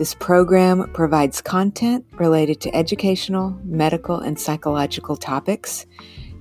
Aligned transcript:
This 0.00 0.14
program 0.14 0.90
provides 0.94 1.42
content 1.42 2.06
related 2.14 2.58
to 2.62 2.74
educational, 2.74 3.60
medical, 3.64 4.18
and 4.18 4.40
psychological 4.40 5.14
topics. 5.14 5.84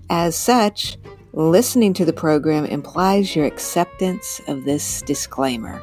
As 0.09 0.37
such, 0.37 0.97
listening 1.33 1.91
to 1.95 2.05
the 2.05 2.13
program 2.13 2.63
implies 2.63 3.35
your 3.35 3.45
acceptance 3.45 4.39
of 4.47 4.63
this 4.63 5.01
disclaimer. 5.01 5.81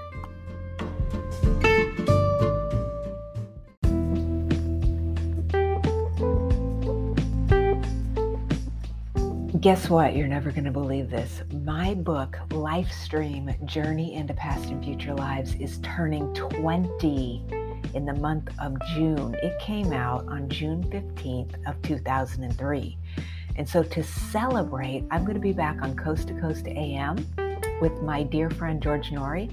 Guess 9.60 9.90
what? 9.90 10.16
You're 10.16 10.28
never 10.28 10.50
going 10.50 10.64
to 10.64 10.70
believe 10.70 11.10
this. 11.10 11.42
My 11.52 11.92
book, 11.92 12.38
Lifestream 12.48 13.62
Journey 13.66 14.14
into 14.14 14.32
Past 14.32 14.70
and 14.70 14.82
Future 14.82 15.12
Lives, 15.12 15.54
is 15.56 15.78
turning 15.82 16.32
20 16.32 17.65
in 17.96 18.04
the 18.04 18.14
month 18.14 18.50
of 18.60 18.76
June. 18.94 19.34
It 19.42 19.58
came 19.58 19.92
out 19.92 20.28
on 20.28 20.48
June 20.48 20.84
15th 20.84 21.54
of 21.66 21.80
2003. 21.82 22.98
And 23.56 23.68
so 23.68 23.82
to 23.82 24.02
celebrate, 24.02 25.04
I'm 25.10 25.22
going 25.22 25.34
to 25.34 25.40
be 25.40 25.52
back 25.52 25.80
on 25.82 25.96
Coast 25.96 26.28
to 26.28 26.34
Coast 26.34 26.66
AM 26.68 27.16
with 27.80 28.02
my 28.02 28.22
dear 28.22 28.50
friend 28.50 28.82
George 28.82 29.10
Noory 29.10 29.50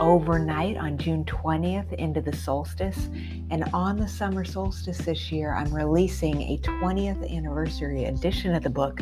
overnight 0.00 0.76
on 0.76 0.96
June 0.96 1.24
20th 1.24 1.92
into 1.94 2.20
the 2.20 2.34
solstice. 2.34 3.08
And 3.50 3.64
on 3.72 3.96
the 3.96 4.08
summer 4.08 4.44
solstice 4.44 4.98
this 4.98 5.30
year, 5.30 5.54
I'm 5.54 5.72
releasing 5.72 6.42
a 6.42 6.58
20th 6.58 7.32
anniversary 7.34 8.04
edition 8.04 8.54
of 8.54 8.62
the 8.62 8.70
book. 8.70 9.00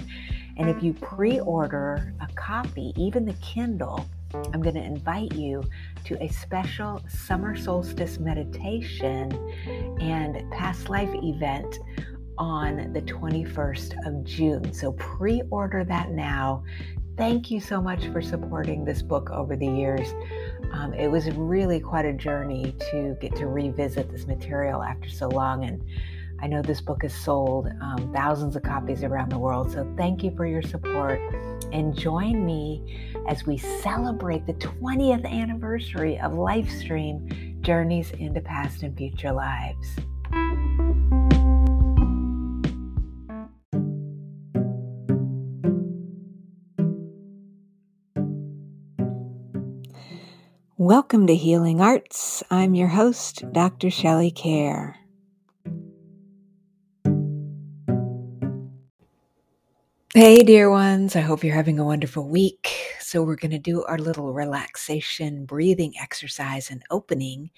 And 0.59 0.69
if 0.71 0.83
you 0.83 0.93
pre 0.95 1.41
order 1.41 2.15
a 2.21 2.29
copy, 2.35 2.93
even 2.97 3.25
the 3.25 3.35
Kindle, 3.35 4.07
I'm 4.35 4.61
going 4.61 4.75
to 4.75 4.83
invite 4.83 5.35
you 5.35 5.63
to 6.05 6.23
a 6.23 6.29
special 6.29 7.03
summer 7.09 7.57
solstice 7.57 8.19
meditation 8.19 9.33
and 10.01 10.51
past 10.53 10.89
life 10.89 11.11
event 11.15 11.79
on 12.39 12.93
the 12.93 13.03
21st 13.03 14.07
of 14.07 14.25
June. 14.25 14.73
So 14.73 14.93
pre 14.93 15.43
order 15.51 15.85
that 15.85 16.11
now. 16.11 16.65
Thank 17.17 17.51
you 17.51 17.61
so 17.61 17.81
much 17.81 18.09
for 18.09 18.21
supporting 18.21 18.85
this 18.85 19.01
book 19.01 19.31
over 19.31 19.57
the 19.57 19.67
years. 19.67 20.13
Um, 20.73 20.93
it 20.93 21.09
was 21.09 21.31
really 21.31 21.81
quite 21.81 22.05
a 22.05 22.13
journey 22.13 22.77
to 22.91 23.17
get 23.23 23.35
to 23.37 23.47
revisit 23.47 24.11
this 24.11 24.27
material 24.27 24.83
after 24.83 25.09
so 25.09 25.29
long. 25.29 25.65
And 25.65 25.83
I 26.39 26.49
know 26.49 26.61
this 26.61 26.81
book 26.83 27.03
has 27.03 27.15
sold 27.15 27.69
um, 27.81 28.13
thousands 28.15 28.57
of 28.57 28.63
copies 28.63 29.03
around 29.03 29.31
the 29.31 29.39
world. 29.39 29.73
So 29.73 29.91
thank 29.97 30.23
you 30.23 30.35
for 30.37 30.47
your 30.47 30.63
support 30.63 31.19
and 31.73 31.97
join 31.99 32.45
me 32.45 33.15
as 33.27 33.47
we 33.47 33.57
celebrate 33.57 34.47
the 34.47 34.53
20th 34.55 35.25
anniversary 35.25 36.19
of 36.19 36.33
Lifestream 36.33 37.61
Journeys 37.63 38.11
into 38.13 38.41
Past 38.41 38.83
and 38.83 38.97
Future 38.97 39.33
Lives. 39.33 39.97
Welcome 50.77 51.27
to 51.27 51.35
Healing 51.35 51.81
Arts. 51.81 52.45
I'm 52.51 52.75
your 52.75 52.89
host, 52.89 53.43
Dr. 53.53 53.91
Shelley 53.91 54.31
Kaehr. 54.31 54.95
Hey, 60.17 60.43
dear 60.43 60.71
ones. 60.71 61.15
I 61.15 61.21
hope 61.21 61.45
you're 61.45 61.55
having 61.55 61.79
a 61.79 61.85
wonderful 61.85 62.27
week. 62.27 62.73
So, 63.01 63.23
we're 63.23 63.37
going 63.37 63.51
to 63.51 63.59
do 63.59 63.85
our 63.85 63.99
little 63.99 64.33
relaxation 64.33 65.45
breathing 65.45 65.93
exercise 66.01 66.71
and 66.71 66.83
opening. 66.91 67.51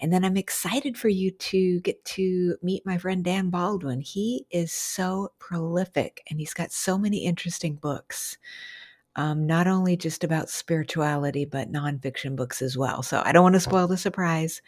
And 0.00 0.12
then 0.12 0.24
I'm 0.24 0.36
excited 0.36 0.98
for 0.98 1.08
you 1.08 1.30
to 1.30 1.78
get 1.82 2.04
to 2.06 2.56
meet 2.62 2.84
my 2.84 2.98
friend 2.98 3.22
Dan 3.22 3.50
Baldwin. 3.50 4.00
He 4.00 4.44
is 4.50 4.72
so 4.72 5.30
prolific 5.38 6.24
and 6.28 6.40
he's 6.40 6.52
got 6.52 6.72
so 6.72 6.98
many 6.98 7.18
interesting 7.18 7.76
books. 7.76 8.38
Um, 9.14 9.46
not 9.46 9.68
only 9.68 9.96
just 9.96 10.24
about 10.24 10.50
spirituality, 10.50 11.44
but 11.44 11.70
nonfiction 11.70 12.34
books 12.34 12.60
as 12.60 12.76
well. 12.76 13.04
So 13.04 13.22
I 13.24 13.30
don't 13.30 13.44
want 13.44 13.54
to 13.54 13.60
spoil 13.60 13.86
the 13.86 13.96
surprise, 13.96 14.62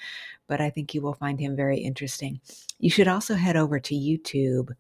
but 0.47 0.61
I 0.61 0.71
think 0.71 0.95
you 0.95 1.03
will 1.03 1.15
find 1.15 1.41
him 1.41 1.57
very 1.57 1.79
interesting. 1.79 2.41
You 2.79 2.91
should 2.91 3.09
also 3.09 3.35
head 3.35 3.57
over 3.57 3.81
to 3.81 3.95
YouTube 3.97 4.71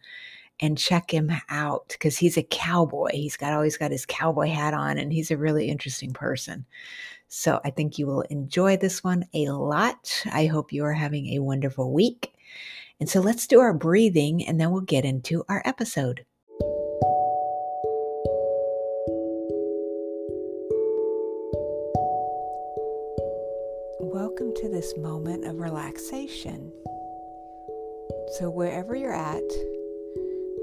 and 0.62 0.78
check 0.78 1.12
him 1.12 1.31
out 1.50 1.89
because 1.89 2.17
he's 2.17 2.39
a 2.39 2.43
cowboy. 2.45 3.11
He's 3.12 3.37
got 3.37 3.53
always 3.53 3.77
got 3.77 3.91
his 3.91 4.06
cowboy 4.06 4.47
hat 4.47 4.75
on 4.75 4.97
and 4.97 5.12
he's 5.12 5.33
a 5.33 5.37
really 5.37 5.69
interesting 5.69 6.12
person. 6.12 6.65
So 7.27 7.61
I 7.65 7.71
think 7.71 7.99
you 7.99 8.06
will 8.06 8.21
enjoy 8.23 8.77
this 8.77 9.03
one 9.03 9.27
a 9.34 9.49
lot. 9.49 10.22
I 10.33 10.47
hope 10.47 10.72
you 10.72 10.84
are 10.84 10.93
having 10.93 11.27
a 11.28 11.41
wonderful 11.41 11.93
week. 11.93 12.33
And 13.01 13.09
so 13.09 13.21
let's 13.21 13.49
do 13.49 13.59
our 13.59 13.75
breathing 13.75 14.47
and 14.47 14.61
then 14.61 14.71
we'll 14.71 14.83
get 14.83 15.05
into 15.05 15.45
our 15.49 15.62
episode. 15.65 16.25
Welcome 23.99 24.53
to 24.56 24.69
this 24.69 24.97
moment 24.97 25.45
of 25.45 25.56
relaxation. 25.59 26.71
So, 28.39 28.49
wherever 28.49 28.95
you're 28.95 29.15
at, 29.15 29.43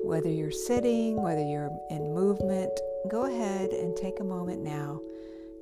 whether 0.03 0.29
you're 0.29 0.51
sitting, 0.51 1.21
whether 1.21 1.43
you're 1.43 1.71
in 1.89 2.13
movement, 2.13 2.71
go 3.09 3.25
ahead 3.25 3.71
and 3.71 3.95
take 3.95 4.19
a 4.19 4.23
moment 4.23 4.63
now 4.63 5.01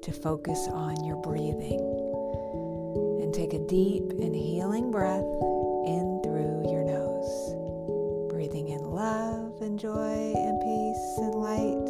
to 0.02 0.12
focus 0.12 0.68
on 0.72 1.04
your 1.04 1.18
breathing. 1.18 1.80
And 3.22 3.34
take 3.34 3.54
a 3.54 3.60
deep 3.60 4.10
and 4.12 4.34
healing 4.36 4.90
breath 4.92 5.26
in 5.86 6.22
through 6.24 6.72
your 6.72 6.84
nose. 6.84 7.56
Breathing 8.32 8.70
in 8.70 8.84
love 8.84 9.62
and 9.62 9.78
joy 9.78 10.34
and 10.36 10.62
peace 10.62 11.18
and 11.18 11.36
light. 11.36 11.90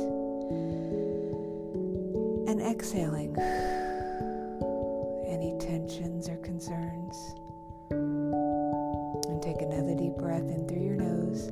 And 2.49 2.61
exhaling 2.61 3.37
any 5.27 5.55
tensions 5.59 6.27
or 6.27 6.37
concerns. 6.37 7.35
And 7.91 9.41
take 9.43 9.61
another 9.61 9.95
deep 9.95 10.15
breath 10.15 10.49
in 10.49 10.67
through 10.67 10.83
your 10.83 10.95
nose. 10.95 11.51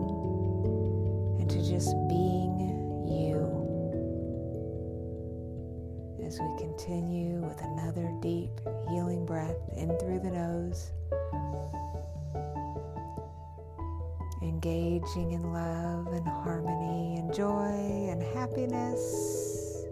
in 15.17 15.51
love 15.51 16.07
and 16.13 16.25
harmony 16.25 17.17
and 17.17 17.33
joy 17.33 18.07
and 18.09 18.23
happiness, 18.33 19.83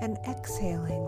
and 0.00 0.16
exhaling 0.28 1.07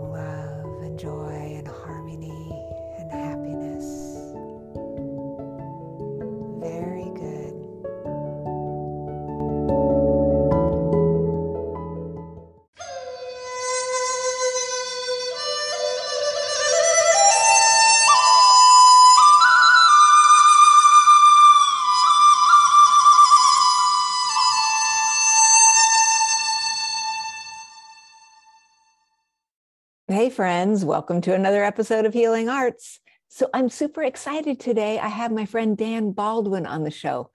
Hey, 30.11 30.29
friends, 30.29 30.83
welcome 30.83 31.21
to 31.21 31.33
another 31.33 31.63
episode 31.63 32.05
of 32.05 32.13
Healing 32.13 32.49
Arts. 32.49 32.99
So, 33.29 33.49
I'm 33.53 33.69
super 33.69 34.03
excited 34.03 34.59
today. 34.59 34.99
I 34.99 35.07
have 35.07 35.31
my 35.31 35.45
friend 35.45 35.77
Dan 35.77 36.11
Baldwin 36.11 36.65
on 36.65 36.83
the 36.83 36.91
show. 36.91 37.31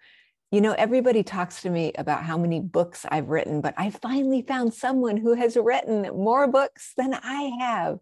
You 0.51 0.61
know, 0.61 0.73
everybody 0.73 1.23
talks 1.23 1.63
to 1.63 1.71
me 1.71 1.93
about 1.97 2.25
how 2.25 2.37
many 2.37 2.61
books 2.61 3.07
I've 3.09 3.31
written, 3.31 3.63
but 3.63 3.73
I 3.79 3.89
finally 3.89 4.43
found 4.43 4.75
someone 4.75 5.17
who 5.17 5.33
has 5.33 5.57
written 5.57 6.03
more 6.15 6.49
books 6.49 6.93
than 6.99 7.15
I 7.15 7.51
have. 7.61 7.99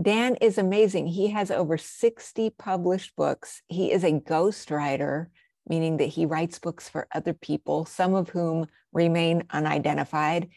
Dan 0.00 0.36
is 0.36 0.56
amazing. 0.56 1.06
He 1.06 1.28
has 1.28 1.50
over 1.50 1.76
60 1.76 2.48
published 2.56 3.14
books. 3.16 3.60
He 3.68 3.92
is 3.92 4.04
a 4.04 4.12
ghostwriter, 4.12 5.26
meaning 5.68 5.98
that 5.98 6.06
he 6.06 6.24
writes 6.24 6.58
books 6.58 6.88
for 6.88 7.08
other 7.12 7.34
people, 7.34 7.84
some 7.84 8.14
of 8.14 8.30
whom 8.30 8.68
remain 8.90 9.44
unidentified. 9.50 10.48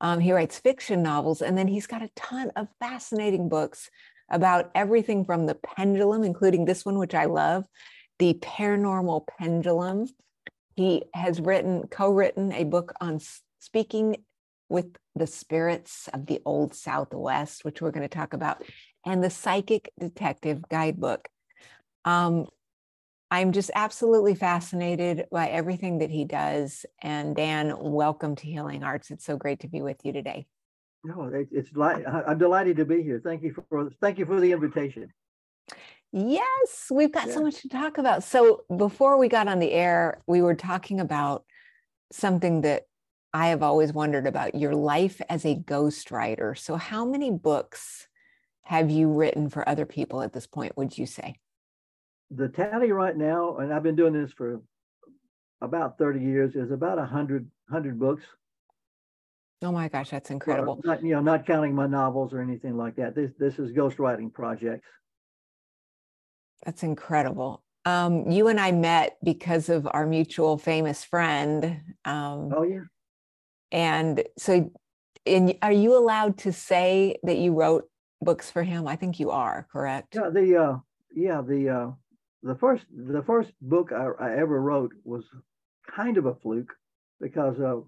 Um, 0.00 0.20
he 0.20 0.32
writes 0.32 0.58
fiction 0.58 1.02
novels, 1.02 1.42
and 1.42 1.56
then 1.56 1.68
he's 1.68 1.86
got 1.86 2.02
a 2.02 2.10
ton 2.16 2.50
of 2.56 2.68
fascinating 2.80 3.48
books 3.48 3.90
about 4.30 4.70
everything 4.74 5.24
from 5.24 5.46
the 5.46 5.54
pendulum, 5.54 6.22
including 6.24 6.64
this 6.64 6.84
one, 6.84 6.98
which 6.98 7.14
I 7.14 7.26
love, 7.26 7.64
the 8.18 8.34
paranormal 8.34 9.26
pendulum. 9.38 10.06
He 10.74 11.04
has 11.14 11.40
written, 11.40 11.86
co-written 11.88 12.52
a 12.52 12.64
book 12.64 12.92
on 13.00 13.20
speaking 13.58 14.16
with 14.68 14.96
the 15.14 15.26
spirits 15.26 16.08
of 16.12 16.26
the 16.26 16.42
old 16.44 16.74
Southwest, 16.74 17.64
which 17.64 17.80
we're 17.80 17.92
going 17.92 18.08
to 18.08 18.14
talk 18.14 18.34
about, 18.34 18.62
and 19.04 19.22
the 19.22 19.30
psychic 19.30 19.90
detective 19.98 20.68
guidebook. 20.68 21.28
Um, 22.04 22.46
I'm 23.30 23.52
just 23.52 23.70
absolutely 23.74 24.36
fascinated 24.36 25.26
by 25.32 25.48
everything 25.48 25.98
that 25.98 26.10
he 26.10 26.24
does. 26.24 26.86
And 27.02 27.34
Dan, 27.34 27.74
welcome 27.78 28.36
to 28.36 28.46
Healing 28.46 28.84
Arts. 28.84 29.10
It's 29.10 29.24
so 29.24 29.36
great 29.36 29.60
to 29.60 29.68
be 29.68 29.82
with 29.82 30.04
you 30.04 30.12
today. 30.12 30.46
No, 31.02 31.30
it's 31.32 31.70
I'm 31.76 32.38
delighted 32.38 32.76
to 32.76 32.84
be 32.84 33.02
here. 33.02 33.20
Thank 33.22 33.42
you 33.42 33.54
for 33.68 33.90
thank 34.00 34.18
you 34.18 34.26
for 34.26 34.40
the 34.40 34.52
invitation. 34.52 35.12
Yes, 36.12 36.86
we've 36.90 37.12
got 37.12 37.28
yeah. 37.28 37.34
so 37.34 37.42
much 37.42 37.62
to 37.62 37.68
talk 37.68 37.98
about. 37.98 38.22
So 38.22 38.64
before 38.74 39.18
we 39.18 39.28
got 39.28 39.48
on 39.48 39.58
the 39.58 39.72
air, 39.72 40.22
we 40.26 40.40
were 40.40 40.54
talking 40.54 41.00
about 41.00 41.44
something 42.12 42.62
that 42.62 42.84
I 43.34 43.48
have 43.48 43.62
always 43.62 43.92
wondered 43.92 44.26
about 44.26 44.54
your 44.54 44.74
life 44.74 45.20
as 45.28 45.44
a 45.44 45.56
ghostwriter. 45.56 46.56
So 46.56 46.76
how 46.76 47.04
many 47.04 47.30
books 47.30 48.08
have 48.62 48.90
you 48.90 49.12
written 49.12 49.48
for 49.48 49.68
other 49.68 49.84
people 49.84 50.22
at 50.22 50.32
this 50.32 50.46
point, 50.46 50.76
would 50.76 50.96
you 50.96 51.06
say? 51.06 51.36
The 52.30 52.48
tally 52.48 52.92
right 52.92 53.16
now, 53.16 53.58
and 53.58 53.72
I've 53.72 53.82
been 53.82 53.96
doing 53.96 54.12
this 54.12 54.32
for 54.32 54.60
about 55.60 55.98
30 55.98 56.20
years, 56.20 56.56
is 56.56 56.70
about 56.70 56.98
100, 56.98 57.42
100 57.68 57.98
books. 57.98 58.24
Oh 59.62 59.72
my 59.72 59.88
gosh, 59.88 60.10
that's 60.10 60.30
incredible. 60.30 60.80
Not, 60.84 61.02
you 61.02 61.14
know, 61.14 61.22
not 61.22 61.46
counting 61.46 61.74
my 61.74 61.86
novels 61.86 62.32
or 62.34 62.40
anything 62.40 62.76
like 62.76 62.96
that. 62.96 63.14
This 63.14 63.30
this 63.38 63.58
is 63.58 63.72
ghostwriting 63.72 64.32
projects. 64.32 64.86
That's 66.64 66.82
incredible. 66.82 67.62
Um, 67.86 68.30
you 68.30 68.48
and 68.48 68.60
I 68.60 68.72
met 68.72 69.16
because 69.24 69.68
of 69.68 69.88
our 69.90 70.06
mutual 70.06 70.58
famous 70.58 71.04
friend. 71.04 71.80
Um, 72.04 72.52
oh 72.54 72.64
yeah. 72.64 72.82
And 73.72 74.24
so, 74.36 74.70
in, 75.24 75.56
are 75.62 75.72
you 75.72 75.96
allowed 75.96 76.38
to 76.38 76.52
say 76.52 77.16
that 77.22 77.38
you 77.38 77.54
wrote 77.54 77.84
books 78.20 78.50
for 78.50 78.62
him? 78.62 78.86
I 78.86 78.96
think 78.96 79.18
you 79.18 79.30
are, 79.30 79.66
correct? 79.72 80.16
Yeah. 80.16 80.28
The 80.30 80.56
uh, 80.56 80.76
yeah 81.14 81.40
the 81.40 81.68
uh, 81.68 81.90
the 82.42 82.54
first 82.54 82.84
the 82.90 83.22
first 83.22 83.52
book 83.60 83.92
I, 83.92 84.08
I, 84.20 84.36
ever 84.38 84.60
wrote 84.60 84.92
was 85.04 85.24
kind 85.94 86.16
of 86.16 86.26
a 86.26 86.34
fluke 86.34 86.72
because 87.20 87.58
uh, 87.60 87.80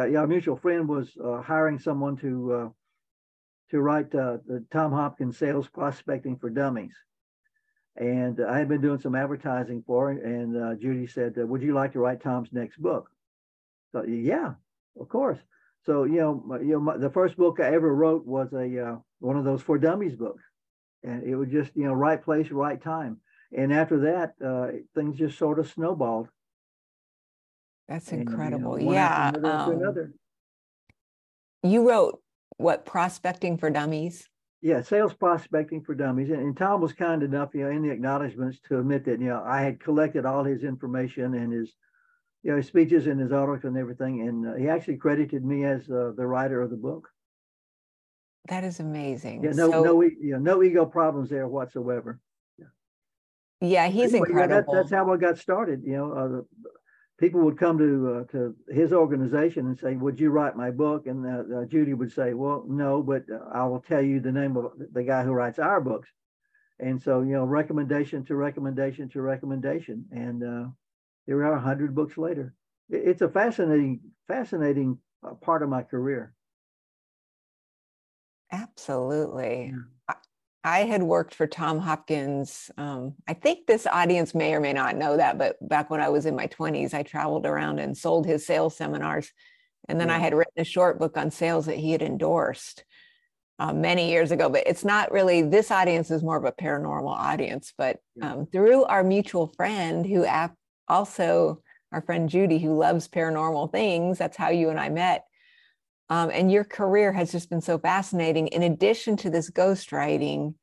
our 0.00 0.26
mutual 0.26 0.56
friend 0.56 0.88
was 0.88 1.10
uh, 1.22 1.42
hiring 1.42 1.78
someone 1.78 2.16
to 2.18 2.52
uh, 2.52 2.68
to 3.70 3.80
write 3.80 4.14
uh, 4.14 4.38
the 4.46 4.64
Tom 4.72 4.92
Hopkins 4.92 5.38
sales 5.38 5.68
prospecting 5.68 6.36
for 6.36 6.50
dummies, 6.50 6.94
and 7.96 8.40
I 8.40 8.58
had 8.58 8.68
been 8.68 8.80
doing 8.80 9.00
some 9.00 9.14
advertising 9.14 9.84
for 9.86 10.12
it. 10.12 10.24
And 10.24 10.56
uh, 10.56 10.74
Judy 10.74 11.06
said, 11.06 11.34
uh, 11.38 11.46
"Would 11.46 11.62
you 11.62 11.74
like 11.74 11.92
to 11.92 12.00
write 12.00 12.22
Tom's 12.22 12.52
next 12.52 12.80
book?" 12.80 13.10
So 13.92 14.04
yeah, 14.04 14.54
of 14.98 15.08
course. 15.08 15.38
So 15.84 16.04
you 16.04 16.20
know, 16.20 16.58
you 16.60 16.72
know, 16.72 16.80
my, 16.80 16.96
the 16.96 17.10
first 17.10 17.36
book 17.36 17.60
I 17.60 17.74
ever 17.74 17.94
wrote 17.94 18.26
was 18.26 18.52
a 18.52 18.98
one 19.18 19.36
of 19.36 19.44
those 19.44 19.62
for 19.62 19.78
dummies 19.78 20.16
books, 20.16 20.42
and 21.04 21.22
it 21.22 21.36
was 21.36 21.48
just 21.50 21.76
you 21.76 21.84
know 21.84 21.92
right 21.92 22.22
place, 22.22 22.50
right 22.50 22.82
time 22.82 23.20
and 23.56 23.72
after 23.72 24.00
that, 24.00 24.34
uh, 24.44 24.78
things 24.94 25.18
just 25.18 25.38
sort 25.38 25.58
of 25.58 25.68
snowballed. 25.68 26.28
That's 27.88 28.12
incredible. 28.12 28.74
And, 28.74 28.82
you 28.82 28.88
know, 28.88 28.94
yeah. 28.94 29.32
Um, 29.42 30.14
you 31.62 31.88
wrote 31.88 32.20
what 32.56 32.86
prospecting 32.86 33.58
for 33.58 33.68
dummies? 33.68 34.28
Yeah, 34.62 34.82
sales 34.82 35.14
prospecting 35.14 35.82
for 35.82 35.94
dummies. 35.94 36.30
And, 36.30 36.40
and, 36.40 36.56
Tom 36.56 36.80
was 36.80 36.92
kind 36.92 37.22
enough, 37.22 37.50
you 37.54 37.64
know, 37.64 37.70
in 37.70 37.82
the 37.82 37.90
acknowledgments 37.90 38.60
to 38.68 38.78
admit 38.78 39.04
that, 39.06 39.20
you 39.20 39.28
know, 39.28 39.42
I 39.44 39.62
had 39.62 39.80
collected 39.80 40.26
all 40.26 40.44
his 40.44 40.62
information 40.62 41.34
and 41.34 41.52
his, 41.52 41.74
you 42.42 42.50
know, 42.50 42.58
his 42.58 42.66
speeches 42.66 43.06
and 43.06 43.18
his 43.18 43.32
articles 43.32 43.64
and 43.64 43.78
everything. 43.78 44.20
And 44.28 44.46
uh, 44.46 44.54
he 44.54 44.68
actually 44.68 44.98
credited 44.98 45.44
me 45.44 45.64
as 45.64 45.90
uh, 45.90 46.12
the 46.16 46.26
writer 46.26 46.60
of 46.60 46.70
the 46.70 46.76
book. 46.76 47.08
That 48.48 48.64
is 48.64 48.80
amazing. 48.80 49.42
Yeah, 49.42 49.52
no, 49.52 49.70
so, 49.70 49.82
no, 49.82 50.02
you 50.02 50.32
know, 50.32 50.38
no 50.38 50.62
ego 50.62 50.86
problems 50.86 51.30
there 51.30 51.48
whatsoever. 51.48 52.20
Yeah, 53.60 53.88
he's 53.88 54.14
anyway, 54.14 54.28
incredible. 54.28 54.72
that, 54.72 54.82
that's 54.82 54.90
how 54.90 55.12
I 55.12 55.16
got 55.16 55.38
started. 55.38 55.82
You 55.84 55.96
know, 55.96 56.12
uh, 56.12 56.68
people 57.18 57.42
would 57.42 57.58
come 57.58 57.76
to 57.78 58.08
uh, 58.08 58.32
to 58.32 58.54
his 58.68 58.92
organization 58.92 59.66
and 59.66 59.78
say, 59.78 59.94
"Would 59.96 60.18
you 60.18 60.30
write 60.30 60.56
my 60.56 60.70
book?" 60.70 61.06
And 61.06 61.26
uh, 61.26 61.58
uh 61.58 61.64
Judy 61.66 61.92
would 61.92 62.10
say, 62.10 62.32
"Well, 62.32 62.64
no, 62.66 63.02
but 63.02 63.24
uh, 63.30 63.44
I 63.52 63.64
will 63.66 63.80
tell 63.80 64.02
you 64.02 64.20
the 64.20 64.32
name 64.32 64.56
of 64.56 64.72
the 64.92 65.02
guy 65.02 65.24
who 65.24 65.32
writes 65.32 65.58
our 65.58 65.80
books." 65.80 66.08
And 66.78 67.00
so, 67.00 67.20
you 67.20 67.32
know, 67.32 67.44
recommendation 67.44 68.24
to 68.24 68.34
recommendation 68.34 69.10
to 69.10 69.20
recommendation, 69.20 70.06
and 70.10 70.42
uh, 70.42 70.68
here 71.26 71.36
we 71.36 71.44
are, 71.44 71.58
hundred 71.58 71.94
books 71.94 72.16
later. 72.16 72.54
It, 72.88 73.02
it's 73.04 73.22
a 73.22 73.28
fascinating, 73.28 74.00
fascinating 74.26 74.98
part 75.42 75.62
of 75.62 75.68
my 75.68 75.82
career. 75.82 76.32
Absolutely. 78.50 79.72
Yeah. 80.08 80.14
I 80.62 80.80
had 80.80 81.02
worked 81.02 81.34
for 81.34 81.46
Tom 81.46 81.78
Hopkins. 81.78 82.70
Um, 82.76 83.14
I 83.26 83.32
think 83.32 83.66
this 83.66 83.86
audience 83.86 84.34
may 84.34 84.54
or 84.54 84.60
may 84.60 84.72
not 84.72 84.96
know 84.96 85.16
that, 85.16 85.38
but 85.38 85.56
back 85.66 85.88
when 85.88 86.00
I 86.00 86.10
was 86.10 86.26
in 86.26 86.36
my 86.36 86.48
20s, 86.48 86.92
I 86.92 87.02
traveled 87.02 87.46
around 87.46 87.78
and 87.78 87.96
sold 87.96 88.26
his 88.26 88.46
sales 88.46 88.76
seminars. 88.76 89.32
And 89.88 89.98
then 89.98 90.08
yeah. 90.08 90.16
I 90.16 90.18
had 90.18 90.34
written 90.34 90.60
a 90.60 90.64
short 90.64 90.98
book 90.98 91.16
on 91.16 91.30
sales 91.30 91.66
that 91.66 91.78
he 91.78 91.92
had 91.92 92.02
endorsed 92.02 92.84
uh, 93.58 93.72
many 93.72 94.10
years 94.10 94.32
ago. 94.32 94.50
But 94.50 94.66
it's 94.66 94.84
not 94.84 95.10
really, 95.12 95.42
this 95.42 95.70
audience 95.70 96.10
is 96.10 96.22
more 96.22 96.36
of 96.36 96.44
a 96.44 96.52
paranormal 96.52 97.16
audience. 97.16 97.72
But 97.78 97.98
um, 98.20 98.46
through 98.46 98.84
our 98.84 99.02
mutual 99.02 99.52
friend, 99.56 100.04
who 100.04 100.26
also, 100.88 101.62
our 101.90 102.02
friend 102.02 102.28
Judy, 102.28 102.58
who 102.58 102.76
loves 102.76 103.08
paranormal 103.08 103.72
things, 103.72 104.18
that's 104.18 104.36
how 104.36 104.50
you 104.50 104.68
and 104.68 104.78
I 104.78 104.90
met 104.90 105.24
um, 106.10 106.30
and 106.30 106.50
your 106.50 106.64
career 106.64 107.12
has 107.12 107.30
just 107.30 107.48
been 107.48 107.60
so 107.60 107.78
fascinating. 107.78 108.48
In 108.48 108.64
addition 108.64 109.16
to 109.18 109.30
this 109.30 109.48
ghostwriting, 109.48 110.54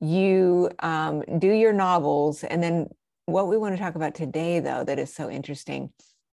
you 0.00 0.70
um, 0.80 1.22
do 1.38 1.50
your 1.50 1.72
novels. 1.72 2.42
And 2.42 2.60
then 2.60 2.88
what 3.26 3.46
we 3.48 3.56
want 3.56 3.76
to 3.76 3.80
talk 3.80 3.94
about 3.94 4.16
today, 4.16 4.58
though, 4.58 4.82
that 4.82 4.98
is 4.98 5.14
so 5.14 5.30
interesting, 5.30 5.92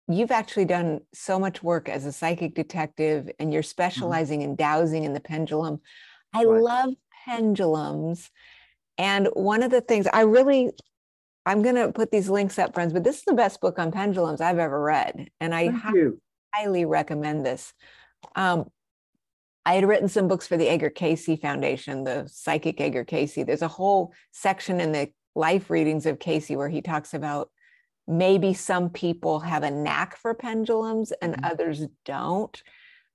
you've 0.06 0.30
actually 0.30 0.66
done 0.66 1.00
so 1.14 1.38
much 1.38 1.62
work 1.62 1.88
as 1.88 2.04
a 2.04 2.12
psychic 2.12 2.54
detective 2.54 3.30
and 3.38 3.52
you're 3.52 3.62
mm-hmm. 3.62 3.68
specializing 3.68 4.40
mm-hmm. 4.40 4.50
in 4.50 4.56
dowsing 4.56 5.04
in 5.04 5.14
the 5.14 5.20
pendulum. 5.20 5.80
I 6.34 6.44
right. 6.44 6.62
love 6.62 6.90
pendulums. 7.24 8.30
And 8.98 9.28
one 9.32 9.62
of 9.62 9.70
the 9.70 9.80
things 9.80 10.06
I 10.12 10.22
really, 10.22 10.70
I'm 11.46 11.62
going 11.62 11.76
to 11.76 11.90
put 11.90 12.10
these 12.10 12.28
links 12.28 12.58
up, 12.58 12.74
friends, 12.74 12.92
but 12.92 13.04
this 13.04 13.18
is 13.18 13.24
the 13.24 13.32
best 13.32 13.62
book 13.62 13.78
on 13.78 13.92
pendulums 13.92 14.42
I've 14.42 14.58
ever 14.58 14.78
read. 14.78 15.30
And 15.40 15.54
I 15.54 15.72
highly 16.54 16.84
recommend 16.84 17.46
this. 17.46 17.72
Um, 18.36 18.70
I 19.64 19.74
had 19.74 19.86
written 19.86 20.08
some 20.08 20.28
books 20.28 20.46
for 20.46 20.56
the 20.56 20.68
Edgar 20.68 20.90
Cayce 20.90 21.38
Foundation, 21.40 22.04
the 22.04 22.26
psychic 22.26 22.80
Edgar 22.80 23.04
Cayce. 23.04 23.34
There's 23.34 23.62
a 23.62 23.68
whole 23.68 24.12
section 24.32 24.80
in 24.80 24.92
the 24.92 25.10
life 25.34 25.70
readings 25.70 26.06
of 26.06 26.18
Cayce 26.18 26.50
where 26.50 26.68
he 26.68 26.82
talks 26.82 27.14
about 27.14 27.50
maybe 28.08 28.52
some 28.54 28.90
people 28.90 29.40
have 29.40 29.62
a 29.62 29.70
knack 29.70 30.16
for 30.16 30.34
pendulums 30.34 31.12
and 31.22 31.34
mm-hmm. 31.34 31.44
others 31.44 31.86
don't. 32.04 32.62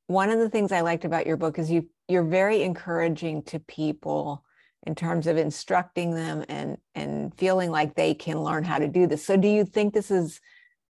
One 0.08 0.30
of 0.30 0.40
the 0.40 0.50
things 0.50 0.72
I 0.72 0.82
liked 0.82 1.04
about 1.04 1.28
your 1.28 1.38
book 1.38 1.60
is 1.60 1.70
you 1.70 1.90
you're 2.08 2.24
very 2.24 2.64
encouraging 2.64 3.44
to 3.44 3.60
people 3.60 4.46
in 4.86 4.96
terms 4.96 5.28
of 5.28 5.36
instructing 5.36 6.16
them 6.16 6.46
and 6.48 6.78
and 6.96 7.38
feeling 7.38 7.70
like 7.70 7.96
they 7.96 8.14
can 8.14 8.42
learn 8.42 8.64
how 8.64 8.78
to 8.78 8.88
do 8.88 9.06
this. 9.06 9.26
So 9.26 9.36
do 9.36 9.50
you 9.50 9.66
think 9.66 9.94
this 9.94 10.10
is 10.10 10.40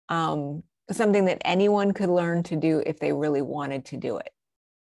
um, 0.10 0.64
something 0.94 1.26
that 1.26 1.42
anyone 1.46 1.92
could 1.92 2.10
learn 2.10 2.44
to 2.44 2.56
do 2.56 2.84
if 2.86 3.00
they 3.00 3.12
really 3.12 3.42
wanted 3.42 3.86
to 3.86 3.98
do 3.98 4.18
it? 4.18 4.30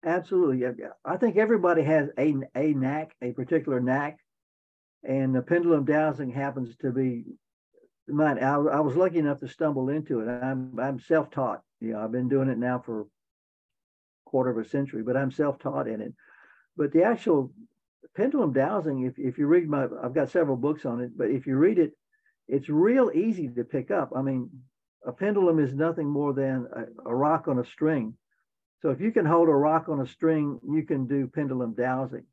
Absolutely. 0.05 0.67
I 1.05 1.17
think 1.17 1.37
everybody 1.37 1.83
has 1.83 2.09
a, 2.19 2.35
a 2.57 2.73
knack, 2.73 3.15
a 3.23 3.33
particular 3.33 3.81
knack, 3.81 4.19
and 5.05 5.35
the 5.35 5.43
pendulum 5.43 5.85
dowsing 5.85 6.31
happens 6.31 6.77
to 6.79 6.91
be 6.91 7.25
mine. 8.09 8.43
I, 8.43 8.55
I 8.55 8.81
was 8.81 8.97
lucky 8.97 9.19
enough 9.19 9.41
to 9.41 9.49
stumble 9.49 9.89
into 9.89 10.21
it. 10.21 10.29
I'm 10.29 10.79
I'm 10.81 10.99
self-taught. 10.99 11.63
You 11.81 11.93
know, 11.93 12.01
I've 12.01 12.13
been 12.13 12.29
doing 12.29 12.49
it 12.49 12.59
now 12.59 12.83
for 12.85 13.07
quarter 14.25 14.51
of 14.51 14.59
a 14.59 14.69
century, 14.69 15.03
but 15.03 15.17
I'm 15.17 15.31
self-taught 15.31 15.87
in 15.87 16.01
it. 16.01 16.15
But 16.77 16.93
the 16.93 17.05
actual 17.05 17.53
pendulum 18.17 18.53
dowsing, 18.53 19.05
if 19.05 19.19
if 19.19 19.39
you 19.39 19.47
read 19.47 19.69
my, 19.69 19.87
I've 20.03 20.15
got 20.15 20.31
several 20.31 20.57
books 20.57 20.85
on 20.85 21.01
it, 21.01 21.17
but 21.17 21.31
if 21.31 21.47
you 21.47 21.57
read 21.57 21.79
it, 21.79 21.93
it's 22.49 22.69
real 22.69 23.11
easy 23.15 23.49
to 23.49 23.65
pick 23.65 23.91
up. 23.91 24.11
I 24.17 24.23
mean, 24.23 24.51
a 25.07 25.13
pendulum 25.13 25.59
is 25.59 25.75
nothing 25.75 26.09
more 26.09 26.33
than 26.33 26.67
a, 26.75 27.11
a 27.11 27.15
rock 27.15 27.49
on 27.49 27.59
a 27.59 27.65
string 27.65 28.15
so 28.83 28.91
if 28.91 29.01
you 29.01 29.13
can 29.13 29.25
hold 29.25 29.49
a 29.49 29.55
rock 29.55 29.89
on 29.89 30.01
a 30.01 30.07
string, 30.07 30.59
you 30.69 30.83
can 30.83 31.07
do 31.07 31.29
pendulum 31.29 31.75
dowsing. 31.75 32.25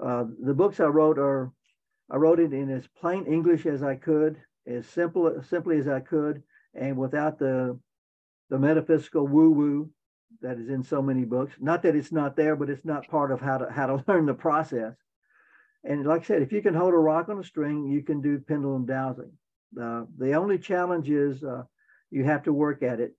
Uh, 0.00 0.24
the 0.44 0.52
books 0.52 0.80
I 0.80 0.84
wrote 0.84 1.18
are, 1.18 1.50
I 2.10 2.16
wrote 2.16 2.40
it 2.40 2.52
in 2.52 2.70
as 2.70 2.86
plain 3.00 3.24
English 3.24 3.64
as 3.64 3.82
I 3.82 3.96
could, 3.96 4.36
as 4.66 4.86
simple 4.86 5.42
simply 5.48 5.78
as 5.78 5.88
I 5.88 6.00
could, 6.00 6.42
and 6.74 6.96
without 6.96 7.38
the 7.38 7.78
the 8.50 8.58
metaphysical 8.58 9.26
woo-woo 9.26 9.88
that 10.42 10.58
is 10.58 10.68
in 10.68 10.82
so 10.82 11.00
many 11.00 11.24
books. 11.24 11.54
Not 11.58 11.82
that 11.84 11.96
it's 11.96 12.12
not 12.12 12.36
there, 12.36 12.54
but 12.54 12.68
it's 12.68 12.84
not 12.84 13.08
part 13.08 13.32
of 13.32 13.40
how 13.40 13.58
to 13.58 13.72
how 13.72 13.86
to 13.86 14.04
learn 14.08 14.26
the 14.26 14.34
process. 14.34 14.94
And 15.84 16.04
like 16.04 16.20
I 16.20 16.24
said, 16.24 16.42
if 16.42 16.52
you 16.52 16.60
can 16.60 16.74
hold 16.74 16.92
a 16.92 16.98
rock 16.98 17.30
on 17.30 17.40
a 17.40 17.44
string, 17.44 17.86
you 17.86 18.02
can 18.02 18.20
do 18.20 18.38
pendulum 18.40 18.84
dowsing. 18.84 19.32
Uh, 19.80 20.04
the 20.18 20.34
only 20.34 20.58
challenge 20.58 21.08
is 21.08 21.42
uh, 21.42 21.62
you 22.12 22.24
have 22.24 22.44
to 22.44 22.52
work 22.52 22.82
at 22.84 23.00
it 23.00 23.16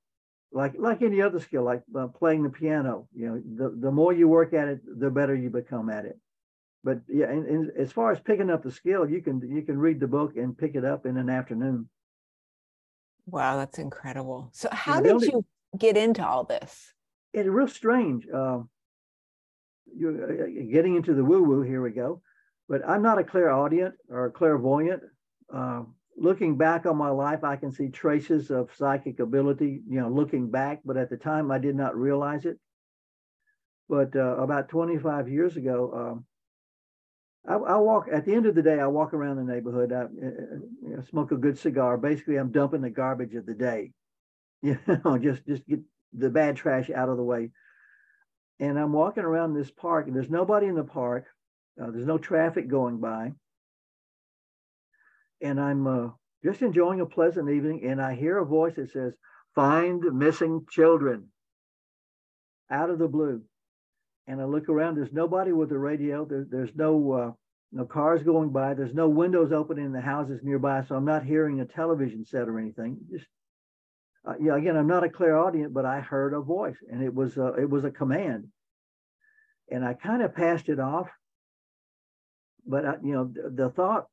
like 0.54 0.74
like 0.78 1.02
any 1.02 1.22
other 1.22 1.40
skill, 1.40 1.64
like 1.64 1.82
uh, 1.98 2.08
playing 2.08 2.44
the 2.44 2.50
piano. 2.50 3.08
You 3.14 3.28
know, 3.28 3.70
the, 3.70 3.76
the 3.88 3.92
more 3.92 4.14
you 4.14 4.28
work 4.28 4.54
at 4.54 4.68
it, 4.68 4.82
the 5.00 5.10
better 5.10 5.36
you 5.36 5.50
become 5.50 5.90
at 5.90 6.06
it. 6.06 6.18
But 6.84 7.00
yeah, 7.08 7.30
and, 7.30 7.46
and 7.48 7.72
as 7.78 7.92
far 7.92 8.12
as 8.12 8.20
picking 8.20 8.50
up 8.50 8.64
the 8.64 8.72
skill, 8.72 9.10
you 9.10 9.22
can 9.22 9.42
you 9.50 9.64
can 9.64 9.78
read 9.78 10.00
the 10.00 10.08
book 10.08 10.38
and 10.38 10.58
pick 10.58 10.76
it 10.76 10.86
up 10.86 11.06
in 11.06 11.18
an 11.18 11.30
afternoon. 11.30 11.90
Wow, 13.26 13.58
that's 13.58 13.80
incredible. 13.80 14.50
So, 14.54 14.70
how 14.72 15.02
did 15.02 15.14
only, 15.14 15.28
you 15.28 15.46
get 15.78 15.98
into 15.98 16.26
all 16.26 16.44
this? 16.44 16.94
It's 17.34 17.50
real 17.50 17.68
strange. 17.68 18.28
Uh, 18.28 18.60
you're 19.96 20.50
getting 20.72 20.96
into 20.96 21.14
the 21.14 21.24
woo 21.24 21.44
woo. 21.44 21.62
Here 21.62 21.82
we 21.82 21.92
go. 21.92 22.22
But 22.70 22.88
I'm 22.88 23.02
not 23.02 23.18
a 23.18 23.24
clairaudient 23.24 23.96
or 24.10 24.26
a 24.26 24.32
clairvoyant. 24.32 25.02
Uh, 25.54 25.84
looking 26.18 26.58
back 26.58 26.86
on 26.86 26.98
my 26.98 27.10
life, 27.10 27.44
I 27.44 27.56
can 27.56 27.72
see 27.72 27.90
traces 27.90 28.52
of 28.52 28.70
psychic 28.76 29.20
ability, 29.20 29.82
you 29.88 30.00
know, 30.00 30.10
looking 30.10 30.50
back, 30.50 30.82
but 30.86 30.98
at 30.98 31.10
the 31.10 31.18
time 31.18 31.52
I 31.52 31.58
did 31.58 31.76
not 31.76 31.98
realize 31.98 32.46
it. 32.46 32.60
But 33.90 34.16
uh, 34.16 34.38
about 34.38 34.70
25 34.70 35.30
years 35.30 35.58
ago, 35.58 35.92
um, 35.94 36.26
I, 37.48 37.56
I, 37.56 37.78
walk 37.78 38.08
at 38.12 38.26
the 38.26 38.34
end 38.34 38.46
of 38.46 38.56
the 38.56 38.62
day, 38.62 38.80
I 38.80 38.88
walk 38.88 39.14
around 39.14 39.36
the 39.36 39.44
neighborhood, 39.44 39.92
I, 39.92 39.98
uh, 39.98 40.04
uh, 40.04 40.60
you 40.82 40.96
know, 40.96 41.04
smoke 41.10 41.32
a 41.32 41.38
good 41.38 41.58
cigar. 41.58 41.98
Basically, 41.98 42.38
I'm 42.38 42.52
dumping 42.52 42.82
the 42.82 42.90
garbage 42.90 43.36
of 43.36 43.46
the 43.46 43.54
day, 43.54 43.92
you 44.62 44.80
know, 44.88 45.18
just, 45.18 45.46
just 45.46 45.66
get 45.68 45.82
the 46.14 46.30
bad 46.30 46.56
trash 46.56 46.90
out 46.90 47.10
of 47.10 47.18
the 47.18 47.24
way. 47.24 47.52
And 48.60 48.80
I'm 48.80 48.94
walking 48.94 49.24
around 49.24 49.54
this 49.54 49.72
park, 49.72 50.08
and 50.08 50.16
there's 50.16 50.30
nobody 50.30 50.68
in 50.68 50.76
the 50.76 50.84
park. 50.84 51.26
Uh, 51.82 51.90
there's 51.92 52.06
no 52.06 52.20
traffic 52.20 52.68
going 52.68 53.00
by 53.00 53.34
and 55.44 55.60
I'm 55.60 55.86
uh, 55.86 56.10
just 56.44 56.62
enjoying 56.62 57.02
a 57.02 57.06
pleasant 57.06 57.50
evening, 57.50 57.86
and 57.86 58.02
I 58.02 58.16
hear 58.16 58.38
a 58.38 58.46
voice 58.46 58.76
that 58.78 58.92
says, 58.92 59.14
"Find 59.54 60.02
missing 60.14 60.66
children." 60.70 61.30
Out 62.72 62.90
of 62.90 62.98
the 62.98 63.10
blue, 63.10 63.44
and 64.26 64.42
I 64.42 64.46
look 64.46 64.70
around. 64.70 64.96
There's 64.96 65.14
nobody 65.14 65.52
with 65.52 65.72
a 65.72 65.78
radio. 65.78 66.26
There, 66.26 66.46
there's 66.50 66.74
no 66.76 67.12
uh, 67.12 67.32
no 67.72 67.86
cars 67.86 68.24
going 68.24 68.50
by. 68.50 68.74
There's 68.74 68.94
no 68.94 69.10
windows 69.10 69.52
open 69.52 69.78
in 69.78 69.92
the 69.92 70.02
houses 70.02 70.40
nearby, 70.44 70.84
so 70.88 70.96
I'm 70.96 71.06
not 71.06 71.26
hearing 71.26 71.60
a 71.60 71.66
television 71.66 72.26
set 72.26 72.48
or 72.48 72.58
anything. 72.58 72.98
Just 73.12 73.28
uh, 74.26 74.36
yeah, 74.40 74.56
again, 74.56 74.78
I'm 74.78 74.88
not 74.88 75.04
a 75.04 75.10
clairaudient, 75.10 75.74
but 75.74 75.86
I 75.86 76.00
heard 76.00 76.34
a 76.34 76.40
voice, 76.40 76.78
and 76.90 77.04
it 77.04 77.14
was 77.14 77.38
uh, 77.38 77.54
it 77.54 77.70
was 77.70 77.84
a 77.84 77.92
command, 77.92 78.48
and 79.70 79.84
I 79.84 79.94
kind 79.94 80.24
of 80.24 80.34
passed 80.34 80.70
it 80.70 80.80
off. 80.80 81.10
But 82.66 82.86
I, 82.86 82.94
you 83.04 83.12
know, 83.12 83.34
the 83.54 83.70
thought 83.70 84.08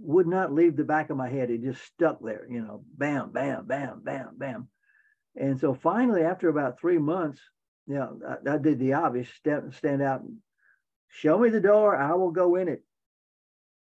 would 0.00 0.26
not 0.26 0.52
leave 0.52 0.76
the 0.76 0.84
back 0.84 1.10
of 1.10 1.16
my 1.16 1.28
head. 1.28 1.50
It 1.50 1.62
just 1.62 1.82
stuck 1.82 2.18
there, 2.22 2.46
you 2.48 2.60
know, 2.60 2.84
bam, 2.96 3.32
bam, 3.32 3.66
bam, 3.66 4.00
bam, 4.02 4.30
bam. 4.36 4.68
And 5.36 5.58
so 5.58 5.74
finally, 5.74 6.22
after 6.22 6.48
about 6.48 6.80
three 6.80 6.98
months, 6.98 7.40
you 7.86 7.94
know, 7.94 8.20
I, 8.26 8.54
I 8.54 8.58
did 8.58 8.78
the 8.78 8.94
obvious 8.94 9.28
step, 9.30 9.74
stand 9.74 10.02
out 10.02 10.20
and 10.20 10.36
show 11.08 11.38
me 11.38 11.50
the 11.50 11.60
door. 11.60 11.96
I 11.96 12.14
will 12.14 12.30
go 12.30 12.56
in 12.56 12.68
it. 12.68 12.82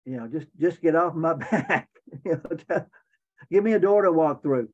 You 0.06 0.18
know, 0.18 0.28
just 0.28 0.48
just 0.58 0.82
get 0.82 0.96
off 0.96 1.16
my 1.16 1.34
back. 1.52 1.90
you 2.24 2.42
know, 2.44 2.86
give 3.52 3.64
me 3.64 3.74
a 3.74 3.80
door 3.80 4.04
to 4.04 4.12
walk 4.12 4.44
through. 4.44 4.70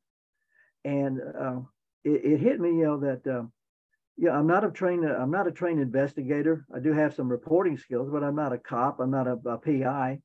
And 0.84 1.20
uh, 1.22 1.60
it, 2.04 2.26
it, 2.26 2.40
hit 2.40 2.60
me, 2.60 2.70
you 2.70 2.84
know, 2.84 3.00
that 3.00 3.28
uh, 3.28 4.30
I'm 4.30 4.48
not 4.48 4.64
a 4.64 4.72
trained 4.72 5.06
I'm 5.06 5.32
not 5.32 5.48
a 5.48 5.52
trained 5.52 5.80
investigator. 5.80 6.66
I 6.76 6.80
do 6.80 6.92
have 6.94 7.14
some 7.14 7.30
reporting 7.30 7.78
skills, 7.78 8.10
but 8.12 8.24
I'm 8.24 8.36
not 8.36 8.54
a 8.54 8.58
cop. 8.58 9.00
I'm 9.00 9.12
not 9.12 9.28
a, 9.28 9.38
a 9.46 9.58
PI. 9.58 10.20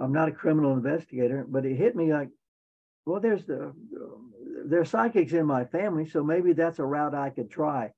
I'm 0.00 0.12
not 0.12 0.28
a 0.28 0.32
criminal 0.32 0.72
investigator, 0.72 1.44
but 1.48 1.66
it 1.66 1.76
hit 1.76 1.96
me 1.96 2.12
like, 2.12 2.30
well, 3.04 3.20
there's 3.20 3.44
the 3.44 3.72
there's 4.66 4.90
psychics 4.90 5.32
in 5.32 5.46
my 5.46 5.64
family, 5.64 6.06
so 6.06 6.22
maybe 6.22 6.52
that's 6.52 6.78
a 6.78 6.84
route 6.84 7.14
I 7.14 7.30
could 7.30 7.50
try. 7.50 7.92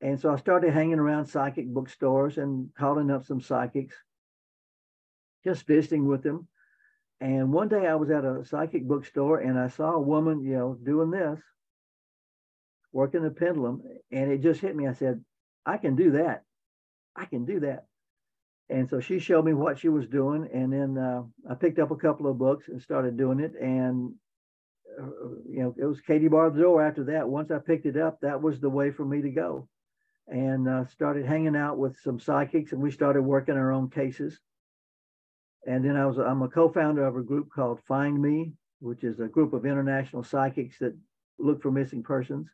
And 0.00 0.20
so 0.20 0.32
I 0.32 0.36
started 0.36 0.72
hanging 0.72 0.98
around 0.98 1.26
psychic 1.26 1.66
bookstores 1.66 2.36
and 2.36 2.68
calling 2.76 3.10
up 3.10 3.24
some 3.24 3.40
psychics, 3.40 3.94
just 5.44 5.66
visiting 5.66 6.06
with 6.06 6.22
them. 6.22 6.46
And 7.20 7.52
one 7.52 7.68
day 7.68 7.86
I 7.86 7.94
was 7.94 8.10
at 8.10 8.24
a 8.24 8.44
psychic 8.44 8.86
bookstore 8.86 9.38
and 9.38 9.58
I 9.58 9.68
saw 9.68 9.92
a 9.92 10.00
woman, 10.00 10.42
you 10.42 10.56
know, 10.56 10.76
doing 10.82 11.10
this, 11.10 11.40
working 12.92 13.22
the 13.22 13.30
pendulum, 13.30 13.82
and 14.10 14.30
it 14.30 14.42
just 14.42 14.60
hit 14.60 14.76
me. 14.76 14.86
I 14.86 14.92
said, 14.92 15.24
I 15.64 15.78
can 15.78 15.96
do 15.96 16.12
that. 16.12 16.42
I 17.16 17.24
can 17.24 17.46
do 17.46 17.60
that. 17.60 17.86
And 18.70 18.88
so 18.88 19.00
she 19.00 19.18
showed 19.18 19.44
me 19.44 19.52
what 19.52 19.78
she 19.78 19.88
was 19.88 20.06
doing. 20.06 20.48
And 20.52 20.72
then 20.72 20.98
uh, 20.98 21.22
I 21.50 21.54
picked 21.54 21.78
up 21.78 21.90
a 21.90 21.96
couple 21.96 22.30
of 22.30 22.38
books 22.38 22.68
and 22.68 22.80
started 22.80 23.16
doing 23.16 23.40
it. 23.40 23.52
And, 23.60 24.14
uh, 24.98 25.06
you 25.48 25.62
know, 25.62 25.74
it 25.76 25.84
was 25.84 26.00
Katie 26.00 26.28
door 26.28 26.82
after 26.82 27.04
that. 27.04 27.28
Once 27.28 27.50
I 27.50 27.58
picked 27.58 27.86
it 27.86 27.96
up, 27.96 28.20
that 28.22 28.40
was 28.40 28.60
the 28.60 28.70
way 28.70 28.90
for 28.90 29.04
me 29.04 29.20
to 29.22 29.30
go. 29.30 29.68
And 30.26 30.66
uh, 30.66 30.86
started 30.86 31.26
hanging 31.26 31.56
out 31.56 31.76
with 31.76 31.98
some 32.02 32.18
psychics 32.18 32.72
and 32.72 32.80
we 32.80 32.90
started 32.90 33.22
working 33.22 33.56
our 33.56 33.72
own 33.72 33.90
cases. 33.90 34.40
And 35.66 35.84
then 35.84 35.96
I 35.96 36.06
was, 36.06 36.18
I'm 36.18 36.42
a 36.42 36.48
co-founder 36.48 37.04
of 37.04 37.16
a 37.16 37.22
group 37.22 37.48
called 37.54 37.80
Find 37.86 38.20
Me, 38.20 38.52
which 38.80 39.04
is 39.04 39.20
a 39.20 39.28
group 39.28 39.52
of 39.52 39.66
international 39.66 40.22
psychics 40.22 40.78
that 40.78 40.96
look 41.38 41.60
for 41.62 41.70
missing 41.70 42.02
persons. 42.02 42.48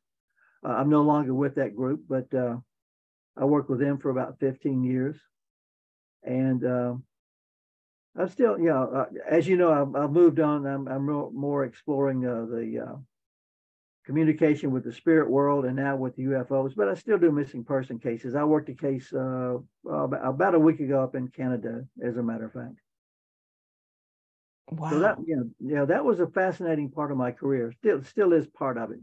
Uh, 0.64 0.73
I'm 0.73 0.90
no 0.90 1.02
longer 1.02 1.35
with 1.35 1.55
that 1.55 1.76
group, 1.76 2.02
but 2.09 2.33
uh, 2.35 2.57
I 3.37 3.45
worked 3.45 3.71
with 3.71 3.81
them 3.81 3.99
for 3.99 4.11
about 4.11 4.40
15 4.40 4.83
years 4.83 5.17
and 6.22 6.64
uh, 6.64 6.94
I'm 8.18 8.28
still, 8.28 8.58
you 8.58 8.66
know, 8.66 8.90
uh, 8.94 9.04
as 9.28 9.46
you 9.46 9.56
know, 9.56 9.72
I've, 9.72 10.02
I've, 10.02 10.10
moved 10.10 10.40
on. 10.40 10.66
I'm, 10.66 10.88
I'm 10.88 11.06
more, 11.06 11.64
exploring 11.64 12.26
uh, 12.26 12.46
the 12.46 12.86
uh, 12.86 12.96
communication 14.04 14.72
with 14.72 14.84
the 14.84 14.92
spirit 14.92 15.30
world 15.30 15.64
and 15.64 15.76
now 15.76 15.96
with 15.96 16.16
the 16.16 16.24
UFOs, 16.24 16.74
but 16.74 16.88
I 16.88 16.94
still 16.94 17.18
do 17.18 17.30
missing 17.30 17.64
person 17.64 17.98
cases. 17.98 18.34
I 18.34 18.44
worked 18.44 18.68
a 18.68 18.74
case 18.74 19.12
uh, 19.12 19.58
about 19.88 20.54
a 20.54 20.58
week 20.58 20.80
ago 20.80 21.02
up 21.02 21.14
in 21.14 21.28
Canada, 21.28 21.84
as 22.04 22.16
a 22.16 22.22
matter 22.22 22.46
of 22.46 22.52
fact. 22.52 22.74
Wow. 24.72 24.90
So 24.90 24.98
that, 25.00 25.16
you 25.24 25.36
know, 25.36 25.50
yeah, 25.60 25.84
that 25.84 26.04
was 26.04 26.20
a 26.20 26.26
fascinating 26.26 26.90
part 26.90 27.10
of 27.10 27.18
my 27.18 27.30
career. 27.32 27.72
Still, 27.78 28.02
still 28.02 28.32
is 28.32 28.46
part 28.46 28.78
of 28.78 28.90
it. 28.90 29.00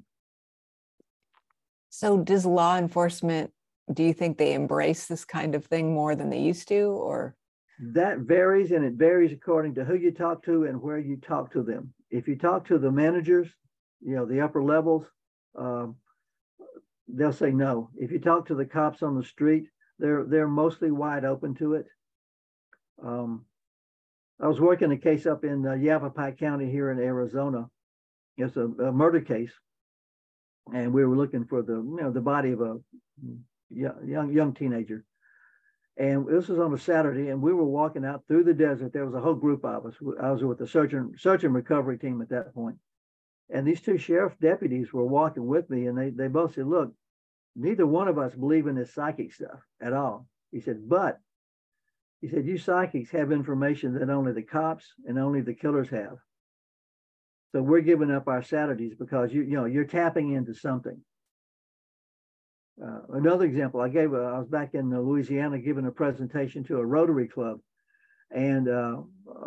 So, 1.89 2.17
does 2.17 2.45
law 2.45 2.77
enforcement 2.77 3.51
do 3.93 4.03
you 4.03 4.13
think 4.13 4.37
they 4.37 4.53
embrace 4.53 5.05
this 5.05 5.25
kind 5.25 5.55
of 5.55 5.65
thing 5.65 5.93
more 5.93 6.15
than 6.15 6.29
they 6.29 6.39
used 6.39 6.67
to 6.69 6.89
or? 6.91 7.35
That 7.79 8.19
varies 8.19 8.71
and 8.71 8.83
it 8.83 8.93
varies 8.93 9.31
according 9.31 9.75
to 9.75 9.85
who 9.85 9.95
you 9.95 10.11
talk 10.11 10.43
to 10.45 10.65
and 10.65 10.81
where 10.81 10.97
you 10.97 11.17
talk 11.17 11.51
to 11.53 11.63
them. 11.63 11.93
If 12.09 12.27
you 12.27 12.35
talk 12.35 12.65
to 12.67 12.77
the 12.77 12.91
managers 12.91 13.47
you 14.01 14.15
know 14.15 14.25
the 14.25 14.41
upper 14.41 14.63
levels 14.63 15.05
um, 15.57 15.95
they'll 17.07 17.33
say 17.33 17.51
no. 17.51 17.89
If 17.95 18.11
you 18.11 18.19
talk 18.19 18.47
to 18.47 18.55
the 18.55 18.65
cops 18.65 19.01
on 19.03 19.15
the 19.15 19.23
street 19.23 19.67
they're 19.99 20.25
they're 20.25 20.47
mostly 20.47 20.91
wide 20.91 21.25
open 21.25 21.55
to 21.55 21.75
it. 21.75 21.87
Um, 23.03 23.45
i 24.39 24.47
was 24.47 24.59
working 24.59 24.91
a 24.91 24.97
case 24.97 25.25
up 25.25 25.43
in 25.43 25.65
uh, 25.65 25.73
yavapai 25.73 26.31
county 26.31 26.69
here 26.69 26.91
in 26.91 26.99
arizona. 26.99 27.69
It's 28.37 28.55
a, 28.55 28.65
a, 28.65 28.91
murder 28.91 29.21
case, 29.21 29.51
and 30.71 30.93
we 30.93 31.03
were 31.03 31.17
looking 31.17 31.45
for 31.45 31.63
the 31.63 31.73
you 31.73 31.97
know 32.01 32.11
the 32.11 32.21
body 32.21 32.51
of 32.51 32.61
a 32.61 32.77
young 33.69 34.31
young 34.31 34.53
teenager. 34.53 35.03
And 35.97 36.27
this 36.27 36.47
was 36.47 36.59
on 36.59 36.73
a 36.73 36.77
Saturday, 36.77 37.29
and 37.29 37.41
we 37.41 37.53
were 37.53 37.65
walking 37.65 38.05
out 38.05 38.23
through 38.27 38.43
the 38.43 38.53
desert. 38.53 38.93
There 38.93 39.05
was 39.05 39.15
a 39.15 39.19
whole 39.19 39.33
group 39.33 39.65
of 39.65 39.85
us. 39.87 39.95
I 40.21 40.31
was 40.31 40.43
with 40.43 40.59
the 40.59 40.67
search 40.67 40.93
and 40.93 41.19
search 41.19 41.43
and 41.43 41.55
recovery 41.55 41.97
team 41.97 42.21
at 42.21 42.29
that 42.29 42.53
point. 42.53 42.77
And 43.49 43.65
these 43.65 43.81
two 43.81 43.97
sheriff 43.97 44.37
deputies 44.39 44.93
were 44.93 45.07
walking 45.07 45.47
with 45.47 45.69
me, 45.69 45.87
and 45.87 45.97
they 45.97 46.11
they 46.11 46.27
both 46.27 46.53
said, 46.53 46.67
"Look, 46.67 46.93
neither 47.55 47.87
one 47.87 48.07
of 48.07 48.19
us 48.19 48.35
believe 48.35 48.67
in 48.67 48.75
this 48.75 48.93
psychic 48.93 49.33
stuff 49.33 49.59
at 49.81 49.93
all." 49.93 50.27
He 50.51 50.61
said, 50.61 50.87
"But," 50.87 51.19
he 52.21 52.27
said, 52.27 52.45
"you 52.45 52.59
psychics 52.59 53.09
have 53.11 53.31
information 53.31 53.93
that 53.93 54.09
only 54.09 54.33
the 54.33 54.43
cops 54.43 54.93
and 55.07 55.17
only 55.17 55.41
the 55.41 55.55
killers 55.55 55.89
have. 55.89 56.19
So 57.53 57.63
we're 57.63 57.81
giving 57.81 58.11
up 58.11 58.27
our 58.27 58.43
Saturdays 58.43 58.93
because 58.93 59.33
you 59.33 59.41
you 59.41 59.55
know 59.55 59.65
you're 59.65 59.85
tapping 59.85 60.31
into 60.33 60.53
something." 60.53 61.01
Uh, 62.83 62.99
another 63.13 63.45
example, 63.45 63.81
I 63.81 63.89
gave, 63.89 64.13
I 64.13 64.37
was 64.37 64.47
back 64.47 64.75
in 64.75 64.89
Louisiana 64.91 65.57
giving 65.57 65.87
a 65.87 65.91
presentation 65.91 66.63
to 66.65 66.77
a 66.77 66.85
Rotary 66.85 67.27
Club, 67.27 67.59
and 68.29 68.69
uh, 68.69 68.97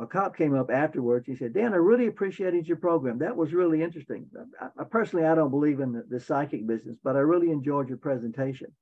a 0.01 0.07
cop 0.07 0.37
came 0.37 0.55
up 0.55 0.71
afterwards. 0.71 1.27
He 1.27 1.37
said, 1.37 1.53
Dan, 1.53 1.73
I 1.73 1.77
really 1.77 2.07
appreciated 2.07 2.67
your 2.67 2.79
program. 2.79 3.19
That 3.19 3.37
was 3.37 3.53
really 3.53 3.83
interesting. 3.83 4.27
I, 4.61 4.69
I 4.81 4.85
personally, 4.85 5.27
I 5.27 5.35
don't 5.35 5.51
believe 5.51 5.81
in 5.81 5.93
the, 5.93 6.05
the, 6.09 6.19
psychic 6.19 6.67
business, 6.67 6.97
but 7.05 7.15
I 7.15 7.21
really 7.21 7.51
enjoyed 7.51 7.89
your 7.89 7.99
presentation. 7.99 8.73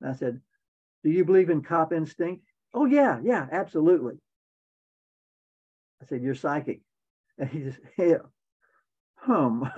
And 0.00 0.10
I 0.10 0.14
said, 0.14 0.40
Do 1.04 1.10
you 1.10 1.24
believe 1.24 1.50
in 1.50 1.62
cop 1.62 1.92
instinct? 1.92 2.44
Oh, 2.72 2.86
yeah, 2.86 3.18
yeah, 3.22 3.46
absolutely. 3.52 4.14
I 6.00 6.06
said, 6.06 6.22
You're 6.22 6.34
psychic. 6.34 6.80
And 7.38 7.48
he 7.48 7.60
just, 7.60 7.78
yeah, 7.98 8.18
hum. 9.16 9.70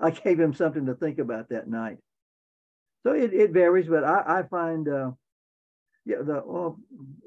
I 0.00 0.10
gave 0.10 0.38
him 0.38 0.54
something 0.54 0.86
to 0.86 0.94
think 0.94 1.18
about 1.18 1.50
that 1.50 1.68
night. 1.68 1.98
So 3.02 3.12
it, 3.12 3.32
it 3.32 3.50
varies, 3.50 3.88
but 3.88 4.04
I, 4.04 4.40
I 4.40 4.42
find 4.42 4.88
uh, 4.88 5.10
yeah, 6.04 6.18
the 6.22 6.42
well, 6.44 6.78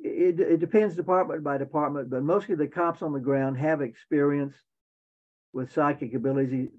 it, 0.04 0.40
it 0.40 0.60
depends 0.60 0.96
department 0.96 1.44
by 1.44 1.58
department, 1.58 2.10
but 2.10 2.24
mostly 2.24 2.56
the 2.56 2.68
cops 2.68 3.02
on 3.02 3.14
the 3.14 3.20
ground 3.20 3.58
have 3.58 3.82
experience 3.82 4.56
with 5.54 5.72
psychic 5.72 6.14
abilities 6.14 6.70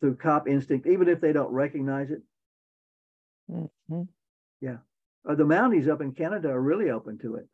through 0.00 0.16
cop 0.16 0.48
instinct, 0.48 0.86
even 0.86 1.08
if 1.08 1.20
they 1.20 1.32
don't 1.32 1.52
recognize 1.52 2.10
it. 2.10 2.22
Mm-hmm. 3.50 4.02
Yeah. 4.60 4.78
Uh, 5.28 5.34
the 5.34 5.44
Mounties 5.44 5.88
up 5.88 6.00
in 6.00 6.12
Canada 6.12 6.48
are 6.48 6.60
really 6.60 6.90
open 6.90 7.18
to 7.18 7.36
it, 7.36 7.46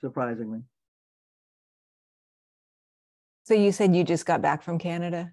surprisingly. 0.00 0.60
So 3.44 3.54
you 3.54 3.72
said 3.72 3.94
you 3.94 4.04
just 4.04 4.26
got 4.26 4.42
back 4.42 4.62
from 4.62 4.78
Canada? 4.78 5.32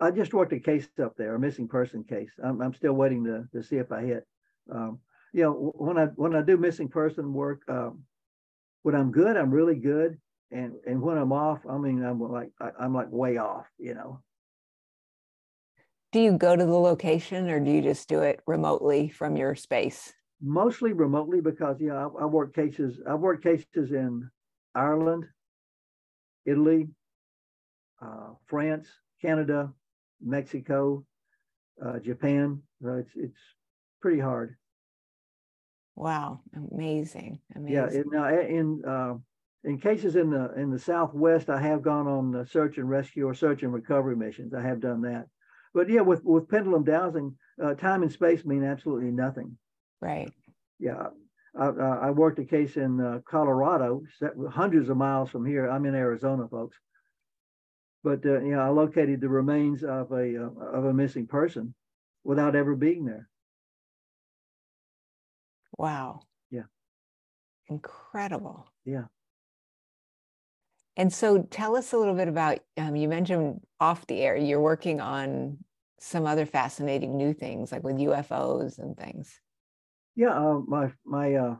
I 0.00 0.10
just 0.10 0.34
worked 0.34 0.52
a 0.52 0.60
case 0.60 0.86
up 1.02 1.16
there, 1.16 1.34
a 1.34 1.38
missing 1.38 1.68
person 1.68 2.04
case. 2.04 2.30
I'm, 2.42 2.60
I'm 2.60 2.74
still 2.74 2.92
waiting 2.92 3.24
to, 3.24 3.48
to 3.52 3.62
see 3.62 3.76
if 3.76 3.90
I 3.92 4.02
hit. 4.02 4.26
Um, 4.70 4.98
you 5.32 5.42
know, 5.42 5.72
when 5.76 5.98
I 5.98 6.06
when 6.16 6.34
I 6.34 6.42
do 6.42 6.56
missing 6.56 6.88
person 6.88 7.32
work, 7.32 7.62
um, 7.68 8.02
when 8.82 8.94
I'm 8.94 9.10
good, 9.10 9.36
I'm 9.36 9.50
really 9.50 9.76
good, 9.76 10.18
and 10.50 10.74
and 10.86 11.00
when 11.00 11.18
I'm 11.18 11.32
off, 11.32 11.60
I 11.68 11.76
mean, 11.78 12.02
I'm 12.04 12.20
like 12.20 12.50
I'm 12.78 12.94
like 12.94 13.08
way 13.10 13.36
off. 13.36 13.66
You 13.78 13.94
know. 13.94 14.22
Do 16.12 16.20
you 16.20 16.32
go 16.32 16.56
to 16.56 16.64
the 16.64 16.78
location, 16.78 17.50
or 17.50 17.60
do 17.60 17.70
you 17.70 17.82
just 17.82 18.08
do 18.08 18.20
it 18.20 18.40
remotely 18.46 19.08
from 19.08 19.36
your 19.36 19.54
space? 19.54 20.12
Mostly 20.40 20.92
remotely 20.92 21.40
because 21.40 21.80
you 21.80 21.88
know 21.88 22.14
I, 22.18 22.22
I 22.22 22.26
work 22.26 22.54
cases. 22.54 23.00
I've 23.08 23.20
worked 23.20 23.44
cases 23.44 23.92
in 23.92 24.30
Ireland, 24.74 25.24
Italy, 26.44 26.88
uh, 28.00 28.34
France, 28.46 28.88
Canada, 29.20 29.72
Mexico, 30.20 31.04
uh, 31.84 31.98
Japan. 31.98 32.62
So 32.82 32.94
it's 32.94 33.10
it's 33.14 33.38
pretty 34.00 34.20
hard. 34.20 34.56
Wow, 35.94 36.40
amazing, 36.54 37.40
amazing. 37.54 37.74
Yeah, 37.74 37.88
in 37.90 38.14
uh, 38.14 38.48
in 38.48 38.84
uh, 38.84 39.14
in 39.64 39.78
cases 39.78 40.16
in 40.16 40.30
the 40.30 40.52
in 40.54 40.70
the 40.70 40.78
Southwest, 40.78 41.48
I 41.48 41.60
have 41.60 41.82
gone 41.82 42.06
on 42.06 42.46
search 42.46 42.78
and 42.78 42.88
rescue 42.88 43.26
or 43.26 43.34
search 43.34 43.62
and 43.62 43.72
recovery 43.72 44.16
missions. 44.16 44.52
I 44.54 44.62
have 44.62 44.80
done 44.80 45.02
that, 45.02 45.26
but 45.74 45.88
yeah, 45.88 46.02
with 46.02 46.22
with 46.24 46.48
pendulum 46.48 46.84
dowsing, 46.84 47.36
uh, 47.62 47.74
time 47.74 48.02
and 48.02 48.12
space 48.12 48.44
mean 48.44 48.64
absolutely 48.64 49.10
nothing. 49.10 49.56
Right. 50.02 50.30
Yeah, 50.78 51.08
I, 51.58 51.68
I 51.68 52.10
worked 52.10 52.38
a 52.38 52.44
case 52.44 52.76
in 52.76 53.00
uh, 53.00 53.20
Colorado, 53.26 54.02
hundreds 54.50 54.90
of 54.90 54.98
miles 54.98 55.30
from 55.30 55.46
here. 55.46 55.70
I'm 55.70 55.86
in 55.86 55.94
Arizona, 55.94 56.46
folks 56.48 56.76
but 58.02 58.24
uh, 58.24 58.40
you 58.40 58.52
know, 58.52 58.60
I 58.60 58.68
located 58.68 59.20
the 59.20 59.28
remains 59.28 59.82
of 59.82 60.12
a 60.12 60.44
uh, 60.44 60.76
of 60.76 60.84
a 60.84 60.94
missing 60.94 61.26
person 61.26 61.74
without 62.24 62.56
ever 62.56 62.74
being 62.74 63.04
there. 63.04 63.28
Wow. 65.78 66.20
Yeah. 66.50 66.64
Incredible. 67.68 68.68
Yeah. 68.84 69.04
And 70.96 71.12
so, 71.12 71.42
tell 71.42 71.76
us 71.76 71.92
a 71.92 71.98
little 71.98 72.14
bit 72.14 72.28
about. 72.28 72.60
Um, 72.76 72.96
you 72.96 73.08
mentioned 73.08 73.60
off 73.80 74.06
the 74.06 74.20
air 74.20 74.36
you're 74.36 74.60
working 74.60 75.00
on 75.00 75.58
some 75.98 76.26
other 76.26 76.46
fascinating 76.46 77.16
new 77.16 77.34
things, 77.34 77.72
like 77.72 77.82
with 77.82 77.96
UFOs 77.96 78.78
and 78.78 78.96
things. 78.96 79.40
Yeah, 80.14 80.30
uh, 80.30 80.60
my 80.66 80.92
my. 81.04 81.34
Uh, 81.34 81.56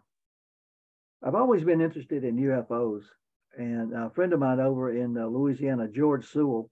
I've 1.23 1.35
always 1.35 1.65
been 1.65 1.81
interested 1.81 2.25
in 2.25 2.37
UFOs. 2.37 3.03
And 3.57 3.95
a 3.95 4.11
friend 4.11 4.33
of 4.33 4.41
mine 4.41 4.61
over 4.61 4.95
in 4.95 5.17
uh, 5.17 5.27
Louisiana, 5.27 5.89
George 5.89 6.27
Sewell, 6.27 6.71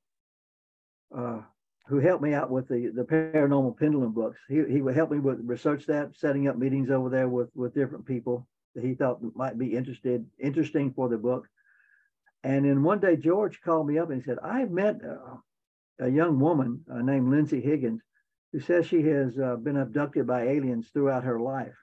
uh, 1.16 1.40
who 1.86 1.98
helped 1.98 2.22
me 2.22 2.34
out 2.34 2.50
with 2.50 2.68
the, 2.68 2.90
the 2.94 3.04
paranormal 3.04 3.78
pendulum 3.78 4.12
books. 4.12 4.38
He, 4.48 4.62
he 4.68 4.82
would 4.82 4.94
help 4.94 5.10
me 5.10 5.18
with 5.18 5.40
research 5.44 5.86
that, 5.86 6.16
setting 6.16 6.48
up 6.48 6.56
meetings 6.56 6.90
over 6.90 7.08
there 7.08 7.28
with, 7.28 7.48
with 7.54 7.74
different 7.74 8.06
people 8.06 8.46
that 8.74 8.84
he 8.84 8.94
thought 8.94 9.20
might 9.34 9.58
be 9.58 9.74
interested, 9.74 10.26
interesting 10.38 10.92
for 10.92 11.08
the 11.08 11.18
book. 11.18 11.46
And 12.42 12.64
then 12.64 12.82
one 12.82 13.00
day, 13.00 13.16
George 13.16 13.60
called 13.62 13.86
me 13.86 13.98
up 13.98 14.10
and 14.10 14.20
he 14.20 14.26
said, 14.26 14.38
I 14.42 14.64
met 14.64 15.00
a 16.00 16.08
young 16.08 16.38
woman 16.40 16.84
uh, 16.92 16.98
named 16.98 17.30
Lindsay 17.30 17.60
Higgins 17.60 18.02
who 18.52 18.60
says 18.60 18.86
she 18.86 19.02
has 19.02 19.38
uh, 19.38 19.56
been 19.56 19.76
abducted 19.76 20.26
by 20.26 20.44
aliens 20.44 20.88
throughout 20.92 21.24
her 21.24 21.40
life. 21.40 21.74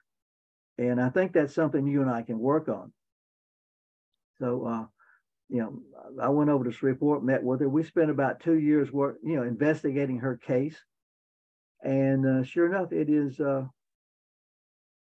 And 0.78 1.00
I 1.00 1.10
think 1.10 1.32
that's 1.32 1.54
something 1.54 1.86
you 1.86 2.02
and 2.02 2.10
I 2.10 2.22
can 2.22 2.38
work 2.38 2.68
on. 2.68 2.92
So, 4.42 4.66
uh, 4.66 4.84
you 5.48 5.58
know, 5.58 5.78
I 6.20 6.28
went 6.30 6.50
over 6.50 6.64
to 6.64 6.72
Shreveport, 6.72 7.22
met 7.22 7.44
with 7.44 7.60
her. 7.60 7.68
We 7.68 7.84
spent 7.84 8.10
about 8.10 8.40
two 8.40 8.58
years 8.58 8.90
work, 8.90 9.18
you 9.22 9.36
know, 9.36 9.44
investigating 9.44 10.18
her 10.18 10.36
case. 10.36 10.76
And 11.84 12.26
uh, 12.26 12.42
sure 12.42 12.66
enough, 12.66 12.92
it 12.92 13.08
is 13.08 13.38
uh, 13.38 13.66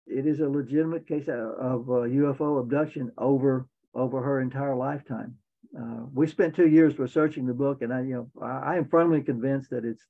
it 0.07 0.25
is 0.25 0.39
a 0.39 0.49
legitimate 0.49 1.07
case 1.07 1.27
of 1.27 1.85
UFO 1.85 2.59
abduction 2.59 3.11
over 3.19 3.67
over 3.93 4.21
her 4.21 4.41
entire 4.41 4.75
lifetime. 4.75 5.35
Uh, 5.79 6.05
we 6.11 6.25
spent 6.25 6.55
two 6.55 6.67
years 6.67 6.97
researching 6.97 7.45
the 7.45 7.53
book, 7.53 7.83
and 7.83 7.93
I, 7.93 8.01
you 8.01 8.15
know, 8.15 8.43
I, 8.43 8.73
I, 8.73 8.77
am 8.77 8.89
firmly 8.89 9.21
convinced 9.21 9.69
that 9.69 9.85
it's 9.85 10.03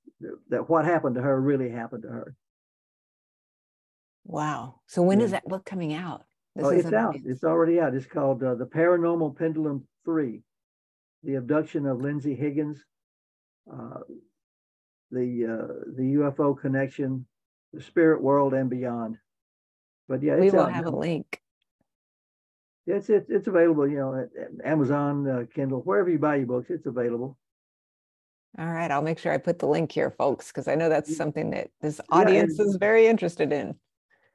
that 0.49 0.69
what 0.69 0.85
happened 0.85 1.15
to 1.15 1.21
her 1.21 1.41
really 1.41 1.69
happened 1.69 2.03
to 2.03 2.09
her. 2.09 2.35
Wow! 4.23 4.79
So 4.87 5.01
when 5.01 5.19
yeah. 5.19 5.25
is 5.25 5.31
that 5.31 5.45
book 5.45 5.65
coming 5.65 5.93
out? 5.93 6.23
This 6.59 6.67
oh, 6.67 6.71
it's 6.71 6.93
out. 6.93 7.15
It's 7.25 7.43
already 7.45 7.79
out. 7.79 7.95
It's 7.95 8.05
called 8.05 8.43
uh, 8.43 8.55
The 8.55 8.65
Paranormal 8.65 9.37
Pendulum 9.37 9.87
3 10.03 10.41
The 11.23 11.35
Abduction 11.35 11.85
of 11.85 12.01
Lindsay 12.01 12.35
Higgins, 12.35 12.83
uh, 13.71 14.01
the, 15.09 15.45
uh, 15.45 15.73
the 15.95 16.15
UFO 16.15 16.59
Connection, 16.59 17.25
the 17.71 17.81
Spirit 17.81 18.21
World, 18.21 18.53
and 18.53 18.69
Beyond. 18.69 19.17
But 20.09 20.21
yeah, 20.21 20.35
we 20.35 20.49
will 20.49 20.65
have 20.65 20.83
now. 20.83 20.91
a 20.91 20.97
link. 20.97 21.41
It's, 22.85 23.09
it's, 23.09 23.29
it's 23.29 23.47
available, 23.47 23.87
you 23.87 23.97
know, 23.97 24.15
at 24.15 24.65
Amazon, 24.65 25.29
uh, 25.29 25.43
Kindle, 25.55 25.79
wherever 25.79 26.09
you 26.09 26.19
buy 26.19 26.37
your 26.37 26.47
books, 26.47 26.69
it's 26.69 26.87
available. 26.87 27.37
All 28.57 28.65
right, 28.65 28.91
I'll 28.91 29.01
make 29.01 29.19
sure 29.19 29.31
I 29.31 29.37
put 29.37 29.59
the 29.59 29.67
link 29.67 29.93
here, 29.93 30.11
folks, 30.11 30.47
because 30.47 30.67
I 30.67 30.75
know 30.75 30.89
that's 30.89 31.15
something 31.15 31.51
that 31.51 31.69
this 31.79 32.01
audience 32.09 32.55
yeah, 32.57 32.63
and, 32.63 32.69
is 32.73 32.77
very 32.77 33.07
interested 33.07 33.53
in. 33.53 33.75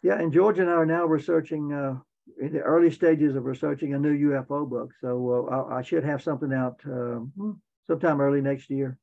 Yeah, 0.02 0.20
and 0.20 0.32
George 0.32 0.58
and 0.58 0.70
I 0.70 0.74
are 0.74 0.86
now 0.86 1.04
researching, 1.04 1.72
uh, 1.72 1.96
in 2.40 2.52
the 2.52 2.60
early 2.60 2.90
stages 2.90 3.36
of 3.36 3.44
researching 3.44 3.94
a 3.94 3.98
new 3.98 4.30
UFO 4.30 4.68
book. 4.68 4.92
So 5.00 5.48
uh, 5.50 5.54
I, 5.54 5.78
I, 5.78 5.82
should 5.82 6.04
have 6.04 6.22
something 6.22 6.52
out 6.52 6.80
uh, 6.86 7.20
sometime 7.86 8.20
early 8.20 8.40
next 8.40 8.70
year. 8.70 8.98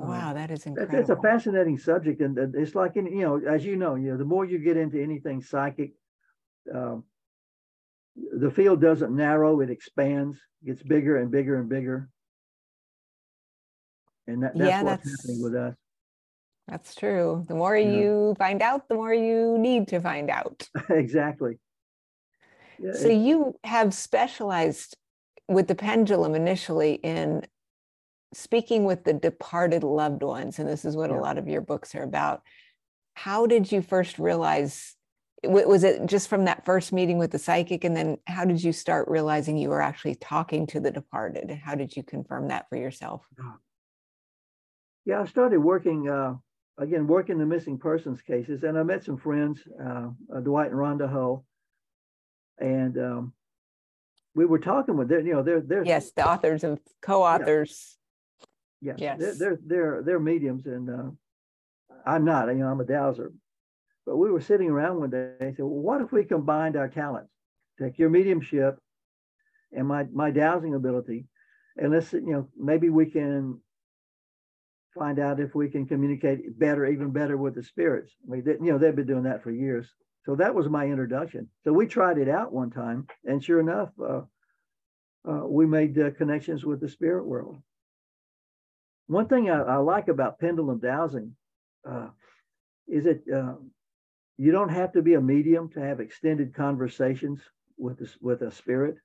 Uh, 0.00 0.06
wow, 0.06 0.32
that 0.34 0.50
is 0.50 0.66
incredible. 0.66 0.98
It's 0.98 1.10
a 1.10 1.16
fascinating 1.16 1.78
subject, 1.78 2.20
and 2.20 2.38
it's 2.54 2.74
like 2.74 2.96
in, 2.96 3.06
you 3.06 3.22
know, 3.22 3.40
as 3.48 3.64
you 3.64 3.76
know, 3.76 3.94
you 3.94 4.10
know, 4.10 4.18
the 4.18 4.24
more 4.24 4.44
you 4.44 4.58
get 4.58 4.76
into 4.76 5.02
anything 5.02 5.40
psychic, 5.42 5.92
um, 6.74 7.04
the 8.16 8.50
field 8.50 8.80
doesn't 8.80 9.14
narrow; 9.14 9.60
it 9.60 9.70
expands, 9.70 10.38
gets 10.64 10.82
bigger 10.82 11.16
and 11.18 11.30
bigger 11.30 11.58
and 11.58 11.68
bigger. 11.68 12.10
And 14.26 14.42
that, 14.42 14.52
that's 14.54 14.68
yeah, 14.68 14.82
what's 14.82 15.04
that's... 15.04 15.22
happening 15.22 15.42
with 15.42 15.54
us. 15.54 15.74
That's 16.68 16.94
true. 16.96 17.44
The 17.46 17.54
more 17.54 17.76
yeah. 17.76 17.90
you 17.90 18.34
find 18.38 18.60
out, 18.60 18.88
the 18.88 18.96
more 18.96 19.14
you 19.14 19.56
need 19.56 19.88
to 19.88 20.00
find 20.00 20.28
out. 20.30 20.68
exactly. 20.90 21.58
Yeah, 22.78 22.92
so 22.92 23.08
you 23.08 23.58
have 23.64 23.94
specialized 23.94 24.96
with 25.48 25.68
the 25.68 25.74
pendulum 25.74 26.34
initially 26.34 26.94
in 26.94 27.46
speaking 28.34 28.84
with 28.84 29.04
the 29.04 29.12
departed 29.12 29.82
loved 29.82 30.22
ones, 30.22 30.58
and 30.58 30.68
this 30.68 30.84
is 30.84 30.96
what 30.96 31.10
yeah. 31.10 31.18
a 31.18 31.20
lot 31.20 31.38
of 31.38 31.48
your 31.48 31.60
books 31.60 31.94
are 31.94 32.02
about. 32.02 32.42
How 33.14 33.46
did 33.46 33.70
you 33.70 33.82
first 33.82 34.18
realize? 34.18 34.94
Was 35.44 35.84
it 35.84 36.06
just 36.06 36.28
from 36.28 36.46
that 36.46 36.64
first 36.64 36.92
meeting 36.92 37.18
with 37.18 37.30
the 37.30 37.38
psychic? 37.38 37.84
And 37.84 37.96
then 37.96 38.18
how 38.26 38.44
did 38.44 38.62
you 38.62 38.72
start 38.72 39.08
realizing 39.08 39.56
you 39.56 39.68
were 39.68 39.82
actually 39.82 40.16
talking 40.16 40.66
to 40.68 40.80
the 40.80 40.90
departed? 40.90 41.50
How 41.50 41.74
did 41.74 41.94
you 41.94 42.02
confirm 42.02 42.48
that 42.48 42.68
for 42.68 42.76
yourself? 42.76 43.26
Yeah, 45.04 45.20
I 45.20 45.26
started 45.26 45.60
working, 45.60 46.08
uh, 46.08 46.34
again, 46.78 47.06
working 47.06 47.38
the 47.38 47.46
missing 47.46 47.78
persons 47.78 48.22
cases, 48.22 48.64
and 48.64 48.76
I 48.76 48.82
met 48.82 49.04
some 49.04 49.18
friends, 49.18 49.60
uh, 49.80 50.08
uh 50.34 50.40
Dwight 50.40 50.72
and 50.72 50.80
Rhonda 50.80 51.10
Hull. 51.10 51.44
And 52.58 52.96
um, 52.98 53.32
we 54.34 54.46
were 54.46 54.58
talking 54.58 54.96
with 54.96 55.08
them, 55.08 55.26
you 55.26 55.34
know, 55.34 55.42
they're, 55.42 55.60
they're 55.60 55.84
yes, 55.84 56.10
the 56.12 56.28
authors 56.28 56.64
and 56.64 56.78
co-authors 57.02 57.96
Yes, 58.80 58.96
yes. 58.98 59.18
They're, 59.18 59.34
they're, 59.34 59.58
they're, 59.66 60.02
they're 60.04 60.20
mediums 60.20 60.66
and 60.66 60.90
uh, 60.90 61.10
I'm 62.04 62.24
not, 62.24 62.48
you 62.48 62.54
know, 62.56 62.68
I'm 62.68 62.80
a 62.80 62.84
dowser. 62.84 63.32
But 64.04 64.16
we 64.16 64.30
were 64.30 64.40
sitting 64.40 64.70
around 64.70 65.00
one 65.00 65.10
day 65.10 65.32
and 65.40 65.56
said, 65.56 65.64
well, 65.64 65.70
what 65.82 66.00
if 66.00 66.12
we 66.12 66.24
combined 66.24 66.76
our 66.76 66.88
talents? 66.88 67.32
Take 67.80 67.98
your 67.98 68.10
mediumship 68.10 68.78
and 69.72 69.88
my, 69.88 70.04
my 70.12 70.30
dowsing 70.30 70.74
ability 70.74 71.26
and 71.76 71.92
let's, 71.92 72.12
you 72.12 72.20
know, 72.20 72.48
maybe 72.56 72.88
we 72.88 73.06
can 73.06 73.60
find 74.94 75.18
out 75.18 75.40
if 75.40 75.54
we 75.54 75.68
can 75.68 75.86
communicate 75.86 76.58
better, 76.58 76.86
even 76.86 77.10
better 77.10 77.36
with 77.36 77.54
the 77.54 77.62
spirits. 77.62 78.12
We 78.24 78.40
did, 78.40 78.58
you 78.60 78.72
know, 78.72 78.78
they've 78.78 78.94
been 78.94 79.06
doing 79.06 79.24
that 79.24 79.42
for 79.42 79.50
years. 79.50 79.86
So 80.26 80.34
that 80.34 80.54
was 80.54 80.68
my 80.68 80.86
introduction. 80.86 81.48
So 81.62 81.72
we 81.72 81.86
tried 81.86 82.18
it 82.18 82.28
out 82.28 82.52
one 82.52 82.70
time, 82.70 83.06
and 83.24 83.42
sure 83.42 83.60
enough, 83.60 83.90
uh, 84.02 84.22
uh, 85.28 85.46
we 85.46 85.66
made 85.66 85.98
uh, 85.98 86.10
connections 86.10 86.64
with 86.64 86.80
the 86.80 86.88
spirit 86.88 87.24
world. 87.24 87.56
One 89.06 89.28
thing 89.28 89.48
I, 89.48 89.60
I 89.60 89.76
like 89.76 90.08
about 90.08 90.40
pendulum 90.40 90.80
dowsing 90.80 91.36
uh, 91.88 92.08
is 92.88 93.04
that 93.04 93.22
uh, 93.32 93.54
you 94.36 94.50
don't 94.50 94.68
have 94.68 94.92
to 94.92 95.02
be 95.02 95.14
a 95.14 95.20
medium 95.20 95.70
to 95.70 95.80
have 95.80 96.00
extended 96.00 96.54
conversations 96.54 97.40
with 97.78 98.00
with 98.20 98.42
a 98.42 98.50
spirit. 98.50 98.96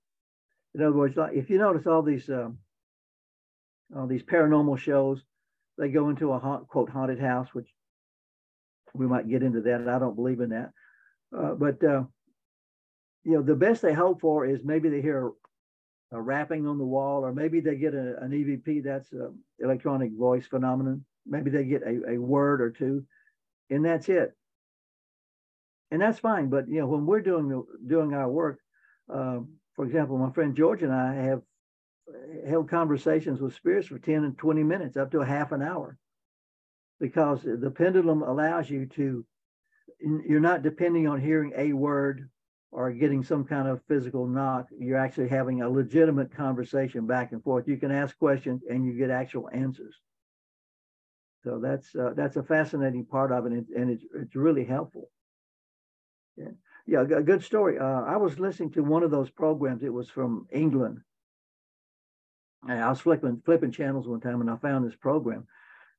In 0.73 0.81
other 0.81 0.95
words, 0.95 1.17
like 1.17 1.35
if 1.35 1.51
you 1.51 1.59
notice 1.59 1.85
all 1.85 2.01
these 2.01 2.29
um, 2.29 2.57
all 3.95 4.07
these 4.07 4.23
paranormal 4.23 4.79
shows, 4.79 5.21
they 5.77 5.89
go 5.89 6.09
into 6.09 6.31
a 6.31 6.39
haunt, 6.39 6.67
quote 6.67 6.89
haunted 6.89 7.19
house, 7.19 7.49
which 7.53 7.69
we 8.95 9.05
might 9.05 9.29
get 9.29 9.43
into 9.43 9.61
that. 9.61 9.87
I 9.87 9.99
don't 9.99 10.15
believe 10.15 10.39
in 10.39 10.49
that, 10.49 10.71
uh, 11.37 11.53
but 11.53 11.83
uh, 11.83 12.03
you 13.23 13.33
know 13.33 13.41
the 13.41 13.55
best 13.55 13.81
they 13.81 13.93
hope 13.93 14.21
for 14.21 14.45
is 14.45 14.59
maybe 14.63 14.89
they 14.89 15.01
hear 15.01 15.31
a 16.11 16.21
rapping 16.21 16.67
on 16.67 16.77
the 16.77 16.85
wall, 16.85 17.23
or 17.23 17.33
maybe 17.33 17.61
they 17.61 17.75
get 17.75 17.93
a, 17.93 18.21
an 18.21 18.31
EVP, 18.31 18.83
that's 18.83 19.11
a 19.13 19.31
electronic 19.59 20.11
voice 20.11 20.45
phenomenon. 20.45 21.05
Maybe 21.25 21.49
they 21.49 21.63
get 21.63 21.83
a, 21.83 22.15
a 22.15 22.17
word 22.17 22.61
or 22.61 22.69
two, 22.69 23.05
and 23.69 23.85
that's 23.85 24.09
it. 24.09 24.33
And 25.89 26.01
that's 26.01 26.19
fine. 26.19 26.49
But 26.49 26.67
you 26.67 26.79
know, 26.79 26.87
when 26.87 27.05
we're 27.05 27.21
doing 27.21 27.63
doing 27.87 28.13
our 28.13 28.29
work, 28.29 28.59
uh, 29.13 29.39
for 29.75 29.85
example, 29.85 30.17
my 30.17 30.31
friend 30.31 30.55
George 30.55 30.83
and 30.83 30.91
I 30.91 31.13
have 31.13 31.41
held 32.47 32.69
conversations 32.69 33.41
with 33.41 33.55
spirits 33.55 33.87
for 33.87 33.99
10 33.99 34.23
and 34.23 34.37
20 34.37 34.63
minutes, 34.63 34.97
up 34.97 35.11
to 35.11 35.21
a 35.21 35.25
half 35.25 35.51
an 35.51 35.61
hour, 35.61 35.97
because 36.99 37.41
the 37.43 37.71
pendulum 37.71 38.21
allows 38.21 38.69
you 38.69 38.85
to, 38.87 39.25
you're 40.01 40.39
not 40.39 40.63
depending 40.63 41.07
on 41.07 41.19
hearing 41.21 41.53
a 41.55 41.73
word 41.73 42.29
or 42.71 42.91
getting 42.91 43.23
some 43.23 43.43
kind 43.43 43.67
of 43.67 43.81
physical 43.87 44.25
knock, 44.25 44.67
you're 44.77 44.97
actually 44.97 45.27
having 45.27 45.61
a 45.61 45.69
legitimate 45.69 46.33
conversation 46.33 47.05
back 47.05 47.33
and 47.33 47.43
forth. 47.43 47.67
You 47.67 47.77
can 47.77 47.91
ask 47.91 48.17
questions 48.17 48.61
and 48.69 48.85
you 48.85 48.93
get 48.93 49.09
actual 49.09 49.49
answers. 49.51 49.95
So 51.43 51.59
that's 51.59 51.93
uh, 51.95 52.13
that's 52.15 52.37
a 52.37 52.43
fascinating 52.43 53.05
part 53.05 53.31
of 53.31 53.45
it, 53.47 53.51
and, 53.51 53.67
and 53.69 53.89
it's 53.89 54.05
it's 54.13 54.35
really 54.35 54.63
helpful. 54.63 55.09
Yeah, 56.37 56.51
yeah, 56.85 57.01
a 57.01 57.23
good 57.23 57.43
story. 57.43 57.79
Uh, 57.79 58.03
I 58.03 58.17
was 58.17 58.39
listening 58.39 58.71
to 58.73 58.83
one 58.83 59.03
of 59.03 59.11
those 59.11 59.29
programs. 59.29 59.83
It 59.83 59.93
was 59.93 60.09
from 60.09 60.47
England. 60.51 60.99
And 62.67 62.79
I 62.79 62.89
was 62.89 63.01
flipping 63.01 63.41
flipping 63.43 63.71
channels 63.71 64.07
one 64.07 64.21
time, 64.21 64.39
and 64.41 64.49
I 64.49 64.55
found 64.57 64.85
this 64.85 64.95
program, 64.95 65.47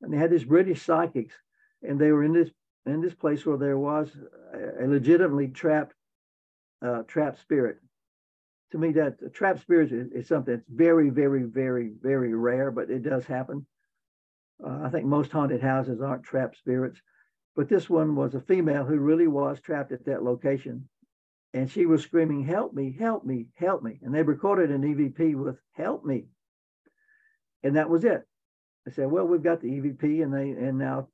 and 0.00 0.12
they 0.12 0.16
had 0.16 0.30
these 0.30 0.44
British 0.44 0.82
psychics, 0.82 1.34
and 1.82 2.00
they 2.00 2.12
were 2.12 2.22
in 2.22 2.32
this 2.32 2.50
in 2.86 3.00
this 3.00 3.14
place 3.14 3.46
where 3.46 3.56
there 3.56 3.78
was 3.78 4.10
a 4.80 4.86
legitimately 4.86 5.48
trapped 5.48 5.94
uh, 6.84 7.02
trap 7.02 7.38
spirit. 7.38 7.78
To 8.72 8.78
me, 8.78 8.92
that 8.92 9.18
uh, 9.24 9.28
trap 9.32 9.60
spirit 9.60 9.92
is, 9.92 10.10
is, 10.12 10.28
something 10.28 10.54
that's 10.54 10.68
very, 10.68 11.10
very, 11.10 11.44
very, 11.44 11.92
very 12.00 12.34
rare, 12.34 12.70
but 12.70 12.90
it 12.90 13.02
does 13.02 13.24
happen. 13.24 13.66
Uh, 14.64 14.80
I 14.84 14.88
think 14.88 15.04
most 15.04 15.30
haunted 15.30 15.62
houses 15.62 16.00
aren't 16.00 16.24
trapped 16.24 16.56
spirits, 16.56 17.00
but 17.54 17.68
this 17.68 17.88
one 17.88 18.16
was 18.16 18.34
a 18.34 18.40
female 18.40 18.84
who 18.84 18.98
really 18.98 19.28
was 19.28 19.60
trapped 19.60 19.92
at 19.92 20.04
that 20.06 20.24
location. 20.24 20.88
And 21.54 21.70
she 21.70 21.84
was 21.84 22.02
screaming, 22.02 22.44
Help 22.44 22.72
me, 22.72 22.96
help 22.98 23.24
me, 23.24 23.48
help 23.54 23.82
me. 23.82 23.98
And 24.02 24.14
they 24.14 24.22
recorded 24.22 24.70
an 24.70 24.82
EVP 24.82 25.34
with 25.36 25.58
Help 25.72 26.04
me. 26.04 26.24
And 27.62 27.76
that 27.76 27.90
was 27.90 28.04
it. 28.04 28.26
I 28.86 28.90
said, 28.90 29.10
Well, 29.10 29.26
we've 29.26 29.42
got 29.42 29.60
the 29.60 29.68
EVP, 29.68 30.22
and 30.22 30.32
they 30.32 30.50
and 30.50 30.78
now 30.78 31.08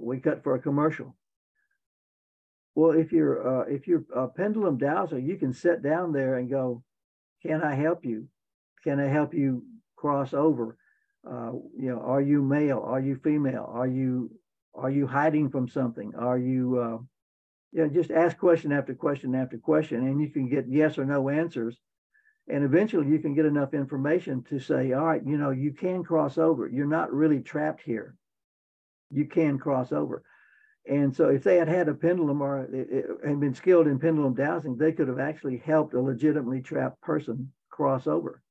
we 0.00 0.18
cut 0.18 0.42
for 0.42 0.54
a 0.54 0.60
commercial. 0.60 1.14
Well, 2.74 2.92
if 2.92 3.12
you're 3.12 3.62
uh, 3.62 3.64
if 3.66 3.86
you're 3.86 4.04
a 4.14 4.28
pendulum 4.28 4.78
dowser, 4.78 5.18
you 5.18 5.36
can 5.36 5.52
sit 5.52 5.82
down 5.82 6.12
there 6.12 6.36
and 6.36 6.48
go, 6.48 6.82
"Can 7.42 7.62
I 7.62 7.74
help 7.74 8.04
you? 8.04 8.28
Can 8.82 8.98
I 8.98 9.08
help 9.08 9.34
you 9.34 9.64
cross 9.96 10.32
over? 10.32 10.76
Uh, 11.28 11.52
you 11.78 11.90
know, 11.90 12.00
are 12.00 12.22
you 12.22 12.42
male? 12.42 12.82
Are 12.84 13.00
you 13.00 13.16
female? 13.22 13.70
Are 13.72 13.86
you 13.86 14.30
are 14.74 14.90
you 14.90 15.06
hiding 15.06 15.50
from 15.50 15.68
something? 15.68 16.14
Are 16.16 16.38
you 16.38 16.78
uh, 16.78 16.98
you 17.72 17.82
know, 17.82 17.88
just 17.88 18.10
ask 18.10 18.36
question 18.38 18.70
after 18.70 18.94
question 18.94 19.34
after 19.34 19.56
question, 19.56 20.06
and 20.06 20.20
you 20.20 20.28
can 20.28 20.48
get 20.48 20.66
yes 20.68 20.98
or 20.98 21.04
no 21.04 21.28
answers. 21.28 21.78
And 22.48 22.64
eventually 22.64 23.08
you 23.08 23.18
can 23.18 23.34
get 23.34 23.46
enough 23.46 23.72
information 23.72 24.42
to 24.50 24.58
say, 24.58 24.92
all 24.92 25.06
right, 25.06 25.24
you 25.24 25.38
know, 25.38 25.50
you 25.50 25.72
can 25.72 26.02
cross 26.02 26.38
over. 26.38 26.68
You're 26.68 26.86
not 26.86 27.12
really 27.12 27.40
trapped 27.40 27.82
here. 27.82 28.16
You 29.12 29.26
can 29.26 29.58
cross 29.58 29.92
over. 29.92 30.22
And 30.88 31.14
so 31.14 31.28
if 31.28 31.44
they 31.44 31.56
had 31.56 31.68
had 31.68 31.88
a 31.88 31.94
pendulum 31.94 32.42
or 32.42 32.68
had 33.24 33.40
been 33.40 33.54
skilled 33.54 33.86
in 33.86 33.98
pendulum 33.98 34.34
dowsing, 34.34 34.76
they 34.76 34.92
could 34.92 35.08
have 35.08 35.20
actually 35.20 35.58
helped 35.64 35.94
a 35.94 36.00
legitimately 36.00 36.60
trapped 36.60 37.00
person 37.00 37.52
cross 37.70 38.06
over. 38.06 38.42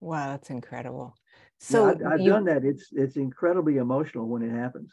Wow, 0.00 0.28
that's 0.28 0.48
incredible. 0.48 1.14
So 1.58 1.88
yeah, 1.88 2.08
I, 2.08 2.12
have 2.12 2.24
done 2.24 2.44
that. 2.46 2.64
It's 2.64 2.88
it's 2.92 3.16
incredibly 3.16 3.76
emotional 3.76 4.26
when 4.26 4.40
it 4.40 4.50
happens. 4.50 4.90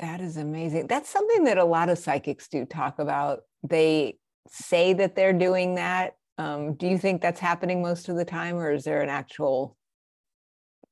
That 0.00 0.20
is 0.20 0.36
amazing. 0.36 0.88
That's 0.88 1.08
something 1.08 1.44
that 1.44 1.58
a 1.58 1.64
lot 1.64 1.88
of 1.88 1.98
psychics 1.98 2.48
do 2.48 2.64
talk 2.64 2.98
about. 2.98 3.42
They 3.62 4.16
say 4.48 4.92
that 4.94 5.14
they're 5.14 5.32
doing 5.32 5.76
that. 5.76 6.14
Um, 6.36 6.74
do 6.74 6.88
you 6.88 6.98
think 6.98 7.22
that's 7.22 7.38
happening 7.38 7.80
most 7.80 8.08
of 8.08 8.16
the 8.16 8.24
time, 8.24 8.56
or 8.56 8.72
is 8.72 8.82
there 8.82 9.02
an 9.02 9.08
actual 9.08 9.76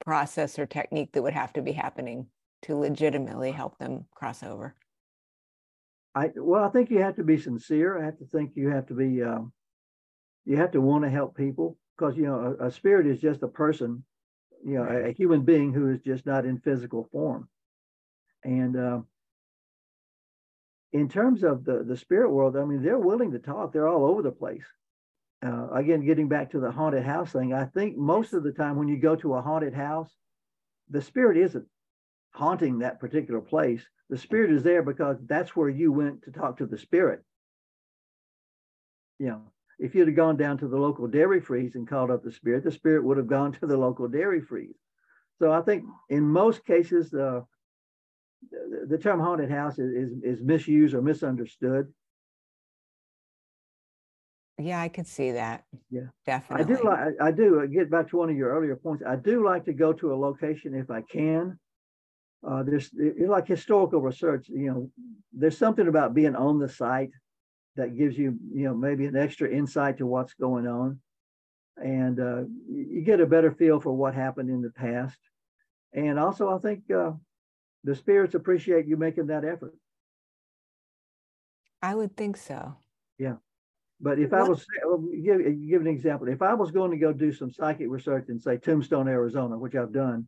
process 0.04 0.58
or 0.58 0.66
technique 0.66 1.12
that 1.12 1.22
would 1.22 1.34
have 1.34 1.52
to 1.54 1.62
be 1.62 1.72
happening? 1.72 2.26
to 2.62 2.76
legitimately 2.76 3.52
help 3.52 3.78
them 3.78 4.06
cross 4.14 4.42
over? 4.42 4.74
I 6.14 6.30
well, 6.36 6.64
I 6.64 6.68
think 6.68 6.90
you 6.90 6.98
have 6.98 7.16
to 7.16 7.24
be 7.24 7.38
sincere. 7.38 8.00
I 8.00 8.04
have 8.04 8.18
to 8.18 8.26
think 8.26 8.52
you 8.54 8.68
have 8.70 8.86
to 8.86 8.94
be 8.94 9.22
um, 9.22 9.52
you 10.44 10.56
have 10.56 10.72
to 10.72 10.80
want 10.80 11.04
to 11.04 11.10
help 11.10 11.36
people 11.36 11.78
because 11.96 12.16
you 12.16 12.24
know 12.24 12.56
a, 12.60 12.66
a, 12.66 12.70
spirit 12.70 13.06
is 13.06 13.20
just 13.20 13.42
a 13.42 13.48
person, 13.48 14.04
you 14.64 14.74
know, 14.74 14.84
a, 14.84 15.10
a, 15.10 15.12
human 15.12 15.42
being 15.42 15.72
who 15.72 15.90
is 15.90 16.00
just 16.00 16.26
not 16.26 16.44
in 16.44 16.58
physical 16.58 17.08
form. 17.12 17.48
And 18.42 18.76
uh, 18.76 19.00
in 20.92 21.08
terms 21.08 21.44
of 21.44 21.64
the 21.64 21.84
the 21.84 21.96
spirit 21.96 22.30
world, 22.30 22.56
I 22.56 22.64
mean, 22.64 22.82
they're 22.82 22.98
willing 22.98 23.30
to 23.30 23.38
talk. 23.38 23.72
They're 23.72 23.88
all 23.88 24.04
over 24.04 24.22
the 24.22 24.32
place. 24.32 24.64
Uh, 25.44 25.70
again, 25.72 26.04
getting 26.04 26.28
back 26.28 26.50
to 26.50 26.60
the 26.60 26.70
haunted 26.70 27.02
house 27.02 27.32
thing, 27.32 27.54
I 27.54 27.64
think 27.64 27.96
most 27.96 28.34
of 28.34 28.42
the 28.42 28.52
time 28.52 28.76
when 28.76 28.88
you 28.88 28.98
go 28.98 29.16
to 29.16 29.34
a 29.34 29.42
haunted 29.42 29.74
house, 29.74 30.10
the 30.90 31.00
spirit 31.00 31.38
isn't 31.38 31.66
haunting 32.32 32.78
that 32.78 33.00
particular 33.00 33.40
place, 33.40 33.82
the 34.10 34.18
spirit 34.18 34.50
is 34.50 34.62
there 34.62 34.82
because 34.82 35.16
that's 35.26 35.56
where 35.56 35.68
you 35.68 35.92
went 35.92 36.22
to 36.24 36.32
talk 36.32 36.58
to 36.58 36.66
the 36.66 36.78
spirit. 36.78 37.22
You 39.18 39.28
know, 39.28 39.42
if 39.78 39.94
you'd 39.94 40.08
have 40.08 40.16
gone 40.16 40.36
down 40.36 40.58
to 40.58 40.68
the 40.68 40.76
local 40.76 41.06
dairy 41.06 41.40
freeze 41.40 41.74
and 41.74 41.88
called 41.88 42.10
up 42.10 42.22
the 42.22 42.32
spirit, 42.32 42.64
the 42.64 42.70
spirit 42.72 43.04
would 43.04 43.16
have 43.16 43.26
gone 43.26 43.52
to 43.52 43.66
the 43.66 43.76
local 43.76 44.08
dairy 44.08 44.40
freeze. 44.40 44.76
So 45.38 45.52
I 45.52 45.62
think 45.62 45.84
in 46.10 46.22
most 46.28 46.66
cases, 46.66 47.14
uh, 47.14 47.40
the, 48.50 48.86
the 48.88 48.98
term 48.98 49.20
haunted 49.20 49.50
house 49.50 49.78
is, 49.78 49.90
is, 49.92 50.38
is 50.38 50.42
misused 50.42 50.94
or 50.94 51.02
misunderstood. 51.02 51.92
Yeah, 54.60 54.80
I 54.80 54.88
could 54.88 55.06
see 55.06 55.32
that. 55.32 55.64
Yeah, 55.90 56.08
definitely. 56.26 56.64
I 56.64 56.76
do 56.76 56.84
like. 56.84 57.14
I 57.20 57.30
do 57.30 57.66
get 57.68 57.90
back 57.90 58.10
to 58.10 58.16
one 58.18 58.30
of 58.30 58.36
your 58.36 58.50
earlier 58.50 58.76
points. 58.76 59.02
I 59.06 59.16
do 59.16 59.44
like 59.44 59.64
to 59.64 59.72
go 59.72 59.92
to 59.94 60.12
a 60.12 60.16
location 60.16 60.74
if 60.74 60.90
I 60.90 61.02
can, 61.02 61.58
uh, 62.46 62.62
there's 62.62 62.90
like 63.18 63.46
historical 63.46 64.00
research, 64.00 64.48
you 64.48 64.70
know, 64.70 64.90
there's 65.32 65.58
something 65.58 65.88
about 65.88 66.14
being 66.14 66.34
on 66.34 66.58
the 66.58 66.68
site 66.68 67.10
that 67.76 67.96
gives 67.96 68.16
you, 68.18 68.38
you 68.54 68.64
know, 68.64 68.74
maybe 68.74 69.06
an 69.06 69.16
extra 69.16 69.48
insight 69.50 69.98
to 69.98 70.06
what's 70.06 70.34
going 70.34 70.66
on. 70.66 71.00
and 71.76 72.20
uh, 72.20 72.42
you 72.68 73.02
get 73.04 73.20
a 73.20 73.26
better 73.26 73.52
feel 73.52 73.80
for 73.80 73.92
what 73.92 74.14
happened 74.14 74.50
in 74.50 74.60
the 74.62 74.70
past. 74.70 75.18
And 75.92 76.18
also, 76.18 76.54
I 76.54 76.58
think 76.58 76.90
uh, 76.90 77.12
the 77.84 77.94
spirits 77.94 78.34
appreciate 78.34 78.86
you 78.86 78.96
making 78.96 79.28
that 79.28 79.44
effort. 79.44 79.74
I 81.82 81.94
would 81.94 82.16
think 82.16 82.36
so. 82.36 82.76
Yeah. 83.18 83.36
But 84.00 84.18
if 84.18 84.30
what? 84.32 84.40
I 84.40 84.48
was 84.48 84.66
give, 85.22 85.40
give 85.68 85.80
an 85.82 85.86
example, 85.86 86.28
if 86.28 86.40
I 86.42 86.54
was 86.54 86.70
going 86.70 86.90
to 86.90 86.96
go 86.96 87.12
do 87.12 87.32
some 87.32 87.50
psychic 87.50 87.86
research 87.88 88.28
in 88.28 88.40
say 88.40 88.56
Tombstone, 88.56 89.08
Arizona, 89.08 89.58
which 89.58 89.74
I've 89.74 89.92
done, 89.92 90.26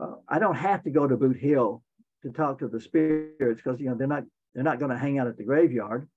uh, 0.00 0.14
I 0.28 0.38
don't 0.38 0.56
have 0.56 0.82
to 0.84 0.90
go 0.90 1.06
to 1.06 1.16
Boot 1.16 1.36
Hill 1.36 1.82
to 2.22 2.30
talk 2.30 2.58
to 2.58 2.68
the 2.68 2.80
spirits 2.80 3.62
because 3.62 3.80
you 3.80 3.88
know 3.88 3.94
they're 3.94 4.08
not 4.08 4.24
they're 4.54 4.64
not 4.64 4.80
going 4.80 4.90
to 4.90 4.98
hang 4.98 5.18
out 5.18 5.28
at 5.28 5.36
the 5.36 5.44
graveyard. 5.44 6.08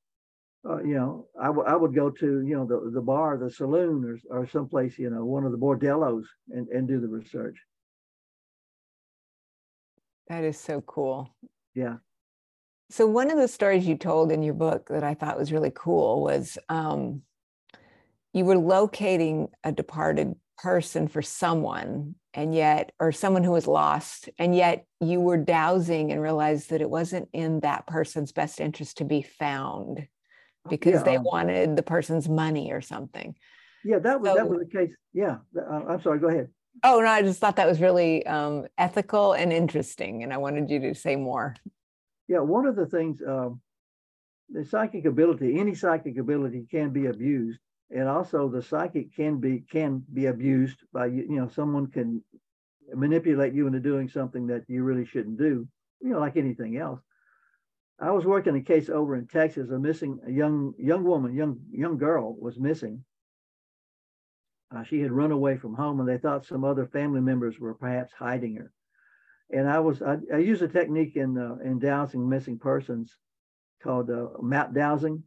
Uh, 0.67 0.81
you 0.81 0.95
know, 0.95 1.27
I, 1.39 1.47
w- 1.47 1.67
I 1.67 1.75
would 1.75 1.93
go 1.93 2.09
to 2.09 2.41
you 2.41 2.55
know 2.55 2.65
the, 2.65 2.89
the 2.91 3.01
bar, 3.01 3.37
the 3.37 3.51
saloon, 3.51 4.19
or 4.29 4.39
or 4.39 4.47
someplace 4.47 4.97
you 4.97 5.09
know 5.09 5.23
one 5.25 5.43
of 5.45 5.51
the 5.51 5.57
bordellos 5.57 6.23
and 6.49 6.67
and 6.69 6.87
do 6.87 6.99
the 6.99 7.07
research. 7.07 7.57
That 10.27 10.43
is 10.43 10.59
so 10.59 10.81
cool. 10.81 11.29
Yeah. 11.75 11.97
So 12.93 13.07
one 13.07 13.31
of 13.31 13.39
the 13.39 13.47
stories 13.47 13.87
you 13.87 13.97
told 13.97 14.31
in 14.31 14.43
your 14.43 14.53
book 14.53 14.89
that 14.89 15.03
I 15.03 15.15
thought 15.15 15.39
was 15.39 15.51
really 15.51 15.71
cool 15.73 16.21
was 16.21 16.59
um, 16.69 17.23
you 18.33 18.45
were 18.45 18.55
locating 18.55 19.47
a 19.63 19.71
departed 19.71 20.35
person 20.59 21.07
for 21.07 21.23
someone 21.23 22.13
and 22.35 22.53
yet 22.53 22.91
or 22.99 23.11
someone 23.11 23.43
who 23.43 23.51
was 23.51 23.65
lost 23.65 24.29
and 24.37 24.55
yet 24.55 24.85
you 24.99 25.19
were 25.21 25.37
dowsing 25.37 26.11
and 26.11 26.21
realized 26.21 26.69
that 26.69 26.81
it 26.81 26.89
wasn't 26.89 27.29
in 27.33 27.61
that 27.61 27.87
person's 27.87 28.31
best 28.31 28.61
interest 28.61 28.97
to 28.97 29.05
be 29.05 29.23
found 29.23 30.07
because 30.69 31.01
yeah. 31.01 31.03
they 31.03 31.17
wanted 31.17 31.75
the 31.75 31.81
person's 31.81 32.29
money 32.29 32.71
or 32.71 32.81
something. 32.81 33.33
Yeah 33.83 33.97
that 33.97 34.21
was 34.21 34.29
so, 34.29 34.35
that 34.35 34.47
was 34.47 34.59
the 34.59 34.77
case. 34.77 34.93
Yeah 35.13 35.37
uh, 35.57 35.81
i'm 35.89 36.03
sorry 36.03 36.19
go 36.19 36.27
ahead. 36.27 36.49
Oh 36.83 36.99
no 36.99 37.07
i 37.07 37.23
just 37.23 37.39
thought 37.39 37.55
that 37.55 37.67
was 37.67 37.81
really 37.81 38.23
um, 38.27 38.67
ethical 38.77 39.33
and 39.33 39.51
interesting 39.51 40.21
and 40.21 40.31
i 40.31 40.37
wanted 40.37 40.69
you 40.69 40.79
to 40.81 40.93
say 40.93 41.15
more 41.15 41.55
yeah 42.33 42.39
one 42.39 42.65
of 42.65 42.75
the 42.75 42.87
things 42.87 43.21
um, 43.27 43.61
the 44.49 44.65
psychic 44.65 45.05
ability 45.05 45.59
any 45.59 45.75
psychic 45.75 46.17
ability 46.17 46.65
can 46.69 46.89
be 46.89 47.05
abused 47.05 47.59
and 47.91 48.09
also 48.09 48.49
the 48.49 48.61
psychic 48.61 49.15
can 49.15 49.39
be 49.39 49.63
can 49.71 50.03
be 50.11 50.25
abused 50.25 50.79
by 50.91 51.05
you 51.05 51.37
know 51.39 51.47
someone 51.47 51.85
can 51.87 52.23
manipulate 52.93 53.53
you 53.53 53.67
into 53.67 53.79
doing 53.79 54.09
something 54.09 54.47
that 54.47 54.63
you 54.67 54.83
really 54.83 55.05
shouldn't 55.05 55.37
do 55.37 55.67
you 56.01 56.09
know 56.09 56.19
like 56.19 56.37
anything 56.37 56.77
else. 56.77 56.99
I 57.99 58.09
was 58.11 58.25
working 58.25 58.55
a 58.55 58.61
case 58.61 58.89
over 58.89 59.15
in 59.15 59.27
texas 59.27 59.69
a 59.69 59.77
missing 59.77 60.19
a 60.25 60.31
young 60.31 60.73
young 60.79 61.03
woman 61.03 61.35
young 61.35 61.59
young 61.71 61.97
girl 61.97 62.35
was 62.35 62.59
missing. 62.59 63.05
Uh, 64.75 64.83
she 64.83 64.99
had 65.01 65.11
run 65.11 65.31
away 65.31 65.55
from 65.55 65.75
home 65.75 65.99
and 65.99 66.09
they 66.09 66.17
thought 66.17 66.47
some 66.47 66.63
other 66.65 66.87
family 66.87 67.21
members 67.21 67.59
were 67.59 67.75
perhaps 67.75 68.11
hiding 68.11 68.55
her 68.55 68.71
and 69.53 69.69
i 69.69 69.79
was 69.79 70.01
i, 70.01 70.17
I 70.33 70.37
use 70.37 70.61
a 70.61 70.67
technique 70.67 71.15
in 71.15 71.37
uh, 71.37 71.55
in 71.63 71.79
dowsing 71.79 72.27
missing 72.27 72.59
persons 72.59 73.17
called 73.81 74.09
uh, 74.09 74.27
map 74.41 74.73
dowsing 74.73 75.23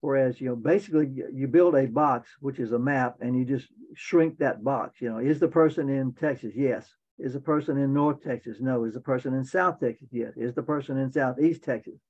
Whereas, 0.00 0.40
you 0.40 0.48
know, 0.48 0.56
basically 0.56 1.10
you 1.32 1.46
build 1.46 1.74
a 1.74 1.86
box, 1.86 2.30
which 2.40 2.58
is 2.58 2.72
a 2.72 2.78
map, 2.78 3.16
and 3.20 3.36
you 3.36 3.44
just 3.44 3.68
shrink 3.94 4.38
that 4.38 4.64
box. 4.64 5.00
You 5.00 5.10
know, 5.10 5.18
is 5.18 5.38
the 5.38 5.48
person 5.48 5.88
in 5.90 6.12
Texas? 6.14 6.52
Yes. 6.54 6.88
Is 7.18 7.34
the 7.34 7.40
person 7.40 7.76
in 7.76 7.92
North 7.92 8.22
Texas? 8.22 8.58
No. 8.60 8.84
Is 8.84 8.94
the 8.94 9.00
person 9.00 9.34
in 9.34 9.44
South 9.44 9.78
Texas? 9.78 10.08
Yes. 10.10 10.32
Is 10.36 10.54
the 10.54 10.62
person 10.62 10.96
in 10.96 11.12
Southeast 11.12 11.62
Texas? 11.62 12.00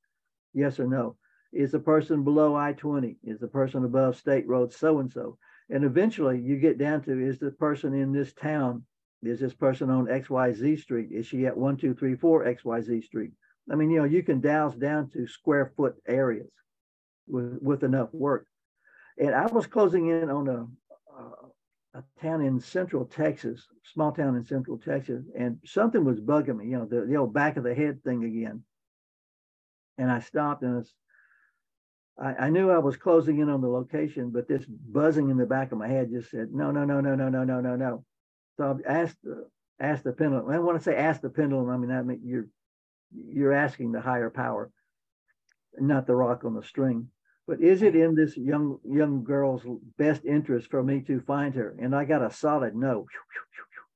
Yes 0.54 0.78
or 0.78 0.86
no. 0.86 1.16
Is 1.52 1.72
the 1.72 1.80
person 1.80 2.22
below 2.22 2.54
I 2.54 2.74
20? 2.74 3.16
Is 3.24 3.40
the 3.40 3.48
person 3.48 3.84
above 3.84 4.16
State 4.16 4.46
Road 4.46 4.72
so 4.72 5.00
and 5.00 5.10
so? 5.10 5.36
And 5.68 5.82
eventually 5.82 6.38
you 6.38 6.58
get 6.58 6.78
down 6.78 7.02
to 7.02 7.18
is 7.18 7.40
the 7.40 7.50
person 7.50 7.92
in 7.92 8.12
this 8.12 8.32
town, 8.32 8.84
is 9.22 9.40
this 9.40 9.54
person 9.54 9.90
on 9.90 10.06
XYZ 10.06 10.80
Street? 10.80 11.08
Is 11.10 11.26
she 11.26 11.46
at 11.46 11.56
1234 11.56 12.44
XYZ 12.44 13.04
Street? 13.04 13.32
I 13.70 13.74
mean, 13.74 13.90
you 13.90 13.98
know, 13.98 14.04
you 14.04 14.22
can 14.22 14.40
dowse 14.40 14.74
down 14.74 15.10
to 15.10 15.26
square 15.26 15.72
foot 15.76 15.96
areas 16.08 16.50
with, 17.28 17.58
with 17.60 17.82
enough 17.82 18.08
work. 18.12 18.46
And 19.18 19.34
I 19.34 19.46
was 19.46 19.66
closing 19.66 20.08
in 20.08 20.30
on 20.30 20.48
a, 20.48 20.66
a, 21.20 21.98
a 22.00 22.04
town 22.22 22.40
in 22.40 22.60
central 22.60 23.04
Texas, 23.04 23.66
small 23.92 24.12
town 24.12 24.36
in 24.36 24.44
central 24.44 24.78
Texas, 24.78 25.24
and 25.38 25.58
something 25.64 26.04
was 26.04 26.20
bugging 26.20 26.56
me, 26.56 26.66
you 26.66 26.78
know, 26.78 26.86
the, 26.86 27.06
the 27.06 27.16
old 27.16 27.34
back 27.34 27.56
of 27.56 27.64
the 27.64 27.74
head 27.74 28.02
thing 28.02 28.24
again. 28.24 28.62
And 29.98 30.10
I 30.10 30.20
stopped 30.20 30.62
and 30.62 30.76
was, 30.76 30.94
I, 32.18 32.46
I 32.46 32.48
knew 32.48 32.70
I 32.70 32.78
was 32.78 32.96
closing 32.96 33.38
in 33.38 33.50
on 33.50 33.60
the 33.60 33.68
location, 33.68 34.30
but 34.30 34.48
this 34.48 34.64
buzzing 34.64 35.28
in 35.28 35.36
the 35.36 35.46
back 35.46 35.72
of 35.72 35.78
my 35.78 35.88
head 35.88 36.10
just 36.10 36.30
said, 36.30 36.48
no, 36.52 36.70
no, 36.70 36.84
no, 36.84 37.02
no, 37.02 37.14
no, 37.14 37.28
no, 37.28 37.44
no, 37.44 37.60
no, 37.60 37.76
no. 37.76 38.04
So 38.60 38.78
I 38.88 38.92
asked, 38.92 39.16
uh, 39.26 39.96
the 40.04 40.12
pendulum. 40.12 40.50
I 40.50 40.58
want 40.58 40.78
to 40.78 40.84
say 40.84 40.94
ask 40.94 41.20
the 41.20 41.30
pendulum. 41.30 41.70
I 41.70 41.76
mean, 41.78 41.90
I 41.90 42.02
mean, 42.02 42.20
you're, 42.22 42.46
you're 43.14 43.52
asking 43.52 43.92
the 43.92 44.00
higher 44.00 44.30
power, 44.30 44.70
not 45.78 46.06
the 46.06 46.14
rock 46.14 46.44
on 46.44 46.54
the 46.54 46.62
string 46.62 47.08
but 47.50 47.60
is 47.60 47.82
it 47.82 47.96
in 47.96 48.14
this 48.14 48.36
young 48.36 48.78
young 48.84 49.24
girl's 49.24 49.62
best 49.98 50.24
interest 50.24 50.70
for 50.70 50.84
me 50.84 51.00
to 51.00 51.20
find 51.20 51.52
her? 51.56 51.74
And 51.80 51.96
I 51.96 52.04
got 52.04 52.22
a 52.22 52.30
solid 52.30 52.76
no. 52.76 53.06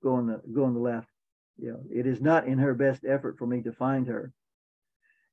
Go 0.02 0.14
on 0.14 0.26
the 0.26 0.40
go 0.52 0.64
on 0.64 0.74
the 0.74 0.80
left. 0.80 1.06
You 1.56 1.70
know, 1.70 1.80
it 1.88 2.04
is 2.04 2.20
not 2.20 2.48
in 2.48 2.58
her 2.58 2.74
best 2.74 3.04
effort 3.08 3.38
for 3.38 3.46
me 3.46 3.62
to 3.62 3.72
find 3.72 4.08
her. 4.08 4.32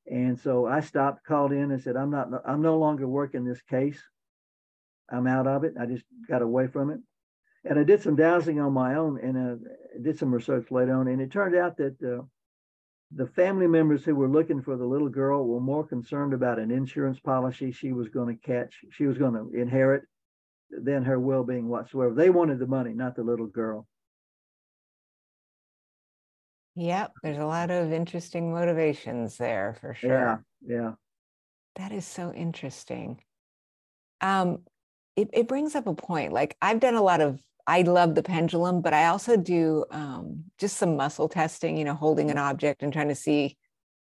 And 0.06 0.40
so 0.40 0.68
I 0.68 0.82
stopped, 0.82 1.26
called 1.26 1.52
in, 1.52 1.72
and 1.72 1.82
said, 1.82 1.98
"I'm 1.98 2.12
not. 2.12 2.28
I'm 2.46 2.62
no 2.62 2.78
longer 2.78 3.08
working 3.08 3.44
this 3.44 3.62
case. 3.64 4.00
I'm 5.10 5.26
out 5.26 5.48
of 5.48 5.64
it. 5.64 5.74
I 5.80 5.88
just 5.88 6.06
got 6.30 6.44
away 6.44 6.68
from 6.68 6.92
it." 6.92 7.00
And 7.64 7.78
I 7.78 7.84
did 7.84 8.02
some 8.02 8.16
dowsing 8.16 8.60
on 8.60 8.74
my 8.74 8.96
own, 8.96 9.20
and 9.20 9.38
uh, 9.38 9.70
did 10.02 10.18
some 10.18 10.34
research 10.34 10.72
later 10.72 10.96
on, 10.96 11.08
and 11.08 11.22
it 11.22 11.32
turned 11.32 11.56
out 11.56 11.78
that 11.78 12.02
uh, 12.02 12.24
the 13.14 13.28
family 13.28 13.68
members 13.68 14.04
who 14.04 14.16
were 14.16 14.30
looking 14.30 14.62
for 14.62 14.78
the 14.78 14.86
little 14.86 15.10
girl 15.10 15.46
were 15.46 15.60
more 15.60 15.86
concerned 15.86 16.34
about 16.34 16.60
an 16.60 16.72
insurance 16.72 17.20
policy 17.20 17.72
she 17.72 17.92
was 17.92 18.08
going 18.10 18.36
to 18.36 18.42
catch, 18.42 18.74
she 18.92 19.06
was 19.06 19.18
going 19.18 19.34
to 19.34 19.52
inherit, 19.60 20.04
than 20.72 21.04
her 21.04 21.20
well 21.20 21.44
being 21.44 21.68
whatsoever. 21.68 22.14
They 22.14 22.30
wanted 22.30 22.60
the 22.60 22.68
money, 22.68 22.94
not 22.94 23.16
the 23.16 23.24
little 23.24 23.48
girl. 23.48 23.86
Yep, 26.76 27.14
there's 27.22 27.38
a 27.38 27.46
lot 27.46 27.70
of 27.70 27.92
interesting 27.92 28.52
motivations 28.52 29.38
there 29.38 29.76
for 29.82 29.94
sure. 29.94 30.10
Yeah, 30.10 30.38
yeah. 30.66 30.92
That 31.76 31.92
is 31.92 32.06
so 32.06 32.34
interesting. 32.34 33.22
Um, 34.22 34.60
it, 35.18 35.30
it 35.34 35.48
brings 35.50 35.76
up 35.76 35.88
a 35.88 35.94
point. 35.94 36.32
Like 36.32 36.56
I've 36.62 36.80
done 36.80 36.96
a 36.96 37.02
lot 37.02 37.20
of 37.20 37.40
I 37.68 37.82
love 37.84 38.16
the 38.16 38.24
pendulum, 38.24 38.82
but 38.82 38.94
I 38.94 39.08
also 39.08 39.38
do 39.38 39.86
um, 39.92 40.46
just 40.58 40.78
some 40.78 40.96
muscle 40.96 41.30
testing, 41.30 41.78
you 41.78 41.86
know, 41.86 41.96
holding 41.96 42.32
an 42.32 42.38
object 42.38 42.84
and 42.84 42.92
trying 42.92 43.10
to 43.10 43.16
see 43.16 43.58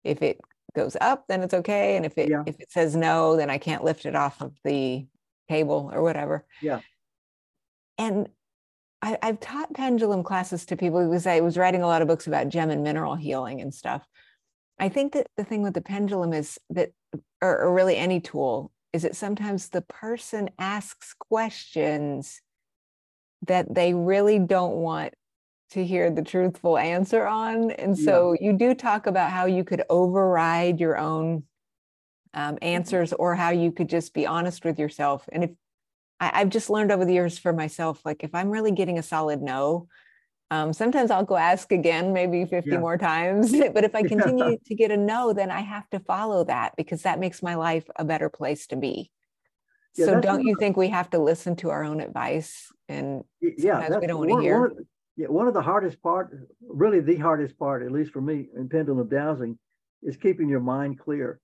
if 0.04 0.22
it 0.22 0.40
goes 0.74 0.96
up, 1.00 1.24
then 1.28 1.42
it's 1.42 1.54
okay. 1.54 1.96
And 1.96 2.04
if 2.06 2.16
it 2.18 2.28
yeah. 2.28 2.42
if 2.46 2.60
it 2.60 2.70
says 2.70 2.94
no, 2.94 3.36
then 3.36 3.50
I 3.50 3.58
can't 3.58 3.84
lift 3.84 4.06
it 4.06 4.14
off 4.14 4.40
of 4.40 4.52
the 4.64 5.06
table 5.48 5.90
or 5.92 6.02
whatever. 6.02 6.44
Yeah. 6.60 6.80
And 7.98 8.28
I, 9.02 9.18
have 9.22 9.40
taught 9.40 9.74
pendulum 9.74 10.22
classes 10.22 10.66
to 10.66 10.76
people 10.76 11.04
because 11.04 11.26
I 11.26 11.40
was 11.40 11.56
writing 11.56 11.82
a 11.82 11.86
lot 11.86 12.02
of 12.02 12.08
books 12.08 12.26
about 12.26 12.48
gem 12.48 12.70
and 12.70 12.82
mineral 12.82 13.14
healing 13.14 13.60
and 13.60 13.72
stuff. 13.72 14.06
I 14.78 14.88
think 14.88 15.12
that 15.12 15.28
the 15.36 15.44
thing 15.44 15.62
with 15.62 15.74
the 15.74 15.80
pendulum 15.80 16.32
is 16.32 16.58
that, 16.70 16.90
or, 17.40 17.62
or 17.62 17.72
really 17.72 17.96
any 17.96 18.20
tool, 18.20 18.72
is 18.92 19.02
that 19.02 19.16
sometimes 19.16 19.68
the 19.68 19.82
person 19.82 20.50
asks 20.58 21.14
questions 21.14 22.40
that 23.46 23.74
they 23.74 23.94
really 23.94 24.38
don't 24.38 24.76
want 24.76 25.14
to 25.70 25.84
hear 25.84 26.10
the 26.10 26.22
truthful 26.22 26.78
answer 26.78 27.26
on. 27.26 27.70
And 27.72 27.98
so 27.98 28.32
yeah. 28.32 28.46
you 28.46 28.52
do 28.56 28.74
talk 28.74 29.06
about 29.06 29.32
how 29.32 29.46
you 29.46 29.64
could 29.64 29.82
override 29.90 30.78
your 30.78 30.96
own 30.96 31.44
um, 32.34 32.58
answers 32.62 33.12
or 33.12 33.34
how 33.34 33.50
you 33.50 33.72
could 33.72 33.88
just 33.88 34.14
be 34.14 34.26
honest 34.26 34.64
with 34.64 34.78
yourself. 34.78 35.28
And 35.32 35.44
if 35.44 35.50
I, 36.20 36.38
have 36.38 36.50
just 36.50 36.70
learned 36.70 36.92
over 36.92 37.04
the 37.04 37.14
years 37.14 37.38
for 37.38 37.52
myself, 37.52 38.00
like 38.04 38.22
if 38.22 38.34
I'm 38.34 38.50
really 38.50 38.72
getting 38.72 38.98
a 38.98 39.02
solid 39.02 39.42
no, 39.42 39.88
um, 40.52 40.72
sometimes 40.72 41.10
I'll 41.10 41.24
go 41.24 41.36
ask 41.36 41.72
again, 41.72 42.12
maybe 42.12 42.44
50 42.44 42.70
yeah. 42.70 42.78
more 42.78 42.96
times. 42.96 43.50
but 43.74 43.82
if 43.82 43.94
I 43.94 44.02
continue 44.02 44.50
yeah. 44.50 44.56
to 44.66 44.74
get 44.76 44.92
a 44.92 44.96
no, 44.96 45.32
then 45.32 45.50
I 45.50 45.62
have 45.62 45.90
to 45.90 45.98
follow 45.98 46.44
that 46.44 46.74
because 46.76 47.02
that 47.02 47.18
makes 47.18 47.42
my 47.42 47.56
life 47.56 47.84
a 47.96 48.04
better 48.04 48.28
place 48.28 48.68
to 48.68 48.76
be. 48.76 49.10
So 49.94 50.20
don't 50.20 50.44
you 50.44 50.56
think 50.58 50.76
we 50.76 50.88
have 50.88 51.08
to 51.10 51.18
listen 51.18 51.56
to 51.56 51.70
our 51.70 51.82
own 51.82 52.00
advice 52.02 52.70
and 52.88 53.24
yeah, 53.40 53.88
we 53.98 54.06
don't 54.06 54.18
want 54.18 54.30
to 54.30 54.40
hear? 54.40 54.60
One 54.60 54.70
of, 54.70 54.78
yeah, 55.16 55.26
one 55.28 55.48
of 55.48 55.54
the 55.54 55.62
hardest 55.62 56.02
part, 56.02 56.30
really 56.60 57.00
the 57.00 57.16
hardest 57.16 57.58
part, 57.58 57.82
at 57.82 57.92
least 57.92 58.12
for 58.12 58.20
me 58.20 58.48
in 58.56 58.68
pendulum 58.68 59.08
dowsing, 59.08 59.58
is 60.02 60.16
keeping 60.16 60.48
your 60.48 60.60
mind 60.60 60.98
clear, 60.98 61.40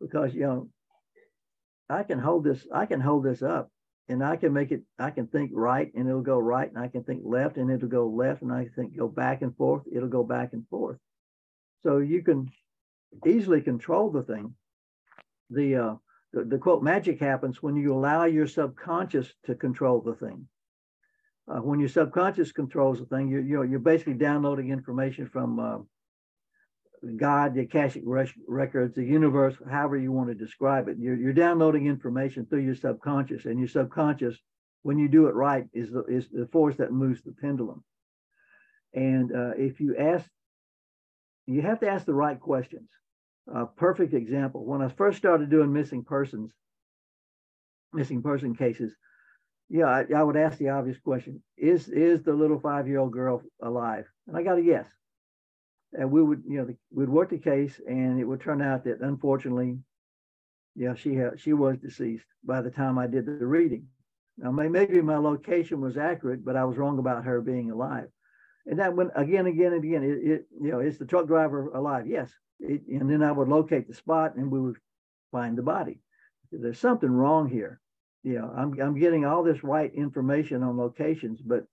because 0.00 0.34
you 0.34 0.40
know, 0.40 0.68
I 1.88 2.02
can 2.02 2.18
hold 2.18 2.44
this, 2.44 2.66
I 2.72 2.86
can 2.86 3.00
hold 3.00 3.24
this 3.24 3.42
up, 3.42 3.70
and 4.08 4.24
I 4.24 4.36
can 4.36 4.52
make 4.52 4.72
it, 4.72 4.82
I 4.98 5.10
can 5.10 5.26
think 5.26 5.50
right, 5.54 5.92
and 5.94 6.08
it'll 6.08 6.22
go 6.22 6.38
right, 6.38 6.68
and 6.68 6.78
I 6.78 6.88
can 6.88 7.04
think 7.04 7.22
left, 7.24 7.56
and 7.56 7.70
it'll 7.70 7.88
go 7.88 8.08
left, 8.08 8.42
and 8.42 8.52
I 8.52 8.68
think 8.74 8.96
go 8.96 9.08
back 9.08 9.42
and 9.42 9.56
forth, 9.56 9.82
it'll 9.94 10.08
go 10.08 10.24
back 10.24 10.52
and 10.52 10.66
forth. 10.68 10.98
So 11.82 11.98
you 11.98 12.22
can 12.22 12.50
easily 13.26 13.60
control 13.60 14.10
the 14.10 14.22
thing. 14.22 14.54
The 15.50 15.76
uh, 15.76 15.94
the, 16.32 16.44
the 16.44 16.58
quote 16.58 16.82
magic 16.82 17.20
happens 17.20 17.62
when 17.62 17.76
you 17.76 17.94
allow 17.94 18.24
your 18.24 18.46
subconscious 18.46 19.32
to 19.46 19.54
control 19.54 20.00
the 20.00 20.14
thing. 20.14 20.46
Uh, 21.50 21.60
when 21.60 21.80
your 21.80 21.88
subconscious 21.88 22.52
controls 22.52 22.98
the 22.98 23.06
thing, 23.06 23.28
you're, 23.28 23.40
you're, 23.40 23.64
you're 23.64 23.78
basically 23.78 24.14
downloading 24.14 24.70
information 24.70 25.26
from 25.26 25.58
uh, 25.58 25.78
God, 27.16 27.54
the 27.54 27.62
Akashic 27.62 28.02
records, 28.46 28.94
the 28.94 29.04
universe, 29.04 29.54
however 29.70 29.96
you 29.96 30.12
want 30.12 30.28
to 30.28 30.34
describe 30.34 30.88
it. 30.88 30.98
You're, 30.98 31.16
you're 31.16 31.32
downloading 31.32 31.86
information 31.86 32.44
through 32.44 32.64
your 32.64 32.74
subconscious, 32.74 33.46
and 33.46 33.58
your 33.58 33.68
subconscious, 33.68 34.36
when 34.82 34.98
you 34.98 35.08
do 35.08 35.26
it 35.26 35.34
right, 35.34 35.64
is 35.72 35.90
the, 35.90 36.04
is 36.04 36.28
the 36.30 36.48
force 36.52 36.76
that 36.76 36.92
moves 36.92 37.22
the 37.22 37.32
pendulum. 37.32 37.82
And 38.92 39.32
uh, 39.34 39.52
if 39.56 39.80
you 39.80 39.96
ask, 39.96 40.28
you 41.46 41.62
have 41.62 41.80
to 41.80 41.88
ask 41.88 42.04
the 42.04 42.14
right 42.14 42.38
questions. 42.38 42.88
A 43.54 43.66
perfect 43.66 44.14
example 44.14 44.64
when 44.64 44.82
I 44.82 44.88
first 44.88 45.18
started 45.18 45.50
doing 45.50 45.72
missing 45.72 46.04
persons, 46.04 46.52
missing 47.92 48.22
person 48.22 48.54
cases, 48.54 48.94
yeah, 49.70 49.86
I, 49.86 50.04
I 50.14 50.22
would 50.22 50.36
ask 50.36 50.58
the 50.58 50.70
obvious 50.70 50.98
question: 50.98 51.42
Is 51.56 51.88
is 51.88 52.22
the 52.22 52.32
little 52.32 52.60
five 52.60 52.86
year 52.86 52.98
old 52.98 53.12
girl 53.12 53.42
alive? 53.62 54.06
And 54.26 54.36
I 54.36 54.42
got 54.42 54.58
a 54.58 54.62
yes 54.62 54.86
and 55.92 56.10
we 56.10 56.22
would, 56.22 56.42
you 56.46 56.58
know, 56.58 56.74
we'd 56.92 57.08
work 57.08 57.30
the 57.30 57.38
case, 57.38 57.80
and 57.86 58.20
it 58.20 58.24
would 58.24 58.40
turn 58.40 58.60
out 58.60 58.84
that 58.84 59.00
unfortunately, 59.00 59.78
yeah, 60.74 60.94
she 60.94 61.14
had 61.14 61.40
she 61.40 61.52
was 61.52 61.78
deceased 61.78 62.26
by 62.44 62.60
the 62.60 62.70
time 62.70 62.98
I 62.98 63.06
did 63.06 63.26
the 63.26 63.46
reading. 63.46 63.86
Now, 64.36 64.52
maybe 64.52 65.00
my 65.00 65.16
location 65.16 65.80
was 65.80 65.96
accurate, 65.96 66.44
but 66.44 66.56
I 66.56 66.64
was 66.64 66.76
wrong 66.76 66.98
about 66.98 67.24
her 67.24 67.40
being 67.40 67.70
alive. 67.72 68.06
And 68.66 68.78
that 68.78 68.94
went 68.94 69.10
again, 69.16 69.46
again, 69.46 69.72
and 69.72 69.82
again. 69.82 70.04
It, 70.04 70.30
it 70.30 70.46
you 70.60 70.70
know, 70.70 70.78
is 70.78 70.98
the 70.98 71.06
truck 71.06 71.26
driver 71.26 71.70
alive? 71.70 72.06
Yes. 72.06 72.30
It, 72.60 72.82
and 72.88 73.10
then 73.10 73.22
I 73.22 73.32
would 73.32 73.48
locate 73.48 73.88
the 73.88 73.94
spot, 73.94 74.36
and 74.36 74.50
we 74.50 74.60
would 74.60 74.76
find 75.30 75.56
the 75.56 75.62
body. 75.62 76.00
There's 76.50 76.78
something 76.78 77.10
wrong 77.10 77.48
here. 77.48 77.80
You 78.22 78.38
know, 78.40 78.52
I'm 78.56 78.80
I'm 78.80 78.98
getting 78.98 79.24
all 79.24 79.42
this 79.42 79.62
right 79.62 79.92
information 79.94 80.62
on 80.62 80.76
locations, 80.76 81.40
but 81.40 81.64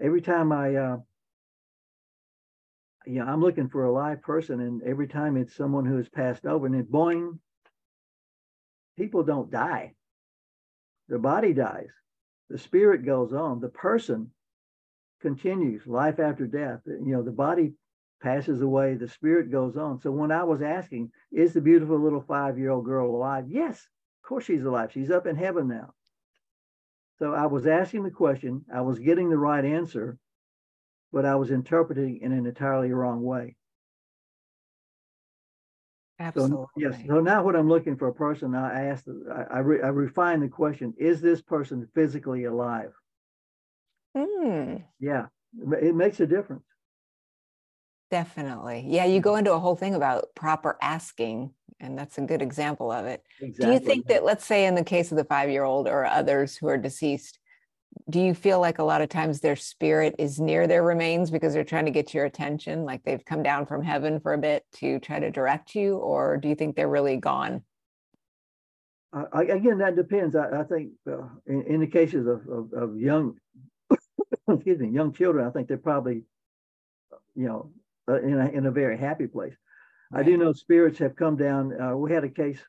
every 0.00 0.20
time 0.20 0.52
I 0.52 0.74
uh, 0.74 0.96
you 3.06 3.20
know, 3.20 3.26
I'm 3.26 3.40
looking 3.40 3.68
for 3.68 3.84
a 3.84 3.92
live 3.92 4.22
person, 4.22 4.60
and 4.60 4.82
every 4.82 5.08
time 5.08 5.36
it's 5.36 5.54
someone 5.54 5.86
who 5.86 5.96
has 5.96 6.08
passed 6.08 6.44
over, 6.44 6.66
and 6.66 6.74
then 6.74 6.84
boing, 6.84 7.38
people 8.96 9.22
don't 9.22 9.50
die. 9.50 9.94
The 11.08 11.18
body 11.18 11.54
dies, 11.54 11.88
the 12.50 12.58
spirit 12.58 13.06
goes 13.06 13.32
on, 13.32 13.60
the 13.60 13.68
person 13.68 14.30
continues 15.22 15.86
life 15.86 16.18
after 16.18 16.46
death. 16.46 16.80
You 16.86 17.12
know, 17.12 17.22
the 17.22 17.30
body 17.30 17.72
passes 18.20 18.60
away, 18.62 18.94
the 18.94 19.08
spirit 19.08 19.50
goes 19.50 19.76
on. 19.76 20.00
So 20.00 20.10
when 20.10 20.32
I 20.32 20.44
was 20.44 20.62
asking, 20.62 21.10
is 21.32 21.52
the 21.52 21.60
beautiful 21.60 21.98
little 21.98 22.22
five 22.22 22.58
year 22.58 22.70
old 22.70 22.84
girl 22.84 23.14
alive? 23.14 23.46
Yes, 23.48 23.76
of 23.76 24.28
course 24.28 24.44
she's 24.44 24.64
alive. 24.64 24.92
She's 24.92 25.10
up 25.10 25.26
in 25.26 25.36
heaven 25.36 25.68
now. 25.68 25.94
So 27.18 27.34
I 27.34 27.46
was 27.46 27.66
asking 27.66 28.04
the 28.04 28.10
question, 28.10 28.64
I 28.72 28.82
was 28.82 28.98
getting 28.98 29.28
the 29.28 29.38
right 29.38 29.64
answer, 29.64 30.18
but 31.12 31.24
I 31.24 31.34
was 31.34 31.50
interpreting 31.50 32.20
in 32.22 32.32
an 32.32 32.46
entirely 32.46 32.92
wrong 32.92 33.22
way. 33.22 33.56
Absolutely. 36.20 36.56
So, 36.56 36.70
yes. 36.76 37.00
So 37.06 37.20
now, 37.20 37.44
what 37.44 37.56
I'm 37.56 37.68
looking 37.68 37.96
for 37.96 38.08
a 38.08 38.14
person, 38.14 38.54
I 38.54 38.86
ask, 38.86 39.04
I, 39.32 39.56
I, 39.56 39.58
re, 39.60 39.80
I 39.82 39.88
refine 39.88 40.40
the 40.40 40.48
question: 40.48 40.94
Is 40.98 41.20
this 41.20 41.40
person 41.40 41.88
physically 41.94 42.44
alive? 42.44 42.92
Mm. 44.16 44.84
Yeah, 44.98 45.26
it 45.80 45.94
makes 45.94 46.18
a 46.20 46.26
difference. 46.26 46.64
Definitely. 48.10 48.84
Yeah, 48.86 49.04
you 49.04 49.20
go 49.20 49.36
into 49.36 49.52
a 49.52 49.58
whole 49.58 49.76
thing 49.76 49.94
about 49.94 50.34
proper 50.34 50.78
asking, 50.80 51.52
and 51.78 51.98
that's 51.98 52.16
a 52.18 52.22
good 52.22 52.40
example 52.40 52.90
of 52.90 53.04
it. 53.04 53.22
Exactly. 53.40 53.66
Do 53.66 53.72
you 53.72 53.78
think 53.78 54.06
that, 54.06 54.24
let's 54.24 54.46
say, 54.46 54.66
in 54.66 54.74
the 54.74 54.84
case 54.84 55.10
of 55.10 55.18
the 55.18 55.24
five 55.24 55.50
year 55.50 55.64
old 55.64 55.86
or 55.86 56.06
others 56.06 56.56
who 56.56 56.68
are 56.68 56.78
deceased, 56.78 57.38
do 58.08 58.20
you 58.20 58.34
feel 58.34 58.60
like 58.60 58.78
a 58.78 58.84
lot 58.84 59.02
of 59.02 59.08
times 59.08 59.40
their 59.40 59.56
spirit 59.56 60.14
is 60.18 60.40
near 60.40 60.66
their 60.66 60.82
remains 60.82 61.30
because 61.30 61.52
they're 61.52 61.64
trying 61.64 61.84
to 61.84 61.90
get 61.90 62.14
your 62.14 62.24
attention 62.24 62.84
like 62.84 63.02
they've 63.04 63.24
come 63.24 63.42
down 63.42 63.66
from 63.66 63.82
heaven 63.82 64.20
for 64.20 64.34
a 64.34 64.38
bit 64.38 64.64
to 64.72 64.98
try 65.00 65.18
to 65.18 65.30
direct 65.30 65.74
you 65.74 65.96
or 65.96 66.36
do 66.36 66.48
you 66.48 66.54
think 66.54 66.76
they're 66.76 66.88
really 66.88 67.16
gone 67.16 67.62
uh, 69.12 69.24
again 69.32 69.78
that 69.78 69.96
depends 69.96 70.36
i, 70.36 70.60
I 70.60 70.64
think 70.64 70.90
uh, 71.10 71.28
in, 71.46 71.62
in, 71.62 71.80
the 71.80 71.86
cases 71.86 72.26
of, 72.26 72.46
of, 72.48 72.72
of 72.72 72.98
young 72.98 73.36
excuse 74.48 74.78
me 74.78 74.88
young 74.88 75.12
children 75.12 75.46
i 75.46 75.50
think 75.50 75.68
they're 75.68 75.76
probably 75.78 76.24
you 77.34 77.46
know 77.46 77.70
uh, 78.08 78.20
in, 78.20 78.40
a, 78.40 78.48
in 78.48 78.66
a 78.66 78.70
very 78.70 78.98
happy 78.98 79.26
place 79.26 79.54
right. 80.10 80.20
i 80.20 80.22
do 80.22 80.36
know 80.36 80.52
spirits 80.52 80.98
have 80.98 81.16
come 81.16 81.36
down 81.36 81.78
uh, 81.80 81.96
we 81.96 82.12
had 82.12 82.24
a 82.24 82.28
case 82.28 82.60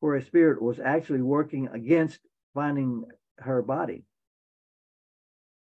where 0.00 0.16
a 0.16 0.22
spirit 0.22 0.60
was 0.60 0.80
actually 0.80 1.22
working 1.22 1.68
against 1.68 2.18
finding 2.54 3.04
her 3.38 3.62
body 3.62 4.04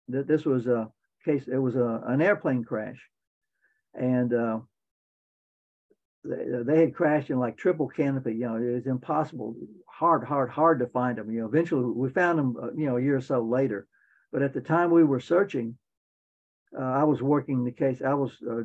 that 0.08 0.26
this 0.26 0.44
was 0.44 0.66
a 0.66 0.88
case, 1.24 1.48
it 1.48 1.58
was 1.58 1.76
a, 1.76 2.02
an 2.06 2.20
airplane 2.22 2.64
crash. 2.64 2.98
And 3.94 4.32
uh, 4.32 4.58
they, 6.24 6.62
they 6.64 6.80
had 6.80 6.94
crashed 6.94 7.30
in 7.30 7.38
like 7.38 7.56
triple 7.56 7.88
canopy. 7.88 8.34
You 8.34 8.48
know, 8.48 8.56
it 8.56 8.74
was 8.74 8.86
impossible, 8.86 9.54
hard, 9.86 10.24
hard, 10.24 10.50
hard 10.50 10.80
to 10.80 10.86
find 10.86 11.18
them. 11.18 11.30
You 11.30 11.40
know, 11.40 11.46
eventually 11.46 11.84
we 11.84 12.10
found 12.10 12.38
them, 12.38 12.56
uh, 12.60 12.72
you 12.76 12.86
know, 12.86 12.96
a 12.96 13.02
year 13.02 13.16
or 13.16 13.20
so 13.20 13.42
later. 13.42 13.86
But 14.32 14.42
at 14.42 14.52
the 14.52 14.60
time 14.60 14.90
we 14.90 15.04
were 15.04 15.20
searching, 15.20 15.76
uh, 16.76 16.82
I 16.82 17.04
was 17.04 17.22
working 17.22 17.64
the 17.64 17.72
case. 17.72 18.02
I 18.04 18.14
was 18.14 18.32
uh, 18.48 18.62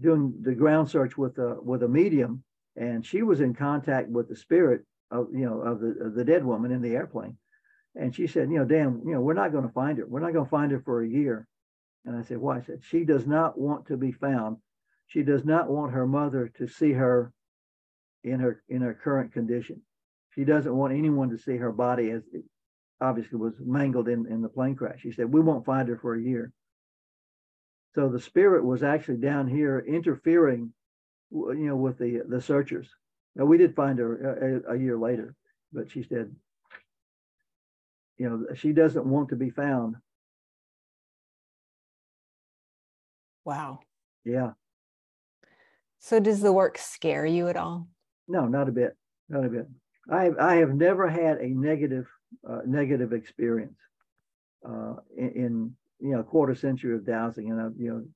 doing 0.00 0.34
the 0.42 0.54
ground 0.54 0.88
search 0.90 1.16
with 1.16 1.38
a 1.38 1.56
with 1.60 1.82
a 1.82 1.88
medium, 1.88 2.42
and 2.76 3.04
she 3.04 3.22
was 3.22 3.40
in 3.40 3.54
contact 3.54 4.08
with 4.08 4.28
the 4.28 4.36
spirit 4.36 4.82
of 5.10 5.28
you 5.32 5.46
know 5.46 5.60
of 5.60 5.80
the 5.80 6.06
of 6.06 6.14
the 6.14 6.24
dead 6.24 6.44
woman 6.44 6.72
in 6.72 6.82
the 6.82 6.94
airplane. 6.94 7.36
And 7.94 8.14
she 8.14 8.26
said, 8.26 8.50
you 8.50 8.58
know, 8.58 8.64
Dan, 8.64 9.02
you 9.04 9.12
know, 9.12 9.20
we're 9.20 9.34
not 9.34 9.50
going 9.50 9.66
to 9.66 9.72
find 9.72 9.98
her. 9.98 10.06
We're 10.06 10.20
not 10.20 10.32
going 10.32 10.44
to 10.44 10.50
find 10.50 10.70
her 10.70 10.80
for 10.84 11.02
a 11.02 11.08
year. 11.08 11.48
And 12.04 12.16
I 12.16 12.22
said, 12.22 12.38
why? 12.38 12.58
I 12.58 12.60
said, 12.60 12.80
she 12.82 13.04
does 13.04 13.26
not 13.26 13.58
want 13.58 13.86
to 13.86 13.96
be 13.96 14.12
found. 14.12 14.58
She 15.08 15.22
does 15.22 15.44
not 15.44 15.68
want 15.68 15.92
her 15.92 16.06
mother 16.06 16.52
to 16.58 16.68
see 16.68 16.92
her 16.92 17.32
in 18.22 18.40
her 18.40 18.62
in 18.68 18.82
her 18.82 18.94
current 18.94 19.32
condition. 19.32 19.82
She 20.34 20.44
doesn't 20.44 20.74
want 20.74 20.92
anyone 20.92 21.30
to 21.30 21.38
see 21.38 21.56
her 21.56 21.72
body 21.72 22.10
as 22.10 22.22
obviously 23.00 23.38
was 23.38 23.54
mangled 23.60 24.08
in, 24.08 24.26
in 24.26 24.42
the 24.42 24.48
plane 24.48 24.74
crash. 24.74 25.00
She 25.00 25.12
said, 25.12 25.32
we 25.32 25.40
won't 25.40 25.64
find 25.64 25.88
her 25.88 25.98
for 25.98 26.14
a 26.14 26.22
year. 26.22 26.52
So 27.94 28.08
the 28.08 28.20
spirit 28.20 28.64
was 28.64 28.82
actually 28.82 29.18
down 29.18 29.48
here 29.48 29.84
interfering, 29.86 30.72
you 31.30 31.54
know, 31.56 31.76
with 31.76 31.98
the 31.98 32.22
the 32.28 32.40
searchers. 32.40 32.88
Now 33.34 33.44
we 33.44 33.58
did 33.58 33.74
find 33.74 33.98
her 33.98 34.62
a, 34.66 34.74
a 34.74 34.78
year 34.78 34.98
later, 34.98 35.34
but 35.72 35.90
she 35.90 36.02
said 36.02 36.34
you 38.18 38.28
know, 38.28 38.54
she 38.56 38.72
doesn't 38.72 39.06
want 39.06 39.30
to 39.30 39.36
be 39.36 39.50
found. 39.50 39.96
Wow. 43.44 43.80
Yeah. 44.24 44.52
So 46.00 46.20
does 46.20 46.40
the 46.40 46.52
work 46.52 46.78
scare 46.78 47.24
you 47.24 47.48
at 47.48 47.56
all? 47.56 47.88
No, 48.26 48.46
not 48.46 48.68
a 48.68 48.72
bit. 48.72 48.96
Not 49.28 49.44
a 49.44 49.48
bit. 49.48 49.68
I 50.10 50.24
have, 50.24 50.38
I 50.38 50.54
have 50.56 50.74
never 50.74 51.08
had 51.08 51.38
a 51.38 51.48
negative 51.48 52.06
uh, 52.48 52.60
negative 52.66 53.12
experience 53.12 53.78
uh, 54.68 54.94
in, 55.16 55.30
in, 55.30 55.76
you 56.00 56.12
know 56.12 56.20
a 56.20 56.24
quarter 56.24 56.54
century 56.54 56.94
of 56.94 57.04
dowsing, 57.04 57.50
and 57.50 57.60
I've 57.60 57.76
you 57.76 58.08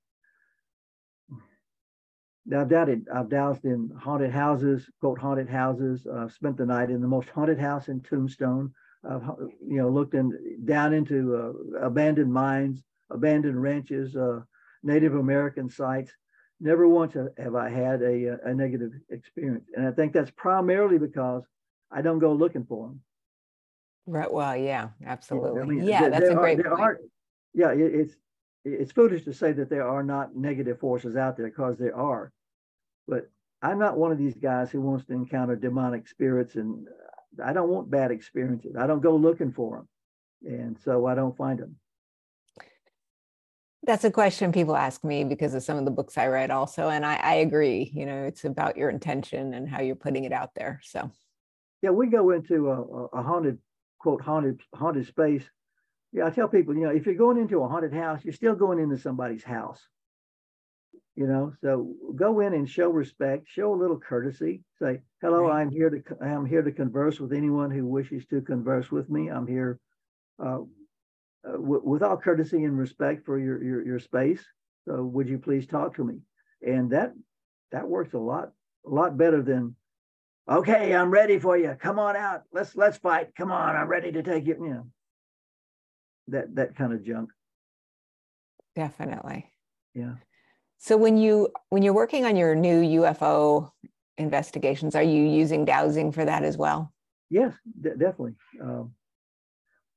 know 2.49 2.61
I've 2.61 2.69
doubted 2.69 3.07
I've 3.15 3.29
dowsed 3.29 3.65
in 3.65 3.91
haunted 4.01 4.31
houses, 4.31 4.89
quote 5.01 5.19
haunted 5.19 5.49
houses. 5.49 6.07
Uh, 6.07 6.29
spent 6.29 6.57
the 6.57 6.67
night 6.67 6.91
in 6.91 7.01
the 7.01 7.09
most 7.09 7.29
haunted 7.31 7.59
house 7.59 7.89
in 7.89 8.01
Tombstone 8.01 8.73
I've 9.09 9.23
you 9.67 9.79
know, 9.79 9.89
looked 9.89 10.15
in, 10.15 10.61
down 10.65 10.93
into 10.93 11.37
uh, 11.37 11.87
abandoned 11.87 12.33
mines, 12.33 12.83
abandoned 13.11 13.61
ranches, 13.61 14.17
uh, 14.17 14.41
Native 14.83 15.15
American 15.15 15.69
sites. 15.69 16.13
Never 16.61 16.87
once 16.87 17.15
have 17.15 17.55
I 17.57 17.69
had 17.69 18.03
a, 18.03 18.39
a 18.45 18.55
negative 18.55 18.93
experience. 19.11 19.69
And 19.75 19.87
I 19.87 19.91
think 19.91 20.13
that's 20.13 20.31
primarily 20.31 20.99
because 20.99 21.43
I 21.91 22.03
don't 22.03 22.21
go 22.21 22.33
looking 22.33 22.65
for 22.65 22.89
them. 22.89 23.01
Right. 24.07 24.33
Well, 24.33 24.57
yeah, 24.57 24.89
absolutely. 25.07 25.61
I 25.61 25.65
mean, 25.65 25.87
yeah, 25.87 26.03
there, 26.03 26.11
that's 26.11 26.23
there 26.23 26.33
a 26.33 26.41
great 26.41 26.61
are, 26.61 26.71
point. 26.71 26.81
Are, 26.81 27.01
yeah, 27.55 27.71
it, 27.73 27.95
it's 27.95 28.17
it's 28.65 28.93
foolish 28.93 29.25
to 29.25 29.33
say 29.33 29.53
that 29.53 29.71
there 29.71 29.87
are 29.87 30.03
not 30.03 30.37
negative 30.37 30.79
forces 30.79 31.17
out 31.17 31.37
there 31.37 31.47
because 31.47 31.79
there 31.79 31.97
are. 31.97 32.33
But 33.09 33.31
I'm 33.61 33.79
not 33.79 33.97
one 33.97 34.13
of 34.13 34.19
these 34.19 34.37
guys 34.37 34.71
who 34.71 34.81
wants 34.81 35.07
to 35.07 35.13
encounter 35.13 35.57
demonic 35.57 36.09
spirits 36.09 36.57
and 36.57 36.87
uh, 36.89 37.45
I 37.45 37.53
don't 37.53 37.69
want 37.69 37.91
bad 37.91 38.11
experiences. 38.11 38.77
I 38.77 38.87
don't 38.87 39.01
go 39.01 39.17
looking 39.17 39.53
for 39.53 39.87
them. 40.43 40.59
And 40.61 40.79
so 40.79 41.07
I 41.07 41.15
don't 41.15 41.37
find 41.37 41.59
them. 41.59 41.77
That's 43.85 44.05
a 44.05 44.11
question 44.11 44.53
people 44.53 44.77
ask 44.77 45.03
me 45.03 45.25
because 45.25 45.55
of 45.55 45.63
some 45.63 45.77
of 45.77 45.85
the 45.85 45.91
books 45.91 46.17
I 46.17 46.29
write 46.29 46.51
also. 46.51 46.89
And 46.89 47.05
I, 47.05 47.17
I 47.17 47.35
agree, 47.35 47.91
you 47.93 48.07
know, 48.07 48.25
it's 48.25 48.45
about 48.45 48.77
your 48.77 48.91
intention 48.91 49.55
and 49.55 49.69
how 49.69 49.81
you're 49.81 49.97
putting 49.97 50.25
it 50.25 50.33
out 50.33 50.55
there. 50.55 50.81
So 50.85 51.11
yeah, 51.81 51.91
we 51.91 52.07
go 52.07 52.31
into 52.31 52.71
a, 52.71 53.19
a 53.19 53.23
haunted, 53.23 53.59
quote, 54.03 54.23
haunted, 54.23 54.61
haunted 54.75 55.07
space. 55.07 55.45
Yeah, 56.13 56.27
I 56.27 56.31
tell 56.31 56.49
people, 56.49 56.75
you 56.75 56.83
know, 56.83 56.91
if 56.91 57.07
you're 57.07 57.15
going 57.17 57.39
into 57.39 57.63
a 57.63 57.69
haunted 57.69 57.95
house, 57.95 58.25
you're 58.25 58.35
still 58.35 58.57
going 58.57 58.81
into 58.81 58.99
somebody's 58.99 59.45
house. 59.45 59.81
you 61.17 61.27
know 61.27 61.53
so 61.63 61.95
go 62.17 62.41
in 62.41 62.55
and 62.55 62.69
show 62.69 62.89
respect 62.89 63.49
show 63.49 63.75
a 63.75 63.81
little 63.83 63.99
courtesy. 64.01 64.63
Say 64.81 65.01
hello 65.21 65.51
i'm 65.51 65.71
here 65.71 65.91
to 65.91 66.03
i'm 66.25 66.47
here 66.47 66.63
to 66.63 66.73
converse 66.73 67.21
with 67.21 67.33
anyone 67.33 67.71
who 67.71 67.87
wishes 67.87 68.25
to 68.27 68.41
converse 68.41 68.91
with 68.91 69.11
me. 69.11 69.29
I'm 69.29 69.47
here 69.47 69.79
uh, 70.43 70.61
uh, 71.47 71.53
w- 71.53 71.83
with 71.85 72.03
all 72.03 72.17
courtesy 72.19 72.65
and 72.65 72.79
respect 72.79 73.27
for 73.27 73.39
your, 73.39 73.63
your 73.63 73.87
your 73.87 74.01
space. 74.01 74.45
So 74.87 75.03
would 75.05 75.29
you 75.29 75.39
please 75.39 75.67
talk 75.67 75.97
to 75.97 76.05
me? 76.05 76.21
And 76.63 76.91
that 76.93 77.15
that 77.73 77.89
works 77.89 78.15
a 78.15 78.19
lot 78.19 78.53
a 78.87 78.91
lot 78.91 79.19
better 79.19 79.43
than 79.43 79.77
okay 80.49 80.95
i'm 80.95 81.11
ready 81.11 81.39
for 81.39 81.57
you. 81.57 81.77
Come 81.81 81.99
on 81.99 82.17
out. 82.17 82.43
Let's 82.53 82.75
let's 82.77 82.99
fight. 82.99 83.35
Come 83.37 83.53
on 83.53 83.77
i'm 83.77 83.89
ready 83.89 84.13
to 84.13 84.23
take 84.23 84.47
you 84.47 84.57
you 84.65 84.75
know. 84.75 84.87
That 86.29 86.55
that 86.55 86.77
kind 86.77 86.93
of 86.93 87.05
junk. 87.05 87.31
Definitely. 88.75 89.51
Yeah. 89.95 90.15
So 90.79 90.97
when 90.97 91.17
you 91.17 91.49
when 91.69 91.83
you're 91.83 91.93
working 91.95 92.25
on 92.25 92.37
your 92.37 92.55
new 92.55 92.83
ufo 93.03 93.71
investigations 94.19 94.95
are 94.95 95.03
you 95.03 95.23
using 95.25 95.65
dowsing 95.65 96.13
for 96.13 96.25
that 96.25 96.43
as 96.45 96.57
well? 96.57 96.93
Yes 97.31 97.55
d- 97.81 97.91
definitely. 97.91 98.35
Um, 98.61 98.93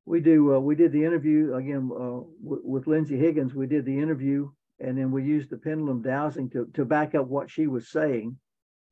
we 0.05 0.19
do 0.19 0.55
uh, 0.55 0.59
we 0.59 0.75
did 0.75 0.91
the 0.91 1.03
interview 1.03 1.55
again 1.55 1.89
uh, 1.93 2.21
w- 2.43 2.61
with 2.63 2.87
lindsay 2.87 3.17
higgins 3.17 3.55
we 3.55 3.65
did 3.67 3.85
the 3.85 3.97
interview 3.97 4.49
and 4.79 4.97
then 4.97 5.11
we 5.11 5.23
used 5.23 5.49
the 5.49 5.57
pendulum 5.57 6.01
dowsing 6.01 6.49
to, 6.51 6.67
to 6.73 6.85
back 6.85 7.15
up 7.15 7.27
what 7.27 7.49
she 7.49 7.65
was 7.65 7.89
saying 7.89 8.37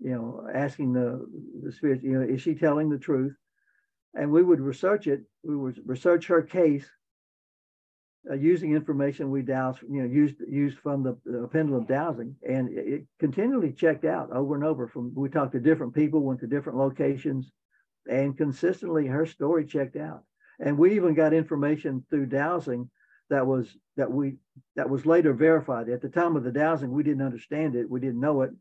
you 0.04 0.12
know 0.12 0.48
asking 0.54 0.94
the 0.94 1.26
the 1.64 1.72
spirit 1.72 2.04
you 2.04 2.20
know 2.20 2.28
is 2.28 2.42
she 2.42 2.54
telling 2.54 2.90
the 2.90 2.98
truth 2.98 3.36
and 4.14 4.32
we 4.32 4.44
would 4.44 4.60
research 4.60 5.08
it 5.08 5.22
we 5.44 5.56
would 5.56 5.80
research 5.86 6.28
her 6.28 6.42
case 6.42 6.86
uh, 8.30 8.36
using 8.36 8.76
information 8.76 9.32
we 9.32 9.42
dowsed 9.42 9.82
you 9.90 10.02
know 10.02 10.08
used 10.08 10.36
used 10.48 10.78
from 10.80 11.04
the 11.04 11.48
pendulum 11.52 11.86
dowsing 11.86 12.36
and 12.48 12.70
it, 12.70 12.88
it 12.88 13.08
continually 13.20 13.72
checked 13.72 14.06
out 14.06 14.32
over 14.32 14.56
and 14.56 14.64
over 14.64 14.88
from 14.88 15.12
we 15.16 15.30
talked 15.30 15.54
to 15.54 15.60
different 15.60 15.94
people 15.94 16.22
went 16.22 16.40
to 16.40 16.48
different 16.48 16.78
locations 16.78 17.52
and 18.10 18.38
consistently 18.38 19.08
her 19.08 19.26
story 19.26 19.66
checked 19.66 19.96
out 19.96 20.24
and 20.60 20.78
we 20.78 20.96
even 20.96 21.14
got 21.14 21.34
information 21.34 22.06
through 22.10 22.26
dowsing 22.26 22.90
that 23.30 23.48
was 23.48 23.76
that 23.96 24.12
we 24.12 24.36
that 24.76 24.90
was 24.90 25.06
later 25.06 25.34
verified. 25.34 25.90
At 25.90 26.02
the 26.02 26.10
time 26.10 26.36
of 26.36 26.44
the 26.44 26.52
dowsing, 26.52 26.92
we 26.92 27.04
didn't 27.04 27.26
understand 27.26 27.76
it, 27.76 27.90
we 27.90 28.00
didn't 28.00 28.20
know 28.20 28.42
it, 28.42 28.52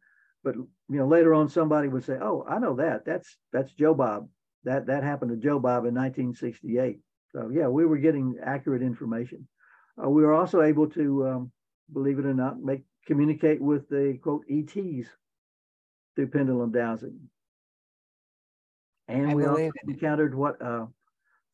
but 0.45 0.55
you 0.57 0.71
know 0.89 1.07
later 1.07 1.35
on 1.35 1.49
somebody 1.49 1.89
would 1.89 2.05
say, 2.05 2.19
"Oh, 2.21 2.45
I 2.49 2.59
know 2.59 2.77
that. 2.77 3.05
That's 3.05 3.37
that's 3.53 3.73
Joe 3.73 3.95
Bob. 3.95 4.29
That 4.65 4.87
that 4.87 5.03
happened 5.03 5.31
to 5.31 5.37
Joe 5.37 5.59
Bob 5.59 5.85
in 5.87 5.95
1968." 5.95 7.01
So 7.31 7.51
yeah, 7.51 7.69
we 7.69 7.87
were 7.87 7.99
getting 7.99 8.37
accurate 8.43 8.83
information. 8.83 9.49
Uh, 10.03 10.09
we 10.09 10.23
were 10.23 10.35
also 10.35 10.63
able 10.63 10.89
to, 10.91 11.29
um, 11.29 11.53
believe 11.93 12.19
it 12.19 12.27
or 12.27 12.35
not, 12.35 12.61
make 12.61 12.85
communicate 13.07 13.61
with 13.61 13.89
the 13.89 14.19
quote 14.23 14.45
ETs 14.49 15.09
through 16.15 16.29
pendulum 16.29 16.73
dowsing. 16.73 17.19
And 19.09 19.31
I 19.31 19.35
we 19.35 19.45
also 19.45 19.71
encountered 19.89 20.35
what, 20.35 20.61
uh, 20.63 20.87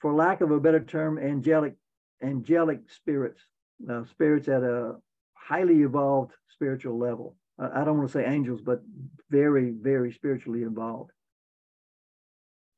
for 0.01 0.13
lack 0.15 0.41
of 0.41 0.51
a 0.51 0.61
better 0.61 0.81
term, 0.85 1.19
angelic 1.19 1.75
angelic 2.23 2.91
spirits, 2.91 3.41
uh, 3.89 4.05
spirits 4.05 4.49
at 4.49 4.63
a 4.63 4.97
highly 5.35 5.83
evolved 5.83 6.33
spiritual 6.49 6.99
level. 6.99 7.37
I, 7.59 7.85
don't 7.85 7.99
want 7.99 8.09
to 8.09 8.13
say 8.13 8.25
angels, 8.25 8.61
but 8.61 8.83
very, 9.31 9.71
very 9.71 10.13
spiritually 10.13 10.63
involved. 10.63 11.11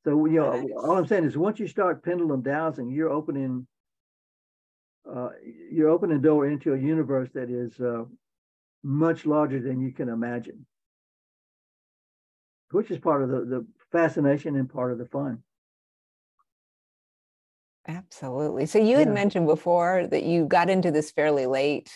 So 0.04 0.24
you 0.24 0.40
know, 0.40 0.68
all 0.78 0.96
I'm 0.96 1.06
saying 1.06 1.24
is 1.24 1.36
once 1.36 1.58
you 1.58 1.68
start 1.68 2.02
pendulum 2.02 2.42
dowsing, 2.42 2.90
you're 2.90 3.10
opening 3.10 3.66
uh, 5.10 5.30
you're 5.70 5.88
opening 5.88 6.18
a 6.18 6.20
door 6.20 6.46
into 6.46 6.72
a 6.72 6.78
universe 6.78 7.28
that 7.34 7.50
is 7.50 7.78
uh, 7.80 8.04
much 8.82 9.26
larger 9.26 9.60
than 9.60 9.80
you 9.80 9.92
can 9.92 10.08
imagine, 10.08 10.66
which 12.70 12.90
is 12.90 12.98
part 12.98 13.22
of 13.22 13.28
the, 13.28 13.40
the 13.40 13.66
fascination 13.92 14.56
and 14.56 14.72
part 14.72 14.92
of 14.92 14.98
the 14.98 15.06
fun. 15.06 15.42
Absolutely. 17.88 18.66
So 18.66 18.78
you 18.78 18.98
had 18.98 19.12
mentioned 19.12 19.46
before 19.46 20.06
that 20.06 20.22
you 20.22 20.44
got 20.44 20.70
into 20.70 20.90
this 20.90 21.10
fairly 21.10 21.46
late 21.46 21.90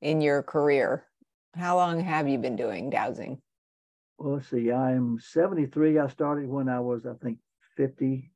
in 0.00 0.20
your 0.20 0.42
career. 0.42 1.07
How 1.54 1.76
long 1.76 2.00
have 2.00 2.28
you 2.28 2.38
been 2.38 2.56
doing 2.56 2.90
dowsing? 2.90 3.40
Well, 4.18 4.34
let's 4.34 4.48
see. 4.48 4.70
I'm 4.70 5.18
73. 5.20 5.98
I 5.98 6.08
started 6.08 6.48
when 6.48 6.68
I 6.68 6.80
was, 6.80 7.06
I 7.06 7.14
think, 7.22 7.38
50, 7.76 8.30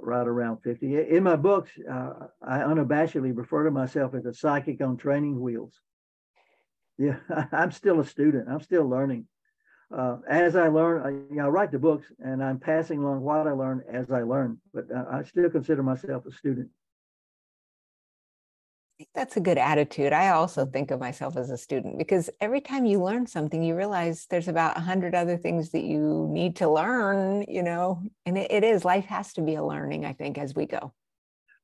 right 0.00 0.26
around 0.26 0.58
50. 0.62 1.08
In 1.10 1.22
my 1.22 1.36
books, 1.36 1.70
uh, 1.90 2.12
I 2.42 2.58
unabashedly 2.58 3.36
refer 3.36 3.64
to 3.64 3.70
myself 3.70 4.14
as 4.14 4.26
a 4.26 4.34
psychic 4.34 4.80
on 4.82 4.96
training 4.96 5.40
wheels. 5.40 5.74
Yeah, 6.98 7.16
I'm 7.52 7.70
still 7.70 8.00
a 8.00 8.04
student. 8.04 8.48
I'm 8.48 8.60
still 8.60 8.88
learning 8.88 9.26
uh, 9.96 10.18
as 10.28 10.54
I 10.54 10.68
learn, 10.68 11.02
I, 11.02 11.10
you 11.10 11.36
know, 11.36 11.46
I 11.46 11.48
write 11.48 11.72
the 11.72 11.78
books 11.78 12.06
and 12.20 12.42
I'm 12.42 12.58
passing 12.58 13.00
along 13.00 13.22
what 13.22 13.46
I 13.46 13.52
learn 13.52 13.82
as 13.92 14.10
I 14.10 14.22
learn, 14.22 14.58
but 14.72 14.84
uh, 14.94 15.04
I 15.10 15.22
still 15.24 15.50
consider 15.50 15.82
myself 15.82 16.26
a 16.26 16.32
student. 16.32 16.68
That's 19.14 19.36
a 19.36 19.40
good 19.40 19.58
attitude. 19.58 20.12
I 20.12 20.28
also 20.28 20.66
think 20.66 20.90
of 20.90 21.00
myself 21.00 21.36
as 21.36 21.50
a 21.50 21.56
student 21.56 21.98
because 21.98 22.28
every 22.40 22.60
time 22.60 22.86
you 22.86 23.02
learn 23.02 23.26
something, 23.26 23.62
you 23.62 23.76
realize 23.76 24.26
there's 24.28 24.48
about 24.48 24.76
a 24.76 24.80
hundred 24.80 25.14
other 25.14 25.36
things 25.36 25.70
that 25.70 25.84
you 25.84 26.28
need 26.30 26.56
to 26.56 26.68
learn, 26.68 27.44
you 27.48 27.62
know, 27.62 28.02
and 28.26 28.36
it, 28.36 28.50
it 28.50 28.64
is, 28.64 28.84
life 28.84 29.06
has 29.06 29.32
to 29.34 29.42
be 29.42 29.54
a 29.54 29.64
learning, 29.64 30.04
I 30.04 30.12
think, 30.12 30.38
as 30.38 30.54
we 30.54 30.66
go. 30.66 30.92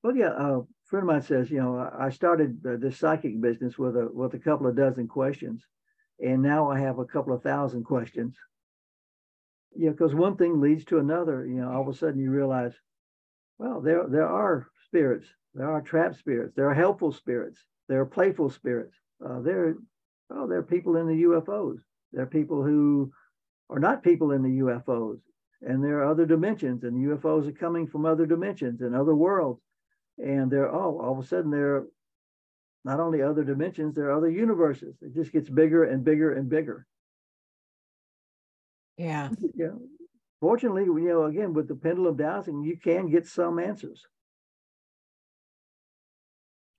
Well, 0.03 0.17
yeah, 0.17 0.31
uh, 0.31 0.61
a 0.61 0.65
friend 0.85 1.03
of 1.03 1.07
mine 1.07 1.23
says, 1.23 1.51
you 1.51 1.59
know, 1.59 1.91
I 1.99 2.11
started 2.11 2.61
uh, 2.67 2.77
this 2.79 2.99
psychic 2.99 3.41
business 3.41 3.77
with 3.77 3.97
a, 3.97 4.09
with 4.13 4.35
a 4.35 4.39
couple 4.39 4.67
of 4.67 4.77
dozen 4.77 5.09
questions 5.09 5.67
and 6.21 6.43
now 6.43 6.71
I 6.71 6.81
have 6.81 6.99
a 6.99 7.05
couple 7.05 7.35
of 7.35 7.43
thousand 7.43 7.85
questions. 7.85 8.37
Yeah, 9.75 9.91
because 9.91 10.15
one 10.15 10.37
thing 10.37 10.61
leads 10.61 10.85
to 10.87 10.99
another. 10.99 11.47
You 11.47 11.61
know, 11.61 11.73
all 11.73 11.83
of 11.83 11.95
a 11.95 11.99
sudden 11.99 12.21
you 12.21 12.31
realize, 12.31 12.73
well, 13.59 13.81
there 13.81 14.07
there 14.09 14.27
are 14.27 14.69
spirits, 14.87 15.27
there 15.57 15.71
are 15.71 15.81
trap 15.81 16.15
spirits, 16.15 16.55
there 16.55 16.69
are 16.69 16.75
helpful 16.75 17.13
spirits, 17.13 17.59
there 17.89 18.01
are 18.01 18.07
playful 18.07 18.51
spirits. 18.51 18.95
Uh, 19.25 19.41
there, 19.41 19.77
oh, 20.31 20.47
there 20.47 20.59
are 20.59 20.63
people 20.63 20.97
in 20.97 21.07
the 21.07 21.23
UFOs. 21.23 21.79
There 22.13 22.23
are 22.23 22.27
people 22.27 22.63
who 22.63 23.11
are 23.71 23.79
not 23.79 24.03
people 24.03 24.33
in 24.33 24.43
the 24.43 24.61
UFOs, 24.61 25.19
and 25.63 25.83
there 25.83 26.01
are 26.01 26.11
other 26.11 26.27
dimensions, 26.27 26.85
and 26.85 26.95
the 26.95 27.17
UFOs 27.17 27.49
are 27.49 27.53
coming 27.53 27.87
from 27.87 28.05
other 28.05 28.27
dimensions 28.27 28.83
and 28.83 28.95
other 28.95 29.15
worlds, 29.15 29.63
and 30.19 30.51
they're 30.51 30.73
oh, 30.73 31.01
all 31.01 31.19
of 31.19 31.25
a 31.25 31.27
sudden 31.27 31.51
they're 31.51 31.85
not 32.85 33.01
only 33.01 33.23
other 33.23 33.43
dimensions, 33.43 33.95
there 33.95 34.11
are 34.11 34.17
other 34.17 34.31
universes. 34.31 34.95
It 35.03 35.15
just 35.15 35.33
gets 35.33 35.49
bigger 35.49 35.85
and 35.85 36.05
bigger 36.05 36.35
and 36.35 36.49
bigger. 36.49 36.87
Yeah. 38.97 39.31
Yeah. 39.55 39.73
Fortunately, 40.41 40.85
you 40.85 41.09
know, 41.09 41.25
again, 41.25 41.53
with 41.53 41.67
the 41.67 41.75
pendulum 41.75 42.17
dowsing, 42.17 42.63
you 42.63 42.77
can 42.77 43.11
get 43.11 43.27
some 43.27 43.59
answers. 43.59 44.07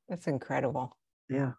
That's 0.10 0.28
incredible. 0.28 0.96
Yeah. 1.30 1.54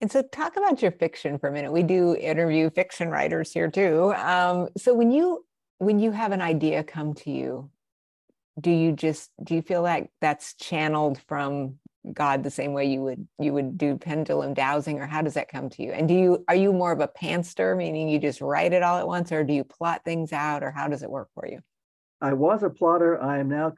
And 0.00 0.10
so, 0.10 0.22
talk 0.22 0.56
about 0.56 0.80
your 0.80 0.92
fiction 0.92 1.38
for 1.38 1.48
a 1.48 1.52
minute. 1.52 1.72
We 1.72 1.82
do 1.82 2.14
interview 2.14 2.70
fiction 2.70 3.08
writers 3.08 3.52
here 3.52 3.70
too. 3.70 4.12
Um, 4.14 4.68
so, 4.76 4.94
when 4.94 5.10
you 5.10 5.44
when 5.78 5.98
you 5.98 6.12
have 6.12 6.32
an 6.32 6.40
idea 6.40 6.84
come 6.84 7.14
to 7.14 7.30
you, 7.30 7.70
do 8.60 8.70
you 8.70 8.92
just 8.92 9.30
do 9.42 9.54
you 9.54 9.62
feel 9.62 9.82
like 9.82 10.10
that's 10.20 10.54
channeled 10.54 11.20
from 11.26 11.78
God 12.12 12.42
the 12.42 12.50
same 12.50 12.72
way 12.72 12.86
you 12.86 13.02
would 13.02 13.26
you 13.40 13.52
would 13.52 13.76
do 13.76 13.96
pendulum 13.96 14.54
dowsing, 14.54 15.00
or 15.00 15.06
how 15.06 15.20
does 15.20 15.34
that 15.34 15.48
come 15.48 15.68
to 15.70 15.82
you? 15.82 15.90
And 15.90 16.06
do 16.06 16.14
you 16.14 16.44
are 16.46 16.54
you 16.54 16.72
more 16.72 16.92
of 16.92 17.00
a 17.00 17.08
panster, 17.08 17.76
meaning 17.76 18.08
you 18.08 18.20
just 18.20 18.40
write 18.40 18.72
it 18.72 18.84
all 18.84 18.98
at 18.98 19.06
once, 19.06 19.32
or 19.32 19.42
do 19.42 19.52
you 19.52 19.64
plot 19.64 20.02
things 20.04 20.32
out, 20.32 20.62
or 20.62 20.70
how 20.70 20.86
does 20.86 21.02
it 21.02 21.10
work 21.10 21.28
for 21.34 21.46
you? 21.46 21.60
I 22.20 22.32
was 22.32 22.62
a 22.62 22.70
plotter. 22.70 23.20
I 23.22 23.38
am 23.38 23.48
now 23.48 23.74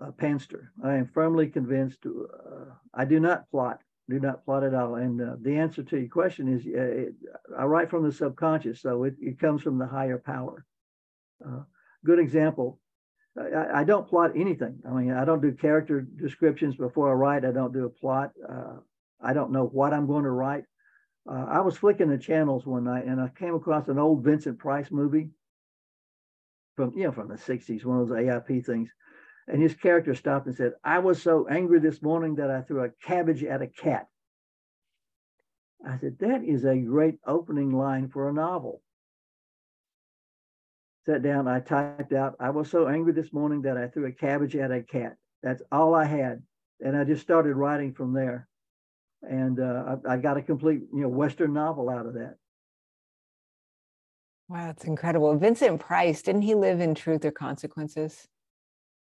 a 0.00 0.12
panster. 0.12 0.72
I 0.84 0.94
am 0.94 1.10
firmly 1.12 1.48
convinced. 1.48 1.98
Uh, 2.06 2.74
I 2.94 3.04
do 3.04 3.18
not 3.18 3.50
plot. 3.50 3.80
Do 4.08 4.20
not 4.20 4.44
plot 4.44 4.64
at 4.64 4.74
all. 4.74 4.96
And 4.96 5.20
uh, 5.20 5.36
the 5.40 5.56
answer 5.56 5.82
to 5.82 5.98
your 5.98 6.08
question 6.08 6.48
is, 6.48 6.66
uh, 6.66 6.80
it, 6.80 7.14
I 7.56 7.64
write 7.64 7.90
from 7.90 8.04
the 8.04 8.12
subconscious, 8.12 8.82
so 8.82 9.04
it, 9.04 9.14
it 9.20 9.38
comes 9.38 9.62
from 9.62 9.78
the 9.78 9.86
higher 9.86 10.18
power. 10.18 10.64
Uh, 11.44 11.62
good 12.04 12.18
example. 12.18 12.78
I, 13.38 13.80
I, 13.80 13.84
don't 13.84 14.08
plot 14.08 14.32
anything. 14.34 14.80
I 14.86 14.90
mean, 14.90 15.12
I 15.12 15.24
don't 15.24 15.40
do 15.40 15.52
character 15.52 16.00
descriptions 16.00 16.74
before 16.76 17.10
I 17.10 17.14
write. 17.14 17.44
I 17.44 17.52
don't 17.52 17.72
do 17.72 17.86
a 17.86 17.90
plot. 17.90 18.32
Uh, 18.48 18.78
I 19.22 19.32
don't 19.32 19.52
know 19.52 19.66
what 19.66 19.92
I'm 19.92 20.06
going 20.06 20.24
to 20.24 20.30
write. 20.30 20.64
Uh, 21.30 21.46
I 21.48 21.60
was 21.60 21.76
flicking 21.76 22.08
the 22.08 22.18
channels 22.18 22.66
one 22.66 22.84
night 22.84 23.04
and 23.04 23.20
I 23.20 23.28
came 23.38 23.54
across 23.54 23.88
an 23.88 23.98
old 23.98 24.24
Vincent 24.24 24.58
Price 24.58 24.90
movie 24.90 25.30
from 26.76 26.92
you 26.96 27.04
know 27.04 27.12
from 27.12 27.28
the 27.28 27.34
60s, 27.34 27.84
one 27.84 28.00
of 28.00 28.08
those 28.08 28.18
AIP 28.18 28.64
things. 28.64 28.90
And 29.48 29.60
his 29.60 29.74
character 29.74 30.14
stopped 30.14 30.46
and 30.46 30.54
said, 30.54 30.72
I 30.84 31.00
was 31.00 31.20
so 31.20 31.48
angry 31.48 31.80
this 31.80 32.02
morning 32.02 32.36
that 32.36 32.50
I 32.50 32.60
threw 32.60 32.84
a 32.84 32.90
cabbage 33.04 33.42
at 33.42 33.62
a 33.62 33.66
cat. 33.66 34.06
I 35.84 35.98
said, 35.98 36.18
that 36.20 36.44
is 36.44 36.64
a 36.64 36.76
great 36.76 37.16
opening 37.26 37.72
line 37.72 38.10
for 38.10 38.28
a 38.28 38.32
novel 38.32 38.80
sat 41.06 41.22
down, 41.22 41.48
I 41.48 41.60
typed 41.60 42.12
out, 42.12 42.36
I 42.40 42.50
was 42.50 42.70
so 42.70 42.88
angry 42.88 43.12
this 43.12 43.32
morning 43.32 43.62
that 43.62 43.76
I 43.76 43.88
threw 43.88 44.06
a 44.06 44.12
cabbage 44.12 44.56
at 44.56 44.70
a 44.70 44.82
cat. 44.82 45.16
That's 45.42 45.62
all 45.72 45.94
I 45.94 46.04
had. 46.04 46.42
And 46.80 46.96
I 46.96 47.04
just 47.04 47.22
started 47.22 47.54
writing 47.54 47.92
from 47.92 48.12
there. 48.12 48.48
and 49.22 49.60
uh, 49.60 49.96
I, 50.06 50.14
I, 50.14 50.16
got 50.16 50.38
a 50.38 50.42
complete 50.42 50.80
you 50.94 51.02
know 51.02 51.08
Western 51.08 51.52
novel 51.52 51.90
out 51.90 52.06
of 52.06 52.14
that. 52.14 52.36
Wow, 54.50 54.66
that's 54.66 54.84
incredible. 54.84 55.36
Vincent 55.38 55.78
Price, 55.78 56.22
didn't 56.22 56.42
he 56.42 56.56
live 56.56 56.80
in 56.80 56.96
Truth 56.96 57.24
or 57.24 57.30
Consequences? 57.30 58.26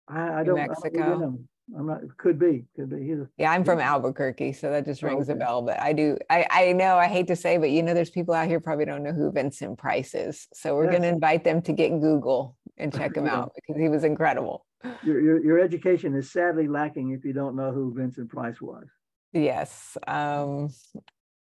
I, 0.06 0.40
I 0.40 0.44
don't. 0.44 0.54
Mexico. 0.54 1.02
I 1.02 1.08
don't 1.08 1.48
I'm 1.76 1.86
not. 1.86 2.00
Could 2.16 2.38
be. 2.38 2.64
Could 2.76 2.90
be. 2.90 3.04
He's 3.04 3.18
yeah, 3.38 3.50
I'm 3.50 3.64
from 3.64 3.80
Albuquerque, 3.80 4.52
so 4.52 4.70
that 4.70 4.84
just 4.84 5.02
rings 5.02 5.28
okay. 5.28 5.36
a 5.36 5.40
bell. 5.40 5.62
But 5.62 5.80
I 5.80 5.94
do. 5.94 6.16
I 6.30 6.46
I 6.48 6.72
know. 6.74 6.96
I 6.96 7.08
hate 7.08 7.26
to 7.26 7.34
say, 7.34 7.58
but 7.58 7.70
you 7.70 7.82
know, 7.82 7.92
there's 7.92 8.10
people 8.10 8.34
out 8.34 8.46
here 8.46 8.60
probably 8.60 8.84
don't 8.84 9.02
know 9.02 9.12
who 9.12 9.32
Vincent 9.32 9.78
Price 9.78 10.14
is. 10.14 10.46
So 10.54 10.76
we're 10.76 10.84
yes. 10.84 10.92
going 10.92 11.02
to 11.02 11.08
invite 11.08 11.42
them 11.42 11.60
to 11.62 11.72
get 11.72 11.88
Google 12.00 12.56
and 12.76 12.92
check 12.96 13.16
him 13.16 13.26
yeah. 13.26 13.38
out 13.38 13.52
because 13.56 13.82
he 13.82 13.88
was 13.88 14.04
incredible. 14.04 14.64
Your, 15.02 15.20
your 15.20 15.44
your 15.44 15.58
education 15.58 16.14
is 16.14 16.30
sadly 16.30 16.68
lacking 16.68 17.10
if 17.10 17.24
you 17.24 17.32
don't 17.32 17.56
know 17.56 17.72
who 17.72 17.92
Vincent 17.92 18.30
Price 18.30 18.60
was. 18.60 18.86
Yes. 19.32 19.96
Um, 20.06 20.68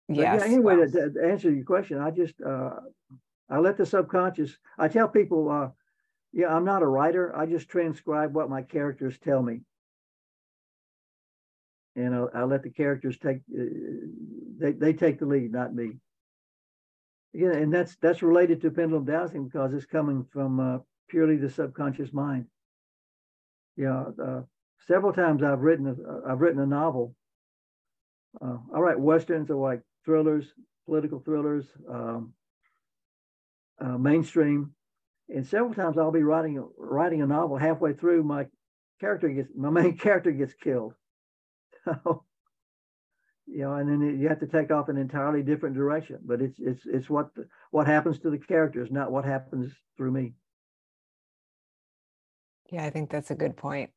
yes. 0.10 0.42
Yeah, 0.42 0.46
anyway, 0.46 0.76
well. 0.76 0.90
to, 0.90 1.10
to, 1.10 1.26
answer 1.26 1.50
your 1.52 1.64
question, 1.64 2.00
I 2.00 2.12
just 2.12 2.34
uh, 2.42 2.72
I 3.50 3.60
let 3.60 3.78
the 3.78 3.86
subconscious. 3.86 4.58
I 4.78 4.88
tell 4.88 5.08
people, 5.08 5.50
uh, 5.50 5.70
yeah, 6.34 6.54
I'm 6.54 6.66
not 6.66 6.84
a 6.84 6.88
writer. 6.88 7.36
I 7.36 7.46
just 7.46 7.70
transcribe 7.70 8.34
what 8.34 8.50
my 8.50 8.62
characters 8.62 9.18
tell 9.18 9.42
me 9.42 9.62
and 11.98 12.14
I'll, 12.14 12.30
I'll 12.34 12.48
let 12.48 12.64
the 12.64 12.70
characters 12.70 13.18
take 13.18 13.38
uh, 13.58 13.64
they, 14.60 14.72
they 14.72 14.94
take 14.94 15.20
the 15.20 15.26
lead, 15.26 15.52
not 15.52 15.76
me. 15.76 15.94
Yeah, 17.34 17.52
and 17.52 17.74
that's 17.74 17.98
that's 18.02 18.24
related 18.24 18.62
to 18.62 18.72
pendulum 18.72 19.06
dowsing 19.06 19.46
because 19.46 19.74
it's 19.74 19.86
coming 19.86 20.26
from 20.32 20.60
uh, 20.60 20.78
purely 21.10 21.36
the 21.36 21.50
subconscious 21.50 22.14
mind. 22.14 22.46
Yeah, 23.76 24.06
uh, 24.24 24.42
several 24.88 25.12
times 25.12 25.44
I've 25.44 25.60
written 25.60 25.88
a, 25.88 26.32
I've 26.32 26.40
written 26.40 26.62
a 26.62 26.66
novel. 26.66 27.16
Uh, 28.42 28.58
I 28.74 28.80
write 28.80 29.00
westerns 29.00 29.50
or 29.50 29.56
like 29.56 29.82
thrillers, 30.06 30.54
political 30.86 31.20
thrillers, 31.20 31.66
um, 31.90 32.34
uh, 33.80 33.98
mainstream, 33.98 34.74
and 35.30 35.46
several 35.46 35.74
times 35.74 35.98
I'll 35.98 36.12
be 36.12 36.24
writing 36.24 36.64
writing 36.78 37.22
a 37.22 37.28
novel 37.28 37.58
halfway 37.58 37.94
through 37.94 38.24
my 38.24 38.48
character 39.00 39.30
gets 39.30 39.50
my 39.56 39.70
main 39.70 39.98
character 40.06 40.32
gets 40.32 40.54
killed 40.54 40.94
so, 41.88 42.24
you 43.46 43.60
know, 43.60 43.74
and 43.74 43.90
then 43.90 44.20
you 44.20 44.28
have 44.28 44.40
to 44.40 44.48
take 44.48 44.72
off 44.72 44.90
an 44.90 44.98
entirely 44.98 45.42
different 45.42 45.76
direction. 45.76 46.20
But 46.24 46.42
it's 46.42 46.60
it's 46.60 46.82
it's 46.86 47.10
what 47.10 47.34
the, 47.36 47.48
what 47.72 47.88
happens 47.88 48.20
to 48.20 48.30
the 48.30 48.38
characters, 48.38 48.90
not 48.92 49.12
what 49.12 49.26
happens 49.26 49.74
through 49.96 50.12
me. 50.12 50.34
Yeah, 52.72 52.84
I 52.84 52.90
think 52.90 53.10
that's 53.10 53.32
a 53.32 53.36
good 53.36 53.56
point. 53.56 53.92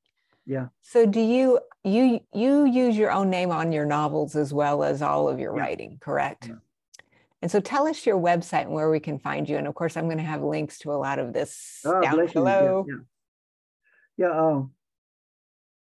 Yeah. 0.46 0.66
So 0.82 1.06
do 1.06 1.20
you 1.20 1.60
you 1.84 2.20
you 2.32 2.64
use 2.64 2.96
your 2.96 3.10
own 3.10 3.30
name 3.30 3.50
on 3.50 3.72
your 3.72 3.86
novels 3.86 4.36
as 4.36 4.54
well 4.54 4.84
as 4.84 5.02
all 5.02 5.28
of 5.28 5.40
your 5.40 5.56
yeah. 5.56 5.62
writing, 5.62 5.98
correct? 6.00 6.48
Yeah. 6.48 6.54
And 7.42 7.50
so 7.50 7.60
tell 7.60 7.86
us 7.86 8.04
your 8.04 8.18
website 8.18 8.62
and 8.62 8.72
where 8.72 8.90
we 8.90 9.00
can 9.00 9.18
find 9.18 9.48
you. 9.48 9.56
And 9.56 9.66
of 9.66 9.74
course, 9.74 9.96
I'm 9.96 10.04
going 10.04 10.18
to 10.18 10.24
have 10.24 10.42
links 10.42 10.78
to 10.80 10.92
a 10.92 10.94
lot 10.94 11.18
of 11.18 11.32
this 11.32 11.80
oh, 11.84 12.00
down 12.00 12.26
below. 12.26 12.84
Yeah. 12.88 12.94
Yeah. 14.16 14.28
yeah 14.28 14.40
um, 14.40 14.72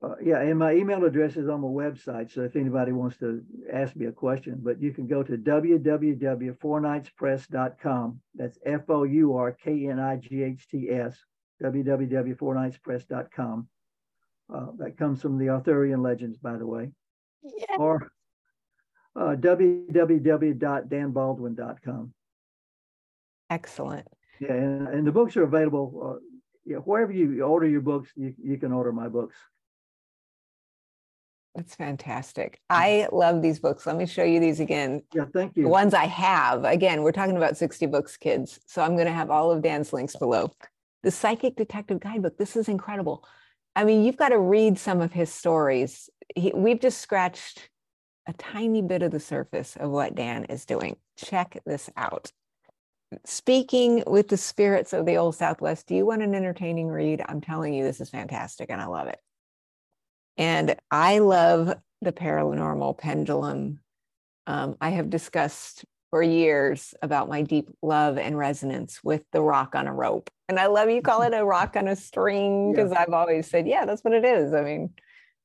uh, 0.04 0.16
yeah, 0.24 0.42
and 0.42 0.60
my 0.60 0.74
email 0.74 1.04
address 1.06 1.38
is 1.38 1.50
on 1.50 1.62
my 1.62 1.68
website. 1.68 2.32
So 2.32 2.42
if 2.42 2.56
anybody 2.56 2.92
wants 2.92 3.18
to 3.18 3.42
ask 3.74 3.96
me 3.96 4.06
a 4.06 4.12
question, 4.12 4.60
but 4.62 4.80
you 4.80 4.94
can 4.94 5.08
go 5.08 5.24
to 5.24 5.36
www.fourknightspress.com. 5.36 8.22
That's 8.36 8.60
F 8.64 8.82
O 8.90 9.04
U 9.04 9.36
R 9.36 9.52
K 9.54 9.88
N 9.88 10.00
I 10.00 10.18
G 10.18 10.44
H 10.44 10.68
T 10.70 10.92
S, 10.92 11.18
www.fourknightspress.com. 11.64 13.68
Uh, 14.54 14.68
that 14.78 14.98
comes 14.98 15.20
from 15.22 15.40
the 15.40 15.50
Arthurian 15.50 16.04
legends, 16.04 16.38
by 16.38 16.58
the 16.58 16.68
way. 16.68 16.92
Yeah. 17.42 17.78
Or 17.80 18.12
uh, 19.18 19.36
www.danbaldwin.com. 19.36 22.14
Excellent. 23.50 24.08
Yeah, 24.40 24.54
and, 24.54 24.88
and 24.88 25.08
the 25.08 25.12
books 25.12 25.36
are 25.38 25.44
available. 25.44 26.00
Uh, 26.04 26.18
yeah, 26.66 26.78
wherever 26.78 27.12
you 27.12 27.42
order 27.42 27.68
your 27.68 27.82
books, 27.82 28.10
you, 28.16 28.36
you 28.44 28.58
can 28.58 28.72
order 28.72 28.92
my 28.92 29.08
books. 29.08 29.36
That's 31.56 31.74
fantastic. 31.74 32.60
I 32.70 33.08
love 33.12 33.42
these 33.42 33.60
books. 33.60 33.88
Let 33.88 33.96
me 33.96 34.06
show 34.06 34.24
you 34.24 34.40
these 34.40 34.60
again. 34.60 35.02
Yeah, 35.16 35.26
thank 35.34 35.58
you. 35.58 35.64
The 35.64 35.70
ones 35.70 35.96
I 35.96 36.06
have. 36.06 36.66
Again, 36.66 37.02
we're 37.02 37.12
talking 37.12 37.36
about 37.36 37.58
60 37.58 37.88
books, 37.88 38.16
kids. 38.16 38.60
So 38.68 38.84
I'm 38.84 38.94
going 38.94 39.08
to 39.08 39.14
have 39.14 39.32
all 39.32 39.50
of 39.50 39.64
Dan's 39.64 39.92
links 39.92 40.16
below. 40.16 40.52
The 41.02 41.10
Psychic 41.10 41.56
Detective 41.56 42.00
Guidebook. 42.00 42.38
This 42.38 42.56
is 42.56 42.70
incredible. 42.70 43.26
I 43.76 43.86
mean, 43.86 44.04
you've 44.04 44.18
got 44.18 44.30
to 44.30 44.40
read 44.40 44.78
some 44.78 45.02
of 45.02 45.14
his 45.14 45.34
stories. 45.34 46.12
He, 46.36 46.52
we've 46.54 46.80
just 46.80 47.02
scratched 47.02 47.72
a 48.28 48.34
tiny 48.34 48.82
bit 48.82 49.02
of 49.02 49.12
the 49.12 49.20
surface 49.20 49.76
of 49.78 49.90
what 49.90 50.16
Dan 50.16 50.46
is 50.46 50.66
doing. 50.66 50.98
Check 51.18 51.62
this 51.66 51.90
out. 51.96 52.32
Speaking 53.26 54.04
with 54.06 54.28
the 54.28 54.38
spirits 54.38 54.92
of 54.92 55.06
the 55.06 55.16
Old 55.16 55.36
Southwest, 55.36 55.88
do 55.88 55.96
you 55.96 56.06
want 56.06 56.22
an 56.22 56.36
entertaining 56.36 56.90
read? 56.90 57.24
I'm 57.26 57.40
telling 57.40 57.74
you, 57.74 57.86
this 57.86 58.02
is 58.02 58.10
fantastic 58.10 58.70
and 58.70 58.82
I 58.82 58.86
love 58.86 59.08
it. 59.08 59.20
And 60.36 60.76
I 60.92 61.20
love 61.20 61.74
the 62.02 62.12
paranormal 62.12 62.98
pendulum. 62.98 63.80
Um, 64.46 64.76
I 64.82 64.90
have 64.90 65.10
discussed 65.10 65.86
for 66.10 66.22
years 66.22 66.94
about 67.02 67.30
my 67.30 67.42
deep 67.42 67.70
love 67.82 68.18
and 68.18 68.38
resonance 68.38 69.02
with 69.04 69.24
the 69.32 69.42
rock 69.42 69.74
on 69.74 69.88
a 69.88 69.94
rope. 69.94 70.30
And 70.50 70.60
I 70.60 70.68
love 70.68 70.90
you 70.90 71.02
call 71.02 71.22
it 71.22 71.34
a 71.34 71.46
rock 71.46 71.76
on 71.76 71.88
a 71.88 71.96
string 71.96 72.74
because 72.74 72.92
yeah. 72.94 73.02
I've 73.02 73.14
always 73.14 73.50
said, 73.50 73.68
yeah, 73.68 73.86
that's 73.86 74.04
what 74.04 74.14
it 74.14 74.26
is. 74.26 74.54
I 74.54 74.62
mean, 74.62 74.94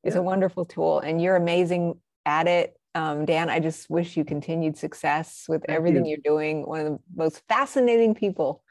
it's 0.03 0.14
yeah. 0.14 0.20
a 0.20 0.24
wonderful 0.24 0.64
tool 0.64 0.99
and 0.99 1.22
you're 1.22 1.37
amazing 1.37 1.95
at 2.27 2.47
it. 2.47 2.77
Um, 2.95 3.25
Dan, 3.25 3.49
I 3.49 3.59
just 3.59 3.89
wish 3.89 4.16
you 4.16 4.25
continued 4.25 4.77
success 4.77 5.47
with 5.49 5.64
Thank 5.66 5.77
everything 5.77 6.05
you. 6.05 6.11
you're 6.11 6.37
doing. 6.37 6.66
One 6.66 6.81
of 6.81 6.87
the 6.87 6.99
most 7.14 7.43
fascinating 7.49 8.14
people 8.14 8.62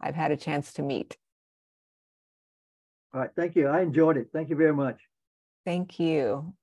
I've 0.00 0.14
had 0.14 0.30
a 0.30 0.36
chance 0.36 0.74
to 0.74 0.82
meet. 0.82 1.16
All 3.14 3.20
right. 3.20 3.30
Thank 3.36 3.56
you. 3.56 3.68
I 3.68 3.80
enjoyed 3.80 4.16
it. 4.16 4.28
Thank 4.32 4.50
you 4.50 4.56
very 4.56 4.74
much. 4.74 5.00
Thank 5.64 5.98
you. 5.98 6.54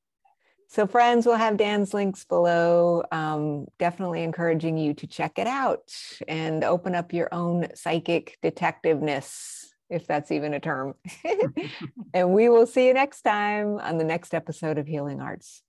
So, 0.67 0.87
friends, 0.87 1.25
we'll 1.25 1.35
have 1.35 1.57
Dan's 1.57 1.93
links 1.93 2.23
below. 2.23 3.03
Um, 3.11 3.67
definitely 3.77 4.23
encouraging 4.23 4.77
you 4.77 4.93
to 4.95 5.07
check 5.07 5.37
it 5.37 5.47
out 5.47 5.91
and 6.27 6.63
open 6.63 6.95
up 6.95 7.11
your 7.11 7.27
own 7.33 7.67
psychic 7.75 8.37
detectiveness, 8.41 9.65
if 9.89 10.07
that's 10.07 10.31
even 10.31 10.53
a 10.53 10.61
term. 10.61 10.93
and 12.13 12.31
we 12.31 12.47
will 12.47 12.65
see 12.65 12.87
you 12.87 12.93
next 12.93 13.23
time 13.23 13.79
on 13.79 13.97
the 13.97 14.05
next 14.05 14.33
episode 14.33 14.77
of 14.77 14.87
Healing 14.87 15.19
Arts. 15.19 15.61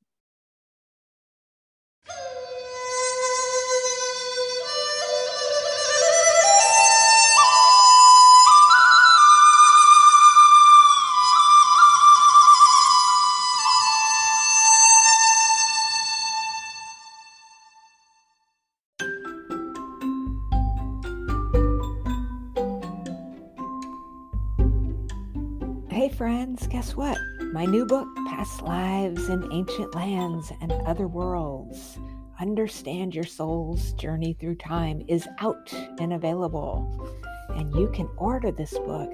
Friends, 26.23 26.69
guess 26.69 26.95
what? 26.95 27.19
My 27.53 27.65
new 27.65 27.85
book, 27.85 28.07
Past 28.29 28.63
Lives 28.63 29.29
in 29.29 29.53
Ancient 29.53 29.93
Lands 29.97 30.53
and 30.61 30.71
Other 30.71 31.09
Worlds 31.09 31.99
Understand 32.39 33.13
Your 33.13 33.25
Soul's 33.25 33.93
Journey 33.95 34.37
Through 34.39 34.55
Time, 34.55 35.03
is 35.09 35.27
out 35.41 35.75
and 35.99 36.13
available. 36.13 37.13
And 37.57 37.75
you 37.75 37.89
can 37.89 38.09
order 38.19 38.53
this 38.53 38.71
book 38.71 39.11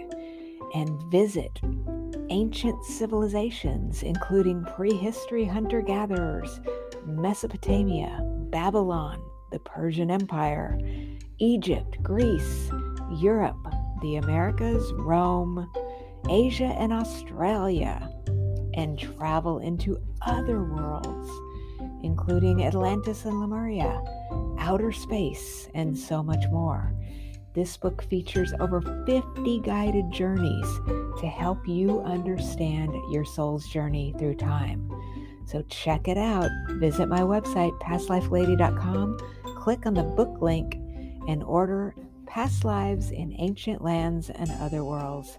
and 0.74 1.02
visit 1.10 1.50
ancient 2.28 2.84
civilizations, 2.84 4.02
including 4.02 4.66
prehistory 4.76 5.46
hunter 5.46 5.80
gatherers, 5.80 6.60
Mesopotamia, 7.06 8.20
Babylon, 8.50 9.18
the 9.50 9.60
Persian 9.60 10.10
Empire, 10.10 10.78
Egypt, 11.38 12.02
Greece, 12.02 12.70
Europe, 13.12 13.66
the 14.02 14.16
Americas, 14.16 14.92
Rome 14.92 15.70
Asia 16.30 16.74
and 16.78 16.92
Australia, 16.92 18.10
and 18.74 18.98
travel 18.98 19.58
into 19.58 20.00
other 20.22 20.62
worlds, 20.62 21.30
including 22.02 22.64
Atlantis 22.64 23.24
and 23.24 23.40
Lemuria, 23.40 24.02
outer 24.58 24.92
space, 24.92 25.68
and 25.74 25.96
so 25.96 26.22
much 26.22 26.44
more. 26.50 26.94
This 27.54 27.76
book 27.76 28.02
features 28.04 28.52
over 28.60 28.80
50 29.06 29.60
guided 29.60 30.12
journeys 30.12 30.66
to 31.20 31.26
help 31.26 31.66
you 31.66 32.00
understand 32.02 32.92
your 33.10 33.24
soul's 33.24 33.66
journey 33.68 34.14
through 34.18 34.36
time. 34.36 34.88
So 35.46 35.62
check 35.62 36.08
it 36.08 36.18
out. 36.18 36.50
Visit 36.72 37.08
my 37.08 37.22
website, 37.22 37.76
pastlifelady.com, 37.80 39.18
click 39.56 39.86
on 39.86 39.94
the 39.94 40.04
book 40.04 40.42
link, 40.42 40.74
and 41.26 41.42
order 41.42 41.94
Past 42.26 42.64
Lives 42.64 43.10
in 43.10 43.34
Ancient 43.38 43.82
Lands 43.82 44.28
and 44.30 44.50
Other 44.60 44.84
Worlds 44.84 45.38